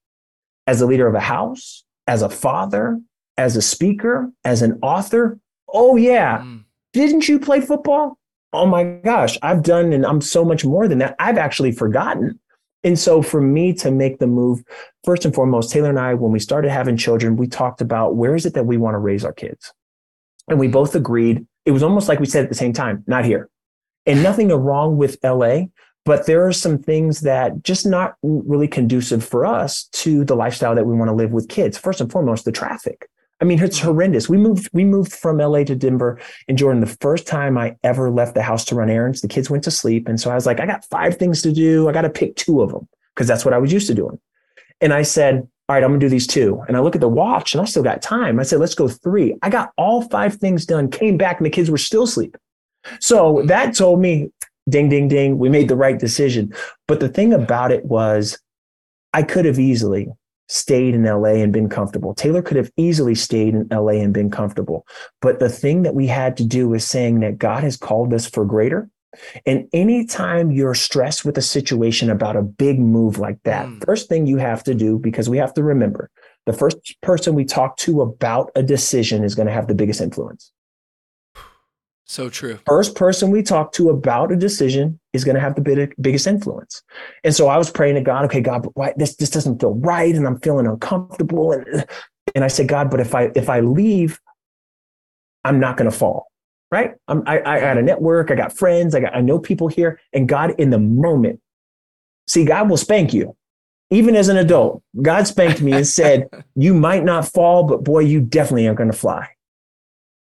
as 0.68 0.82
a 0.82 0.86
leader 0.86 1.08
of 1.08 1.16
a 1.16 1.20
house, 1.20 1.84
as 2.08 2.22
a 2.22 2.30
father, 2.30 3.00
as 3.38 3.56
a 3.56 3.62
speaker, 3.62 4.30
as 4.44 4.62
an 4.62 4.78
author. 4.82 5.40
Oh, 5.68 5.96
yeah. 5.96 6.40
Mm. 6.40 6.66
Didn't 6.94 7.28
you 7.28 7.40
play 7.40 7.62
football? 7.62 8.18
Oh 8.54 8.66
my 8.66 8.84
gosh, 8.84 9.38
I've 9.42 9.64
done, 9.64 9.94
and 9.94 10.06
I'm 10.06 10.22
so 10.22 10.44
much 10.44 10.66
more 10.66 10.88
than 10.88 10.98
that. 11.00 11.16
I've 11.20 11.38
actually 11.38 11.72
forgotten. 11.72 12.40
And 12.84 12.98
so 12.98 13.22
for 13.22 13.40
me 13.40 13.74
to 13.76 13.92
make 13.92 14.20
the 14.20 14.28
move, 14.28 14.64
first 15.04 15.24
and 15.24 15.34
foremost, 15.34 15.72
Taylor 15.72 15.90
and 15.90 16.00
I, 16.00 16.16
when 16.16 16.32
we 16.32 16.40
started 16.40 16.72
having 16.72 16.98
children, 16.98 17.38
we 17.38 17.48
talked 17.48 17.80
about 17.80 18.16
where 18.16 18.36
is 18.36 18.46
it 18.46 18.56
that 18.56 18.66
we 18.66 18.78
want 18.78 18.96
to 18.96 19.00
raise 19.00 19.24
our 19.24 19.34
kids? 19.34 19.72
And 20.48 20.60
we 20.60 20.68
both 20.68 20.96
agreed. 20.96 21.46
It 21.66 21.72
was 21.72 21.84
almost 21.84 22.10
like 22.10 22.20
we 22.20 22.26
said 22.26 22.44
at 22.44 22.50
the 22.50 22.56
same 22.56 22.74
time, 22.74 23.04
not 23.08 23.24
here. 23.24 23.50
And 24.06 24.24
nothing 24.24 24.50
wrong 24.50 24.98
with 24.98 25.18
LA, 25.24 25.66
but 26.06 26.26
there 26.26 26.46
are 26.46 26.52
some 26.52 26.80
things 26.80 27.22
that 27.22 27.62
just 27.64 27.86
not 27.86 28.16
really 28.24 28.68
conducive 28.68 29.24
for 29.24 29.46
us 29.46 29.84
to 29.94 30.26
the 30.26 30.36
lifestyle 30.36 30.74
that 30.74 30.86
we 30.86 30.96
want 30.96 31.10
to 31.10 31.16
live 31.16 31.32
with 31.32 31.48
kids. 31.48 31.78
First 31.78 32.02
and 32.02 32.12
foremost, 32.12 32.46
the 32.46 32.52
traffic. 32.52 33.08
I 33.42 33.46
mean, 33.46 33.62
it's 33.62 33.80
horrendous. 33.80 34.30
We 34.30 34.38
moved 34.38 34.70
we 34.72 34.86
moved 34.86 35.14
from 35.14 35.40
LA 35.40 35.64
to 35.64 35.76
Denver 35.76 36.20
and 36.48 36.58
Jordan. 36.58 36.80
The 36.80 36.98
first 37.02 37.26
time 37.26 37.58
I 37.58 37.76
ever 37.84 38.12
left 38.12 38.36
the 38.36 38.44
house 38.44 38.64
to 38.66 38.76
run 38.76 38.90
errands, 38.90 39.22
the 39.22 39.28
kids 39.28 39.50
went 39.50 39.64
to 39.64 39.72
sleep, 39.72 40.08
and 40.08 40.20
so 40.20 40.30
I 40.30 40.36
was 40.36 40.46
like, 40.46 40.60
I 40.60 40.68
got 40.68 40.86
five 40.86 41.18
things 41.18 41.42
to 41.42 41.52
do. 41.52 41.90
I 41.90 41.92
got 41.92 42.04
to 42.04 42.10
pick 42.10 42.36
two 42.36 42.62
of 42.62 42.72
them 42.72 42.88
because 43.16 43.28
that's 43.28 43.44
what 43.44 43.54
I 43.54 43.58
was 43.58 43.74
used 43.74 43.88
to 43.88 43.96
doing. 43.96 44.20
And 44.80 44.94
I 44.94 45.02
said, 45.02 45.48
all 45.68 45.76
right, 45.76 45.84
I'm 45.84 45.90
gonna 45.90 46.00
do 46.00 46.10
these 46.10 46.28
two. 46.28 46.64
And 46.68 46.78
I 46.78 46.82
look 46.82 46.96
at 46.96 47.02
the 47.02 47.10
watch, 47.10 47.54
and 47.54 47.62
I 47.62 47.66
still 47.66 47.84
got 47.84 48.02
time. 48.02 48.40
I 48.40 48.44
said, 48.44 48.60
let's 48.60 48.76
go 48.76 48.88
three. 48.88 49.36
I 49.42 49.50
got 49.50 49.72
all 49.76 50.04
five 50.04 50.36
things 50.36 50.66
done. 50.66 50.92
Came 50.92 51.18
back, 51.18 51.38
and 51.38 51.46
the 51.46 51.50
kids 51.50 51.72
were 51.72 51.78
still 51.78 52.06
sleeping. 52.06 52.42
So 53.00 53.38
mm-hmm. 53.38 53.48
that 53.48 53.76
told 53.76 54.02
me 54.02 54.30
ding, 54.70 54.90
ding, 54.90 55.08
ding, 55.08 55.40
we 55.40 55.50
made 55.50 55.68
the 55.68 55.76
right 55.76 55.98
decision. 55.98 56.54
But 56.88 57.00
the 57.00 57.10
thing 57.10 57.34
about 57.34 57.72
it 57.72 57.86
was, 57.86 58.40
I 59.14 59.24
could 59.24 59.46
have 59.46 59.60
easily 59.60 60.10
stayed 60.52 60.94
in 60.94 61.04
LA 61.04 61.36
and 61.36 61.54
been 61.54 61.70
comfortable. 61.70 62.14
Taylor 62.14 62.42
could 62.42 62.58
have 62.58 62.72
easily 62.76 63.16
stayed 63.16 63.56
in 63.56 63.68
LA 63.72 63.94
and 63.94 64.14
been 64.14 64.30
comfortable. 64.30 64.86
But 65.22 65.40
the 65.40 65.50
thing 65.50 65.84
that 65.84 65.96
we 65.96 66.08
had 66.08 66.36
to 66.38 66.46
do 66.46 66.68
was 66.68 66.86
saying 66.86 67.22
that 67.22 67.38
God 67.38 67.64
has 67.64 67.78
called 67.78 68.14
us 68.14 68.30
for 68.30 68.44
greater. 68.44 68.90
And 69.46 69.68
anytime 69.74 70.52
you're 70.52 70.76
stressed 70.76 71.26
with 71.26 71.38
a 71.38 71.42
situation 71.42 72.10
about 72.10 72.36
a 72.36 72.42
big 72.42 72.80
move 72.80 73.18
like 73.18 73.42
that, 73.44 73.66
mm. 73.66 73.84
first 73.86 74.10
thing 74.10 74.26
you 74.26 74.38
have 74.38 74.64
to 74.66 74.74
do, 74.74 75.00
because 75.00 75.30
we 75.30 75.38
have 75.38 75.54
to 75.54 75.64
remember, 75.64 76.10
the 76.46 76.54
first 76.54 76.78
person 77.02 77.34
we 77.34 77.46
talk 77.46 77.78
to 77.78 78.02
about 78.02 78.52
a 78.56 78.64
decision 78.64 79.24
is 79.24 79.36
going 79.36 79.48
to 79.48 79.54
have 79.54 79.68
the 79.68 79.76
biggest 79.76 80.02
influence. 80.02 80.52
So 82.06 82.30
true. 82.30 82.60
First 82.66 82.96
person 82.96 83.32
we 83.32 83.42
talk 83.42 83.72
to 83.74 83.90
about 83.90 84.32
a 84.32 84.36
decision 84.36 85.00
is 85.14 85.24
going 85.24 85.36
to 85.36 85.42
have 85.42 85.56
the 85.56 85.62
big, 85.62 85.94
biggest 86.00 86.28
influence. 86.28 86.84
And 87.24 87.36
so 87.36 87.48
I 87.48 87.58
was 87.58 87.70
praying 87.70 87.96
to 87.96 88.02
God, 88.02 88.26
okay, 88.26 88.42
God, 88.42 88.68
why 88.74 88.94
this 88.96 89.16
this 89.16 89.30
doesn't 89.30 89.60
feel 89.60 89.76
right, 89.76 90.14
and 90.16 90.26
I'm 90.26 90.40
feeling 90.40 90.68
uncomfortable. 90.68 91.52
And 91.52 91.86
and 92.36 92.44
I 92.44 92.48
said, 92.48 92.68
God, 92.68 92.90
but 92.90 93.00
if 93.00 93.14
I 93.14 93.32
if 93.36 93.50
I 93.50 93.60
leave, 93.60 94.20
I'm 95.44 95.60
not 95.60 95.78
going 95.78 95.90
to 95.90 95.96
fall. 95.96 96.28
Right? 96.72 96.94
I'm, 97.08 97.24
I 97.26 97.40
I 97.40 97.60
got 97.60 97.78
a 97.78 97.82
network, 97.82 98.32
I 98.32 98.36
got 98.36 98.58
friends, 98.58 98.96
I 98.96 99.02
got 99.02 99.16
I 99.16 99.22
know 99.22 99.40
people 99.40 99.68
here, 99.68 100.00
and 100.14 100.28
God 100.28 100.56
in 100.58 100.70
the 100.70 100.80
moment. 100.80 101.42
See, 102.28 102.46
God 102.46 102.70
will 102.70 102.78
spank 102.78 103.14
you. 103.14 103.36
Even 103.90 104.16
as 104.16 104.30
an 104.30 104.38
adult, 104.38 104.82
God 105.02 105.28
spanked 105.28 105.62
me 105.62 105.74
and 105.74 105.86
said, 105.86 106.30
"You 106.56 106.74
might 106.74 107.04
not 107.04 107.28
fall, 107.28 107.66
but 107.66 107.84
boy, 107.84 108.00
you 108.00 108.22
definitely 108.22 108.68
are 108.68 108.74
going 108.74 108.92
to 108.92 108.98
fly." 108.98 109.28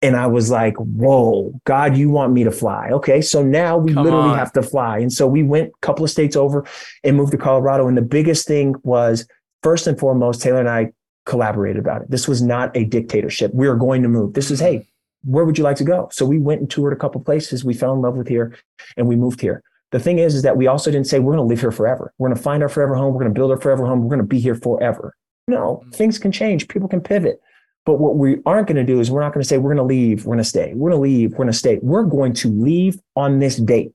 And 0.04 0.16
I 0.16 0.26
was 0.26 0.50
like, 0.50 0.76
whoa, 0.76 1.58
God, 1.64 1.96
you 1.96 2.10
want 2.10 2.34
me 2.34 2.44
to 2.44 2.50
fly. 2.50 2.90
Okay. 2.90 3.22
So 3.22 3.42
now 3.42 3.78
we 3.78 3.94
Come 3.94 4.04
literally 4.04 4.30
on. 4.30 4.38
have 4.38 4.52
to 4.52 4.62
fly. 4.62 4.98
And 4.98 5.10
so 5.10 5.26
we 5.26 5.42
went 5.42 5.70
a 5.70 5.78
couple 5.80 6.04
of 6.04 6.10
states 6.10 6.36
over 6.36 6.66
and 7.02 7.16
moved 7.16 7.32
to 7.32 7.38
Colorado. 7.38 7.88
And 7.88 7.96
the 7.96 8.02
biggest 8.02 8.46
thing 8.46 8.74
was 8.82 9.26
first 9.62 9.86
and 9.86 9.98
foremost, 9.98 10.42
Taylor 10.42 10.60
and 10.60 10.68
I 10.68 10.92
collaborated 11.24 11.80
about 11.80 12.02
it. 12.02 12.10
This 12.10 12.28
was 12.28 12.42
not 12.42 12.76
a 12.76 12.84
dictatorship. 12.84 13.54
We 13.54 13.66
are 13.66 13.76
going 13.76 14.02
to 14.02 14.08
move. 14.10 14.34
This 14.34 14.50
is, 14.50 14.60
hey, 14.60 14.86
where 15.24 15.46
would 15.46 15.56
you 15.56 15.64
like 15.64 15.78
to 15.78 15.84
go? 15.84 16.10
So 16.12 16.26
we 16.26 16.38
went 16.38 16.60
and 16.60 16.70
toured 16.70 16.92
a 16.92 16.96
couple 16.96 17.22
places. 17.22 17.64
We 17.64 17.72
fell 17.72 17.94
in 17.94 18.02
love 18.02 18.14
with 18.14 18.28
here 18.28 18.54
and 18.98 19.08
we 19.08 19.16
moved 19.16 19.40
here. 19.40 19.62
The 19.90 20.00
thing 20.00 20.18
is, 20.18 20.34
is 20.34 20.42
that 20.42 20.58
we 20.58 20.66
also 20.66 20.90
didn't 20.90 21.06
say 21.06 21.18
we're 21.18 21.32
going 21.32 21.46
to 21.46 21.48
live 21.48 21.60
here 21.60 21.70
forever. 21.70 22.12
We're 22.18 22.28
going 22.28 22.36
to 22.36 22.42
find 22.42 22.62
our 22.62 22.68
forever 22.68 22.94
home. 22.94 23.14
We're 23.14 23.20
going 23.20 23.32
to 23.32 23.38
build 23.38 23.52
our 23.52 23.60
forever 23.60 23.86
home. 23.86 24.02
We're 24.02 24.08
going 24.08 24.18
to 24.18 24.26
be 24.26 24.40
here 24.40 24.54
forever. 24.54 25.16
No, 25.48 25.80
mm-hmm. 25.80 25.90
things 25.92 26.18
can 26.18 26.30
change. 26.30 26.68
People 26.68 26.88
can 26.88 27.00
pivot. 27.00 27.40
But 27.87 27.99
what 27.99 28.16
we 28.16 28.38
aren't 28.47 28.66
going 28.66 28.77
to 28.77 28.85
do 28.85 29.01
is 29.01 29.11
we're 29.11 29.20
not 29.20 29.35
going 29.35 29.42
to 29.42 29.49
say 29.49 29.59
we're 29.59 29.75
going 29.75 29.87
to 29.88 29.94
leave. 29.94 30.25
We're 30.25 30.35
going 30.35 30.44
to 30.44 30.49
stay. 30.49 30.73
We're 30.75 30.90
going 30.90 30.99
to 30.99 31.03
leave. 31.03 31.33
We're 31.33 31.38
going 31.38 31.49
to 31.49 31.53
stay. 31.53 31.79
We're 31.83 32.05
going 32.05 32.33
to 32.35 32.49
leave 32.49 32.99
on 33.14 33.40
this 33.40 33.57
date. 33.57 33.92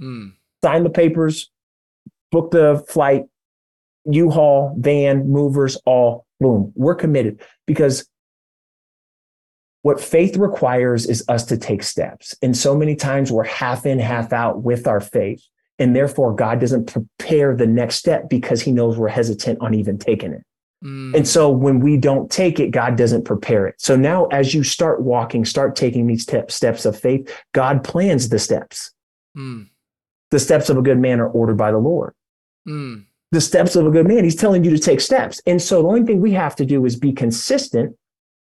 Mm. 0.00 0.32
Sign 0.64 0.82
the 0.82 0.90
papers, 0.90 1.50
book 2.32 2.50
the 2.50 2.84
flight, 2.88 3.24
U-Haul, 4.06 4.74
van, 4.78 5.28
movers, 5.28 5.76
all 5.86 6.26
boom. 6.40 6.72
We're 6.74 6.94
committed 6.94 7.40
because 7.66 8.08
what 9.82 10.00
faith 10.00 10.36
requires 10.36 11.06
is 11.06 11.24
us 11.28 11.44
to 11.46 11.56
take 11.56 11.82
steps. 11.82 12.34
And 12.42 12.56
so 12.56 12.76
many 12.76 12.96
times 12.96 13.32
we're 13.32 13.44
half 13.44 13.86
in, 13.86 13.98
half 13.98 14.32
out 14.32 14.62
with 14.62 14.86
our 14.86 15.00
faith. 15.00 15.42
And 15.78 15.96
therefore, 15.96 16.34
God 16.34 16.60
doesn't 16.60 16.92
prepare 16.92 17.56
the 17.56 17.66
next 17.66 17.96
step 17.96 18.28
because 18.28 18.60
he 18.60 18.70
knows 18.70 18.98
we're 18.98 19.08
hesitant 19.08 19.60
on 19.62 19.72
even 19.72 19.96
taking 19.96 20.32
it. 20.34 20.42
Mm. 20.84 21.14
And 21.14 21.28
so 21.28 21.50
when 21.50 21.80
we 21.80 21.96
don't 21.96 22.30
take 22.30 22.58
it, 22.58 22.70
God 22.70 22.96
doesn't 22.96 23.24
prepare 23.24 23.66
it. 23.66 23.74
So 23.78 23.96
now, 23.96 24.26
as 24.26 24.54
you 24.54 24.64
start 24.64 25.02
walking, 25.02 25.44
start 25.44 25.76
taking 25.76 26.06
these 26.06 26.22
steps 26.22 26.84
of 26.84 26.98
faith, 26.98 27.34
God 27.52 27.84
plans 27.84 28.28
the 28.28 28.38
steps. 28.38 28.92
Mm. 29.36 29.68
The 30.30 30.38
steps 30.38 30.70
of 30.70 30.78
a 30.78 30.82
good 30.82 30.98
man 30.98 31.20
are 31.20 31.28
ordered 31.28 31.56
by 31.56 31.70
the 31.70 31.78
Lord. 31.78 32.14
Mm. 32.66 33.04
The 33.32 33.40
steps 33.40 33.76
of 33.76 33.86
a 33.86 33.90
good 33.90 34.08
man, 34.08 34.24
he's 34.24 34.36
telling 34.36 34.64
you 34.64 34.70
to 34.70 34.78
take 34.78 35.00
steps. 35.00 35.40
And 35.46 35.60
so 35.60 35.82
the 35.82 35.88
only 35.88 36.02
thing 36.04 36.20
we 36.20 36.32
have 36.32 36.56
to 36.56 36.64
do 36.64 36.84
is 36.84 36.96
be 36.96 37.12
consistent 37.12 37.96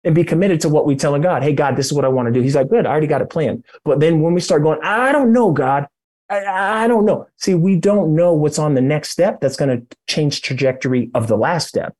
and 0.03 0.13
be 0.13 0.23
committed 0.23 0.59
to 0.61 0.69
what 0.69 0.85
we 0.85 0.95
telling 0.95 1.21
God. 1.21 1.43
Hey, 1.43 1.53
God, 1.53 1.75
this 1.75 1.85
is 1.85 1.93
what 1.93 2.03
I 2.03 2.09
want 2.09 2.27
to 2.27 2.33
do. 2.33 2.41
He's 2.41 2.55
like, 2.55 2.69
good, 2.69 2.85
I 2.85 2.89
already 2.89 3.07
got 3.07 3.21
it 3.21 3.29
planned. 3.29 3.63
But 3.85 3.99
then 3.99 4.21
when 4.21 4.33
we 4.33 4.41
start 4.41 4.63
going, 4.63 4.79
I 4.83 5.11
don't 5.11 5.31
know, 5.31 5.51
God, 5.51 5.87
I, 6.29 6.83
I 6.83 6.87
don't 6.87 7.05
know. 7.05 7.27
See, 7.37 7.53
we 7.53 7.77
don't 7.77 8.15
know 8.15 8.33
what's 8.33 8.59
on 8.59 8.73
the 8.73 8.81
next 8.81 9.11
step 9.11 9.39
that's 9.39 9.55
going 9.55 9.79
to 9.79 9.97
change 10.07 10.41
trajectory 10.41 11.11
of 11.13 11.27
the 11.27 11.37
last 11.37 11.67
step 11.67 11.95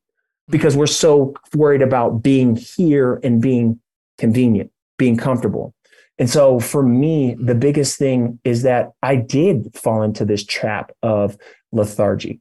because 0.49 0.75
we're 0.75 0.87
so 0.87 1.33
worried 1.55 1.81
about 1.81 2.21
being 2.21 2.55
here 2.55 3.19
and 3.23 3.41
being 3.41 3.79
convenient, 4.17 4.71
being 4.97 5.17
comfortable. 5.17 5.73
And 6.19 6.29
so 6.29 6.59
for 6.59 6.83
me, 6.83 7.35
the 7.39 7.55
biggest 7.55 7.97
thing 7.97 8.39
is 8.43 8.63
that 8.63 8.91
I 9.01 9.15
did 9.15 9.75
fall 9.75 10.03
into 10.03 10.25
this 10.25 10.43
trap 10.43 10.91
of 11.01 11.37
lethargy. 11.71 12.39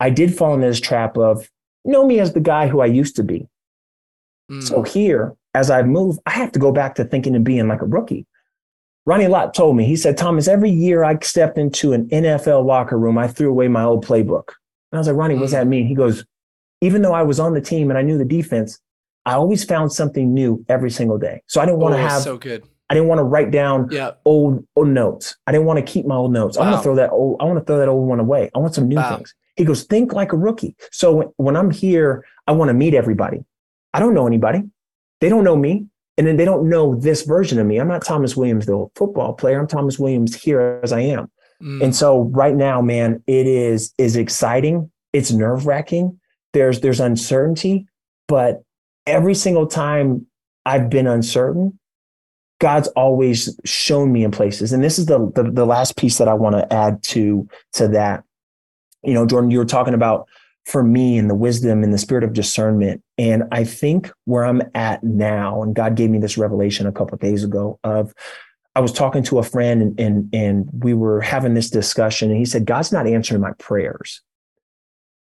I 0.00 0.10
did 0.10 0.36
fall 0.36 0.54
into 0.54 0.68
this 0.68 0.80
trap 0.80 1.16
of 1.16 1.48
know 1.84 2.06
me 2.06 2.20
as 2.20 2.32
the 2.32 2.40
guy 2.40 2.68
who 2.68 2.80
I 2.80 2.86
used 2.86 3.16
to 3.16 3.24
be. 3.24 3.48
Mm. 4.50 4.62
So 4.62 4.82
here, 4.82 5.34
as 5.54 5.70
I 5.70 5.82
move, 5.82 6.18
I 6.26 6.30
have 6.30 6.52
to 6.52 6.58
go 6.58 6.70
back 6.70 6.94
to 6.96 7.04
thinking 7.04 7.34
and 7.34 7.44
being 7.44 7.66
like 7.66 7.82
a 7.82 7.86
rookie. 7.86 8.26
Ronnie 9.04 9.26
Lott 9.26 9.54
told 9.54 9.76
me, 9.76 9.84
he 9.86 9.96
said, 9.96 10.18
Thomas, 10.18 10.48
every 10.48 10.70
year 10.70 11.02
I 11.02 11.18
stepped 11.20 11.56
into 11.56 11.94
an 11.94 12.08
NFL 12.10 12.66
locker 12.66 12.98
room, 12.98 13.16
I 13.16 13.26
threw 13.26 13.48
away 13.50 13.66
my 13.66 13.82
old 13.82 14.04
playbook. 14.04 14.52
And 14.92 14.94
I 14.94 14.98
was 14.98 15.06
like, 15.06 15.16
Ronnie, 15.16 15.34
mm. 15.34 15.40
what's 15.40 15.52
that 15.52 15.66
mean? 15.66 15.86
He 15.86 15.94
goes, 15.94 16.24
even 16.80 17.02
though 17.02 17.14
I 17.14 17.22
was 17.22 17.40
on 17.40 17.54
the 17.54 17.60
team 17.60 17.90
and 17.90 17.98
I 17.98 18.02
knew 18.02 18.18
the 18.18 18.24
defense, 18.24 18.78
I 19.26 19.34
always 19.34 19.64
found 19.64 19.92
something 19.92 20.32
new 20.32 20.64
every 20.68 20.90
single 20.90 21.18
day. 21.18 21.42
So 21.46 21.60
I 21.60 21.66
didn't 21.66 21.80
want 21.80 21.94
to 21.94 22.00
oh, 22.00 22.06
have 22.06 22.22
so 22.22 22.38
good. 22.38 22.64
I 22.90 22.94
didn't 22.94 23.08
want 23.08 23.18
to 23.18 23.24
write 23.24 23.50
down 23.50 23.88
yeah. 23.90 24.12
old 24.24 24.66
old 24.74 24.88
notes. 24.88 25.36
I 25.46 25.52
didn't 25.52 25.66
want 25.66 25.84
to 25.84 25.92
keep 25.92 26.06
my 26.06 26.14
old 26.14 26.32
notes. 26.32 26.56
Wow. 26.56 26.64
I 26.64 26.70
want 26.70 26.78
to 26.78 26.82
throw 26.82 26.94
that 26.96 27.10
old. 27.10 27.36
I 27.40 27.44
want 27.44 27.58
to 27.58 27.64
throw 27.64 27.78
that 27.78 27.88
old 27.88 28.08
one 28.08 28.20
away. 28.20 28.50
I 28.54 28.58
want 28.58 28.74
some 28.74 28.88
new 28.88 28.96
wow. 28.96 29.16
things. 29.16 29.34
He 29.56 29.64
goes, 29.64 29.84
think 29.84 30.12
like 30.12 30.32
a 30.32 30.36
rookie. 30.36 30.76
So 30.92 31.12
when, 31.12 31.28
when 31.36 31.56
I'm 31.56 31.70
here, 31.70 32.24
I 32.46 32.52
want 32.52 32.68
to 32.68 32.74
meet 32.74 32.94
everybody. 32.94 33.44
I 33.92 33.98
don't 33.98 34.14
know 34.14 34.26
anybody. 34.26 34.62
They 35.20 35.28
don't 35.28 35.44
know 35.44 35.56
me. 35.56 35.86
And 36.16 36.26
then 36.26 36.36
they 36.36 36.44
don't 36.44 36.68
know 36.68 36.96
this 36.96 37.22
version 37.22 37.58
of 37.58 37.66
me. 37.66 37.78
I'm 37.78 37.88
not 37.88 38.04
Thomas 38.04 38.36
Williams, 38.36 38.66
the 38.66 38.86
football 38.94 39.34
player. 39.34 39.60
I'm 39.60 39.68
Thomas 39.68 39.98
Williams 39.98 40.34
here 40.34 40.80
as 40.82 40.92
I 40.92 41.00
am. 41.00 41.30
Mm. 41.62 41.84
And 41.84 41.96
so 41.96 42.22
right 42.32 42.54
now, 42.54 42.80
man, 42.80 43.22
it 43.26 43.46
is 43.46 43.92
is 43.98 44.16
exciting. 44.16 44.90
It's 45.12 45.30
nerve 45.30 45.66
wracking. 45.66 46.18
There's 46.58 46.80
there's 46.80 46.98
uncertainty, 46.98 47.86
but 48.26 48.64
every 49.06 49.36
single 49.36 49.68
time 49.68 50.26
I've 50.66 50.90
been 50.90 51.06
uncertain, 51.06 51.78
God's 52.60 52.88
always 52.88 53.56
shown 53.64 54.10
me 54.10 54.24
in 54.24 54.32
places. 54.32 54.72
And 54.72 54.82
this 54.82 54.98
is 54.98 55.06
the 55.06 55.30
the, 55.36 55.44
the 55.44 55.64
last 55.64 55.96
piece 55.96 56.18
that 56.18 56.26
I 56.26 56.34
want 56.34 56.56
to 56.56 56.72
add 56.72 57.00
to 57.04 57.48
to 57.74 57.86
that. 57.88 58.24
You 59.04 59.14
know, 59.14 59.24
Jordan, 59.24 59.52
you 59.52 59.58
were 59.58 59.64
talking 59.64 59.94
about 59.94 60.26
for 60.64 60.82
me 60.82 61.16
and 61.16 61.30
the 61.30 61.34
wisdom 61.36 61.84
and 61.84 61.94
the 61.94 61.98
spirit 61.98 62.24
of 62.24 62.32
discernment. 62.32 63.04
And 63.18 63.44
I 63.52 63.62
think 63.62 64.10
where 64.24 64.44
I'm 64.44 64.60
at 64.74 65.04
now, 65.04 65.62
and 65.62 65.76
God 65.76 65.94
gave 65.94 66.10
me 66.10 66.18
this 66.18 66.36
revelation 66.36 66.88
a 66.88 66.92
couple 66.92 67.16
days 67.18 67.44
ago 67.44 67.78
of 67.84 68.12
I 68.74 68.80
was 68.80 68.92
talking 68.92 69.22
to 69.22 69.38
a 69.38 69.44
friend 69.44 69.80
and, 69.80 70.00
and, 70.00 70.34
and 70.34 70.68
we 70.72 70.92
were 70.92 71.20
having 71.20 71.54
this 71.54 71.70
discussion 71.70 72.30
and 72.30 72.38
he 72.38 72.44
said, 72.44 72.66
God's 72.66 72.90
not 72.90 73.06
answering 73.06 73.40
my 73.40 73.52
prayers. 73.58 74.22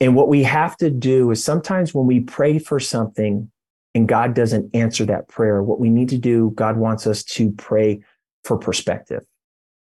And 0.02 0.16
what 0.16 0.28
we 0.28 0.42
have 0.44 0.76
to 0.78 0.90
do 0.90 1.30
is 1.30 1.44
sometimes 1.44 1.94
when 1.94 2.08
we 2.08 2.22
pray 2.22 2.58
for 2.58 2.80
something 2.80 3.50
and 3.94 4.08
God 4.08 4.34
doesn't 4.34 4.76
answer 4.76 5.06
that 5.06 5.28
prayer, 5.28 5.62
what 5.62 5.80
we 5.80 5.90
need 5.90 6.10
to 6.10 6.18
do, 6.18 6.52
God 6.56 6.76
wants 6.76 7.06
us 7.06 7.24
to 7.24 7.52
pray 7.52 8.04
for 8.44 8.58
perspective. 8.58 9.24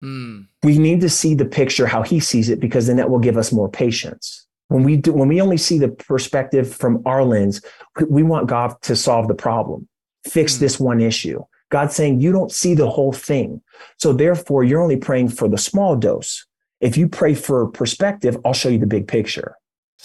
Mm. 0.04 0.48
We 0.62 0.78
need 0.78 1.00
to 1.02 1.10
see 1.10 1.36
the 1.36 1.46
picture 1.46 1.88
how 1.88 2.02
he 2.02 2.20
sees 2.20 2.50
it 2.50 2.60
because 2.60 2.88
then 2.88 2.98
that 2.98 3.10
will 3.10 3.20
give 3.20 3.38
us 3.38 3.54
more 3.54 3.70
patience. 3.70 4.46
When 4.68 4.84
we 4.84 4.98
do, 4.98 5.14
when 5.14 5.30
we 5.30 5.40
only 5.40 5.58
see 5.58 5.80
the 5.80 5.90
perspective 5.90 6.74
from 6.74 7.02
our 7.06 7.24
lens, 7.24 7.62
we 8.10 8.24
want 8.24 8.48
God 8.48 8.76
to 8.82 8.98
solve 8.98 9.30
the 9.30 9.36
problem, 9.36 9.88
fix 10.28 10.58
mm. 10.58 10.60
this 10.60 10.82
one 10.82 11.00
issue. 11.00 11.42
God's 11.70 11.96
saying 11.96 12.20
you 12.20 12.34
don't 12.34 12.52
see 12.52 12.74
the 12.74 12.90
whole 12.90 13.14
thing. 13.14 13.62
So 13.98 14.12
therefore, 14.12 14.66
you're 14.66 14.82
only 14.82 14.98
praying 14.98 15.30
for 15.30 15.48
the 15.48 15.58
small 15.58 15.96
dose. 15.96 16.46
If 16.82 16.98
you 16.98 17.08
pray 17.08 17.36
for 17.36 17.68
perspective, 17.68 18.38
I'll 18.44 18.54
show 18.54 18.68
you 18.68 18.80
the 18.80 18.86
big 18.86 19.08
picture. 19.08 19.56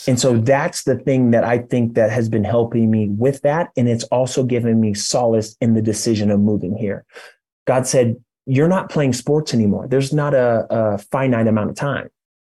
And 0.07 0.21
so 0.21 0.37
that's 0.37 0.85
the 0.85 0.97
thing 0.97 1.33
that 1.33 1.45
I 1.45 1.59
think 1.59 1.95
that 1.95 2.11
has 2.11 2.29
been 2.29 2.45
helping 2.45 2.91
me 2.91 3.09
with 3.09 3.43
that. 3.43 3.71
And 3.77 3.89
it's 3.89 4.05
also 4.05 4.45
given 4.45 4.81
me 4.81 4.95
solace 4.95 5.57
in 5.61 5.75
the 5.75 5.83
decision 5.83 6.31
of 6.31 6.41
moving 6.41 6.77
here. 6.77 7.05
God 7.67 7.87
said, 7.87 8.17
You're 8.47 8.69
not 8.69 8.91
playing 8.91 9.13
sports 9.13 9.53
anymore. 9.53 9.89
There's 9.89 10.13
not 10.13 10.35
a, 10.35 10.67
a 10.71 10.99
finite 10.99 11.49
amount 11.49 11.71
of 11.71 11.77
time. 11.77 12.11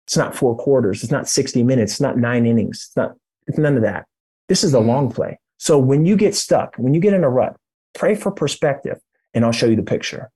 It's 0.05 0.17
not 0.17 0.35
four 0.35 0.57
quarters. 0.57 1.03
It's 1.03 1.11
not 1.11 1.29
60 1.29 1.63
minutes. 1.63 1.93
It's 1.93 2.01
not 2.01 2.17
nine 2.17 2.45
innings. 2.45 2.87
It's 2.87 2.97
not, 2.97 3.15
it's 3.47 3.57
none 3.57 3.75
of 3.75 3.83
that. 3.83 4.05
This 4.47 4.63
is 4.63 4.73
a 4.73 4.79
long 4.79 5.09
mm. 5.09 5.15
play. 5.15 5.39
So 5.57 5.77
when 5.77 6.05
you 6.05 6.15
get 6.15 6.35
stuck, 6.35 6.75
when 6.77 6.93
you 6.93 6.99
get 6.99 7.13
in 7.13 7.23
a 7.23 7.29
rut, 7.29 7.55
pray 7.93 8.15
for 8.15 8.31
perspective 8.31 8.99
and 9.33 9.45
I'll 9.45 9.51
show 9.51 9.67
you 9.67 9.75
the 9.75 9.83
picture. 9.83 10.31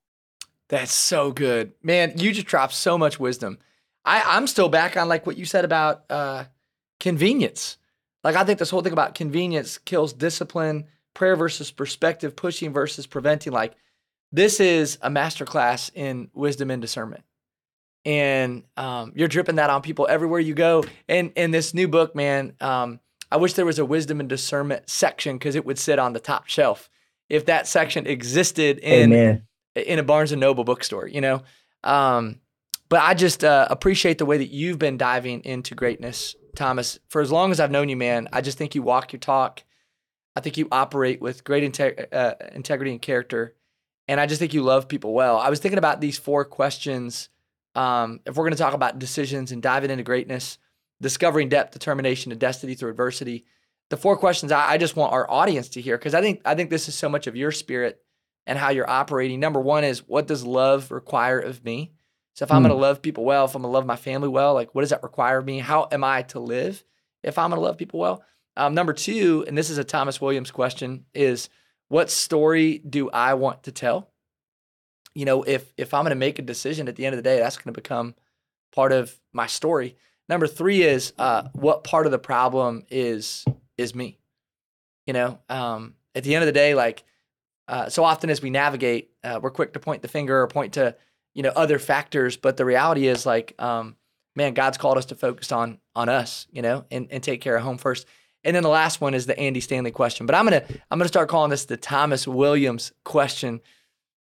That's 0.70 0.92
so 0.92 1.32
good. 1.32 1.74
Man, 1.82 2.14
you 2.18 2.32
just 2.32 2.48
dropped 2.48 2.74
so 2.74 2.98
much 2.98 3.20
wisdom. 3.20 3.58
I, 4.06 4.22
I'm 4.22 4.48
still 4.48 4.70
back 4.70 4.98
on 4.98 5.08
like 5.08 5.26
what 5.26 5.38
you 5.38 5.46
said 5.46 5.66
about 5.66 6.04
uh, 6.10 6.46
convenience. 7.04 7.78
Like 8.24 8.36
I 8.36 8.44
think 8.44 8.58
this 8.60 8.70
whole 8.70 8.82
thing 8.82 8.94
about 8.94 9.14
convenience 9.16 9.78
kills 9.78 10.14
discipline, 10.14 10.86
prayer 11.14 11.36
versus 11.36 11.70
perspective, 11.70 12.36
pushing 12.36 12.74
versus 12.74 13.06
preventing. 13.06 13.54
Like 13.54 13.76
this 14.32 14.60
is 14.60 14.98
a 15.02 15.10
masterclass 15.10 15.92
in 15.94 16.30
wisdom 16.34 16.72
and 16.72 16.82
discernment 16.82 17.24
and 18.06 18.64
um, 18.76 19.14
you're 19.16 19.28
dripping 19.28 19.56
that 19.56 19.70
on 19.70 19.82
people 19.82 20.08
everywhere 20.10 20.40
you 20.40 20.54
go. 20.54 20.84
And 21.08 21.32
in 21.36 21.52
this 21.52 21.74
new 21.74 21.88
book, 21.88 22.16
man, 22.16 22.54
um, 22.60 23.00
I 23.32 23.38
wish 23.38 23.54
there 23.54 23.66
was 23.66 23.80
a 23.80 23.86
wisdom 23.86 24.20
and 24.20 24.30
discernment 24.30 24.90
section 24.90 25.38
because 25.38 25.56
it 25.56 25.66
would 25.66 25.80
sit 25.80 26.00
on 26.00 26.14
the 26.14 26.20
top 26.20 26.48
shelf 26.48 26.90
if 27.30 27.46
that 27.46 27.68
section 27.68 28.06
existed 28.06 28.80
in 28.80 29.14
Amen. 29.14 29.48
in 29.76 30.00
a 30.00 30.04
Barnes 30.04 30.32
and 30.32 30.42
Noble 30.42 30.64
bookstore. 30.64 31.08
You 31.08 31.22
know, 31.22 31.44
um, 31.84 32.40
but 32.90 33.02
I 33.02 33.14
just 33.14 33.44
uh, 33.44 33.68
appreciate 33.70 34.18
the 34.18 34.26
way 34.26 34.38
that 34.38 34.50
you've 34.50 34.80
been 34.80 34.98
diving 34.98 35.42
into 35.46 35.74
greatness, 35.74 36.36
Thomas. 36.56 37.00
For 37.10 37.22
as 37.22 37.32
long 37.32 37.52
as 37.52 37.60
I've 37.60 37.72
known 37.72 37.90
you, 37.90 37.98
man, 37.98 38.30
I 38.32 38.42
just 38.42 38.58
think 38.58 38.76
you 38.76 38.82
walk 38.82 39.14
your 39.14 39.20
talk. 39.20 39.64
I 40.36 40.40
think 40.42 40.58
you 40.58 40.68
operate 40.72 41.22
with 41.22 41.44
great 41.44 41.70
integ- 41.70 42.08
uh, 42.12 42.36
integrity 42.54 42.92
and 42.92 43.02
character, 43.02 43.56
and 44.08 44.20
I 44.20 44.26
just 44.26 44.40
think 44.40 44.54
you 44.54 44.64
love 44.64 44.88
people 44.88 45.14
well. 45.14 45.38
I 45.38 45.50
was 45.50 45.60
thinking 45.60 45.78
about 45.78 46.02
these 46.02 46.18
four 46.18 46.44
questions 46.46 47.30
um, 47.76 48.20
if 48.26 48.36
we're 48.36 48.44
going 48.44 48.54
to 48.54 48.58
talk 48.58 48.74
about 48.74 49.00
decisions 49.00 49.52
and 49.52 49.62
diving 49.62 49.90
into 49.90 50.04
greatness, 50.04 50.58
discovering 51.02 51.50
depth, 51.50 51.74
determination, 51.74 52.32
and 52.32 52.40
destiny 52.40 52.76
through 52.76 52.92
adversity, 52.92 53.46
the 53.90 53.98
four 53.98 54.18
questions 54.18 54.52
I, 54.52 54.72
I 54.72 54.78
just 54.78 54.96
want 54.96 55.14
our 55.14 55.30
audience 55.30 55.70
to 55.70 55.82
hear 55.82 55.98
because 55.98 56.14
I 56.14 56.22
think 56.22 56.42
I 56.46 56.56
think 56.56 56.70
this 56.70 56.88
is 56.88 56.96
so 56.96 57.10
much 57.10 57.28
of 57.28 57.36
your 57.36 57.52
spirit 57.52 58.02
and 58.46 58.58
how 58.58 58.70
you're 58.70 58.90
operating. 58.90 59.40
Number 59.40 59.60
one 59.60 59.84
is 59.84 60.08
what 60.08 60.28
does 60.28 60.44
love 60.44 60.92
require 60.92 61.40
of 61.40 61.64
me? 61.64 61.94
So 62.34 62.44
if 62.44 62.52
I'm 62.52 62.64
going 62.64 62.74
to 62.74 62.80
love 62.80 63.02
people 63.02 63.26
well, 63.26 63.46
if 63.46 63.56
I'm 63.56 63.62
going 63.62 63.72
to 63.72 63.74
love 63.74 63.86
my 63.86 63.96
family 63.96 64.28
well, 64.28 64.54
like 64.54 64.74
what 64.74 64.82
does 64.82 64.90
that 64.90 65.04
require 65.04 65.38
of 65.38 65.46
me? 65.46 65.60
How 65.60 65.88
am 65.92 66.04
I 66.04 66.24
to 66.24 66.40
live 66.40 66.84
if 67.22 67.38
I'm 67.38 67.52
going 67.52 67.60
to 67.60 67.66
love 67.66 67.78
people 67.78 68.00
well? 68.00 68.24
Um, 68.58 68.74
number 68.74 68.94
two, 68.94 69.46
and 69.48 69.58
this 69.58 69.70
is 69.70 69.78
a 69.78 69.84
Thomas 69.84 70.20
Williams 70.20 70.52
question, 70.52 71.06
is 71.14 71.50
what 71.90 72.10
story 72.10 72.80
do 72.80 73.10
I 73.10 73.36
want 73.36 73.64
to 73.64 73.72
tell? 73.72 74.14
you 75.16 75.26
know, 75.26 75.44
if 75.44 75.74
if 75.78 75.94
I'm 75.94 76.04
going 76.04 76.12
to 76.12 76.16
make 76.16 76.40
a 76.40 76.44
decision 76.44 76.88
at 76.88 76.96
the 76.96 77.06
end 77.06 77.14
of 77.14 77.18
the 77.18 77.30
day, 77.30 77.40
that's 77.40 77.58
going 77.58 77.74
to 77.74 77.80
become 77.80 78.16
part 78.74 78.92
of 78.92 79.16
my 79.32 79.48
story. 79.48 79.96
Number 80.28 80.48
three 80.48 80.84
is 80.84 81.14
uh, 81.18 81.50
what 81.54 81.84
part 81.84 82.06
of 82.06 82.12
the 82.12 82.20
problem 82.20 82.84
is 82.90 83.46
is 83.78 83.94
me. 83.94 84.18
You 85.06 85.14
know, 85.14 85.40
um, 85.50 85.96
at 86.16 86.24
the 86.24 86.34
end 86.36 86.44
of 86.44 86.48
the 86.48 86.54
day, 86.54 86.74
like 86.74 87.04
uh, 87.68 87.90
so 87.90 88.04
often 88.04 88.30
as 88.30 88.42
we 88.42 88.50
navigate, 88.50 89.12
uh, 89.24 89.40
we're 89.42 89.52
quick 89.52 89.74
to 89.74 89.80
point 89.80 90.02
the 90.02 90.08
finger 90.08 90.42
or 90.42 90.48
point 90.48 90.74
to 90.74 90.96
you 91.34 91.44
know 91.44 91.52
other 91.56 91.80
factors, 91.80 92.38
but 92.38 92.58
the 92.58 92.66
reality 92.66 93.08
is 93.08 93.26
like, 93.26 93.54
um, 93.60 93.96
man, 94.36 94.54
God's 94.54 94.78
called 94.78 94.98
us 94.98 95.06
to 95.06 95.16
focus 95.16 95.52
on 95.52 95.80
on 95.96 96.10
us, 96.10 96.48
you 96.52 96.62
know, 96.62 96.86
and, 96.92 97.08
and 97.12 97.24
take 97.24 97.42
care 97.42 97.56
of 97.56 97.64
home 97.64 97.78
first. 97.78 98.08
And 98.44 98.56
then 98.56 98.64
the 98.64 98.70
last 98.70 99.00
one 99.00 99.14
is 99.14 99.26
the 99.26 99.40
Andy 99.40 99.62
Stanley 99.62 99.92
question, 99.92 100.26
but 100.26 100.36
I'm 100.36 100.46
gonna 100.46 100.64
I'm 100.92 101.00
gonna 101.00 101.08
start 101.08 101.30
calling 101.30 101.50
this 101.50 101.66
the 101.66 101.78
Thomas 101.78 102.28
Williams 102.28 102.92
question. 103.06 103.62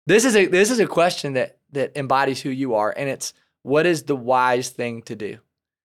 This 0.06 0.24
is 0.24 0.36
a 0.36 0.46
this 0.46 0.70
is 0.70 0.80
a 0.80 0.86
question 0.86 1.34
that 1.34 1.58
that 1.72 1.96
embodies 1.96 2.40
who 2.40 2.50
you 2.50 2.74
are, 2.74 2.94
and 2.96 3.08
it's 3.08 3.34
what 3.62 3.84
is 3.84 4.04
the 4.04 4.16
wise 4.16 4.70
thing 4.70 5.02
to 5.02 5.16
do? 5.16 5.38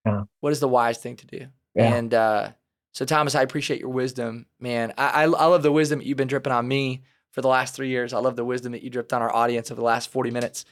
Yeah. 0.06 0.24
What 0.40 0.54
is 0.54 0.60
the 0.60 0.68
wise 0.68 1.00
thing 1.00 1.16
to 1.18 1.26
do? 1.26 1.48
Yeah. 1.76 1.94
And 1.96 2.14
uh, 2.14 2.52
so, 2.94 3.06
Thomas, 3.06 3.36
I 3.36 3.42
appreciate 3.42 3.80
your 3.80 3.90
wisdom, 3.90 4.46
man. 4.60 4.94
I, 4.98 5.08
I, 5.08 5.24
I 5.24 5.26
love 5.26 5.64
the 5.64 5.72
wisdom 5.72 6.00
that 6.00 6.06
you've 6.06 6.18
been 6.18 6.28
dripping 6.28 6.54
on 6.54 6.68
me 6.68 7.04
for 7.32 7.42
the 7.42 7.48
last 7.48 7.76
three 7.76 7.90
years. 7.90 8.14
I 8.14 8.20
love 8.20 8.36
the 8.36 8.46
wisdom 8.46 8.74
that 8.74 8.84
you 8.84 8.90
dripped 8.90 9.14
on 9.14 9.22
our 9.22 9.34
audience 9.34 9.72
over 9.72 9.80
the 9.80 9.86
last 9.86 10.12
40 10.12 10.32
minutes. 10.32 10.66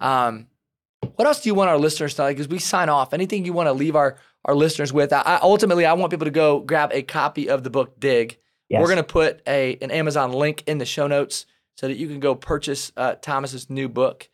Um, 0.00 0.46
what 1.16 1.26
else 1.26 1.40
do 1.40 1.48
you 1.48 1.54
want 1.54 1.70
our 1.70 1.78
listeners 1.78 2.14
to 2.14 2.22
like 2.22 2.38
as 2.38 2.48
we 2.48 2.58
sign 2.58 2.88
off? 2.88 3.12
Anything 3.12 3.44
you 3.44 3.52
want 3.52 3.68
to 3.68 3.72
leave 3.72 3.96
our, 3.96 4.16
our 4.44 4.54
listeners 4.54 4.92
with? 4.92 5.12
I, 5.12 5.20
I, 5.20 5.38
ultimately, 5.42 5.86
I 5.86 5.92
want 5.92 6.10
people 6.10 6.24
to 6.26 6.30
go 6.30 6.60
grab 6.60 6.90
a 6.92 7.02
copy 7.02 7.48
of 7.48 7.62
the 7.62 7.70
book 7.70 7.98
Dig. 7.98 8.38
Yes. 8.68 8.80
We're 8.80 8.86
going 8.86 8.96
to 8.96 9.04
put 9.04 9.42
a 9.46 9.76
an 9.82 9.90
Amazon 9.90 10.32
link 10.32 10.64
in 10.66 10.78
the 10.78 10.86
show 10.86 11.06
notes 11.06 11.46
so 11.76 11.88
that 11.88 11.96
you 11.96 12.08
can 12.08 12.20
go 12.20 12.34
purchase 12.34 12.92
uh, 12.96 13.14
Thomas's 13.20 13.68
new 13.68 13.88
book. 13.88 14.28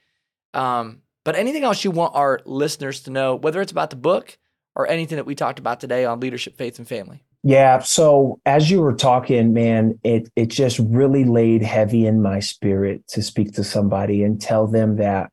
Um, 0.55 1.03
but 1.25 1.37
anything 1.37 1.65
else 1.65 1.85
you 1.85 1.91
want 1.91 2.15
our 2.15 2.41
listeners 2.45 3.03
to 3.03 3.11
know, 3.11 3.35
whether 3.35 3.61
it's 3.61 3.73
about 3.73 3.91
the 3.91 3.97
book 3.97 4.39
or 4.75 4.89
anything 4.89 5.17
that 5.17 5.27
we 5.27 5.35
talked 5.35 5.59
about 5.59 5.81
today 5.81 6.05
on 6.05 6.21
leadership, 6.21 6.57
faith, 6.57 6.79
and 6.79 6.89
family? 6.89 7.25
Yeah. 7.43 7.79
So 7.81 8.39
as 8.45 8.71
you 8.71 8.81
were 8.83 8.93
talking, 8.95 9.53
man, 9.55 9.99
it 10.05 10.29
it 10.37 10.47
just 10.47 10.79
really 10.79 11.25
laid 11.25 11.63
heavy 11.63 12.07
in 12.07 12.21
my 12.21 12.41
spirit 12.41 13.07
to 13.09 13.23
speak 13.23 13.53
to 13.55 13.65
somebody 13.65 14.23
and 14.23 14.41
tell 14.41 14.67
them 14.67 14.97
that 14.97 15.31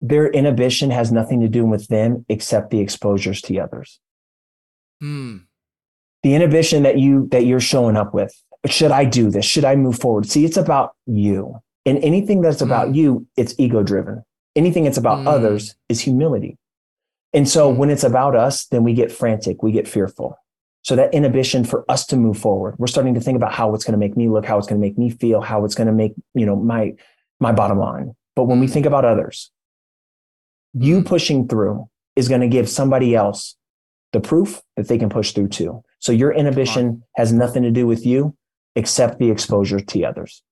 their 0.00 0.28
inhibition 0.28 0.90
has 0.90 1.10
nothing 1.10 1.40
to 1.40 1.48
do 1.48 1.64
with 1.64 1.88
them 1.88 2.24
except 2.28 2.70
the 2.70 2.80
exposures 2.80 3.40
to 3.42 3.58
others. 3.58 3.98
Hmm. 5.00 5.38
The 6.22 6.34
inhibition 6.34 6.82
that 6.82 6.98
you 6.98 7.28
that 7.30 7.46
you're 7.46 7.60
showing 7.60 7.96
up 7.96 8.12
with. 8.14 8.34
Should 8.66 8.90
I 8.90 9.04
do 9.04 9.30
this? 9.30 9.44
Should 9.44 9.64
I 9.64 9.76
move 9.76 9.98
forward? 9.98 10.26
See, 10.26 10.44
it's 10.44 10.56
about 10.56 10.92
you. 11.06 11.56
And 11.86 11.98
anything 12.04 12.42
that's 12.42 12.60
about 12.60 12.88
Mm. 12.88 12.94
you, 12.96 13.26
it's 13.36 13.54
ego 13.56 13.82
driven. 13.82 14.22
Anything 14.56 14.84
that's 14.84 14.98
about 14.98 15.20
Mm. 15.20 15.28
others 15.28 15.76
is 15.88 16.00
humility. 16.00 16.58
And 17.32 17.48
so 17.48 17.72
Mm. 17.72 17.76
when 17.76 17.90
it's 17.90 18.04
about 18.04 18.34
us, 18.34 18.66
then 18.66 18.82
we 18.84 18.94
get 18.94 19.12
frantic, 19.12 19.62
we 19.62 19.72
get 19.72 19.86
fearful. 19.86 20.36
So 20.82 20.96
that 20.96 21.12
inhibition 21.12 21.64
for 21.64 21.84
us 21.90 22.06
to 22.06 22.16
move 22.16 22.38
forward, 22.38 22.76
we're 22.78 22.86
starting 22.86 23.14
to 23.14 23.20
think 23.20 23.36
about 23.36 23.52
how 23.52 23.74
it's 23.74 23.84
going 23.84 23.92
to 23.92 23.98
make 23.98 24.16
me 24.16 24.28
look, 24.28 24.46
how 24.46 24.56
it's 24.58 24.66
going 24.66 24.80
to 24.80 24.86
make 24.86 24.96
me 24.96 25.10
feel, 25.10 25.40
how 25.40 25.64
it's 25.64 25.74
going 25.74 25.88
to 25.88 25.92
make, 25.92 26.14
you 26.34 26.46
know, 26.46 26.56
my 26.56 26.94
my 27.40 27.52
bottom 27.52 27.78
line. 27.78 28.14
But 28.34 28.44
when 28.44 28.58
we 28.60 28.66
think 28.66 28.86
about 28.86 29.04
others, 29.04 29.50
you 30.72 31.02
pushing 31.02 31.46
through 31.48 31.88
is 32.16 32.28
going 32.28 32.40
to 32.40 32.48
give 32.48 32.68
somebody 32.68 33.14
else 33.14 33.56
the 34.12 34.20
proof 34.20 34.62
that 34.76 34.88
they 34.88 34.98
can 34.98 35.08
push 35.08 35.32
through 35.32 35.48
too. 35.48 35.84
So 35.98 36.12
your 36.12 36.32
inhibition 36.32 37.02
has 37.16 37.32
nothing 37.32 37.62
to 37.62 37.70
do 37.70 37.86
with 37.86 38.06
you 38.06 38.34
except 38.74 39.18
the 39.18 39.30
exposure 39.30 39.80
to 39.80 40.04
others. 40.04 40.42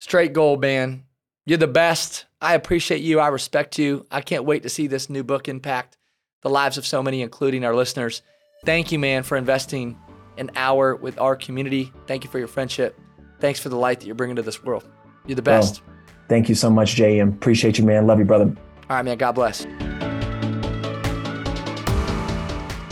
Straight 0.00 0.32
gold, 0.32 0.60
man. 0.60 1.04
You're 1.48 1.56
the 1.56 1.66
best. 1.66 2.26
I 2.42 2.52
appreciate 2.52 3.00
you. 3.00 3.20
I 3.20 3.28
respect 3.28 3.78
you. 3.78 4.04
I 4.10 4.20
can't 4.20 4.44
wait 4.44 4.64
to 4.64 4.68
see 4.68 4.86
this 4.86 5.08
new 5.08 5.22
book 5.24 5.48
impact 5.48 5.96
the 6.42 6.50
lives 6.50 6.76
of 6.76 6.86
so 6.86 7.02
many, 7.02 7.22
including 7.22 7.64
our 7.64 7.74
listeners. 7.74 8.20
Thank 8.66 8.92
you, 8.92 8.98
man, 8.98 9.22
for 9.22 9.38
investing 9.38 9.98
an 10.36 10.50
hour 10.56 10.94
with 10.94 11.18
our 11.18 11.36
community. 11.36 11.90
Thank 12.06 12.22
you 12.22 12.28
for 12.28 12.38
your 12.38 12.48
friendship. 12.48 13.00
Thanks 13.40 13.60
for 13.60 13.70
the 13.70 13.78
light 13.78 13.98
that 14.00 14.06
you're 14.06 14.14
bringing 14.14 14.36
to 14.36 14.42
this 14.42 14.62
world. 14.62 14.86
You're 15.24 15.36
the 15.36 15.42
best. 15.42 15.80
Thank 16.28 16.50
you 16.50 16.54
so 16.54 16.68
much, 16.68 16.96
JM. 16.96 17.32
Appreciate 17.36 17.78
you, 17.78 17.84
man. 17.84 18.06
Love 18.06 18.18
you, 18.18 18.26
brother. 18.26 18.44
All 18.90 18.96
right, 18.96 19.02
man. 19.02 19.16
God 19.16 19.32
bless. 19.32 19.64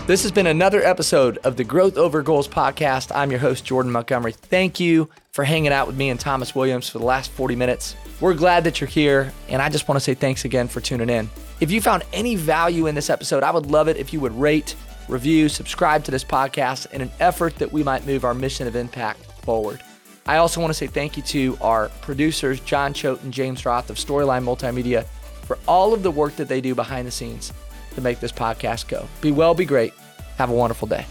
This 0.07 0.22
has 0.22 0.32
been 0.32 0.46
another 0.46 0.82
episode 0.82 1.36
of 1.44 1.57
the 1.57 1.64
Growth 1.64 1.98
Over 1.98 2.22
Goals 2.22 2.48
podcast. 2.48 3.14
I'm 3.14 3.30
your 3.30 3.40
host, 3.40 3.66
Jordan 3.66 3.92
Montgomery. 3.92 4.32
Thank 4.32 4.80
you 4.80 5.11
for 5.37 5.45
hanging 5.45 5.70
out 5.70 5.87
with 5.87 5.99
me 5.99 6.09
and 6.09 6.18
Thomas 6.18 6.55
Williams 6.55 6.89
for 6.89 6.99
the 6.99 7.05
last 7.05 7.30
40 7.30 7.57
minutes. 7.57 7.95
We're 8.22 8.32
glad 8.32 8.64
that 8.64 8.80
you're 8.80 8.89
here, 8.89 9.34
and 9.51 9.61
I 9.61 9.68
just 9.68 9.87
want 9.87 9.97
to 9.97 10.01
say 10.01 10.14
thanks 10.14 10.47
again 10.47 10.66
for 10.66 10.80
tuning 10.80 11.11
in. 11.11 11.28
If 11.61 11.70
you 11.70 11.82
found 11.82 12.05
any 12.14 12.37
value 12.37 12.87
in 12.87 12.95
this 12.95 13.11
episode, 13.11 13.43
I 13.43 13.51
would 13.51 13.66
love 13.66 13.87
it 13.87 13.99
if 13.99 14.14
you 14.14 14.20
would 14.20 14.32
rate, 14.32 14.74
review, 15.09 15.51
subscribe 15.51 16.05
to 16.05 16.11
this 16.11 16.24
podcast 16.24 16.91
in 16.93 17.03
an 17.03 17.11
effort 17.20 17.55
that 17.57 17.70
we 17.70 17.82
might 17.82 18.07
move 18.07 18.24
our 18.24 18.32
mission 18.32 18.66
of 18.66 18.76
impact 18.76 19.26
forward. 19.43 19.82
I 20.24 20.39
also 20.39 20.59
want 20.59 20.70
to 20.70 20.74
say 20.74 20.87
thank 20.87 21.18
you 21.18 21.22
to 21.24 21.59
our 21.61 21.91
producers, 22.01 22.59
John 22.61 22.95
Choate 22.95 23.22
and 23.22 23.30
James 23.30 23.66
Roth 23.66 23.91
of 23.91 23.97
Storyline 23.97 24.43
Multimedia, 24.43 25.05
for 25.43 25.59
all 25.68 25.93
of 25.93 26.03
the 26.03 26.11
work 26.11 26.34
that 26.37 26.49
they 26.49 26.62
do 26.62 26.74
behind 26.74 27.07
the 27.07 27.12
scenes 27.12 27.53
to 27.95 28.01
make 28.01 28.20
this 28.20 28.32
podcast 28.32 28.89
go. 28.89 29.07
Be 29.20 29.32
well, 29.32 29.55
be 29.55 29.66
great. 29.66 29.93
Have 30.39 30.49
a 30.49 30.55
wonderful 30.55 30.89
day. 30.89 31.05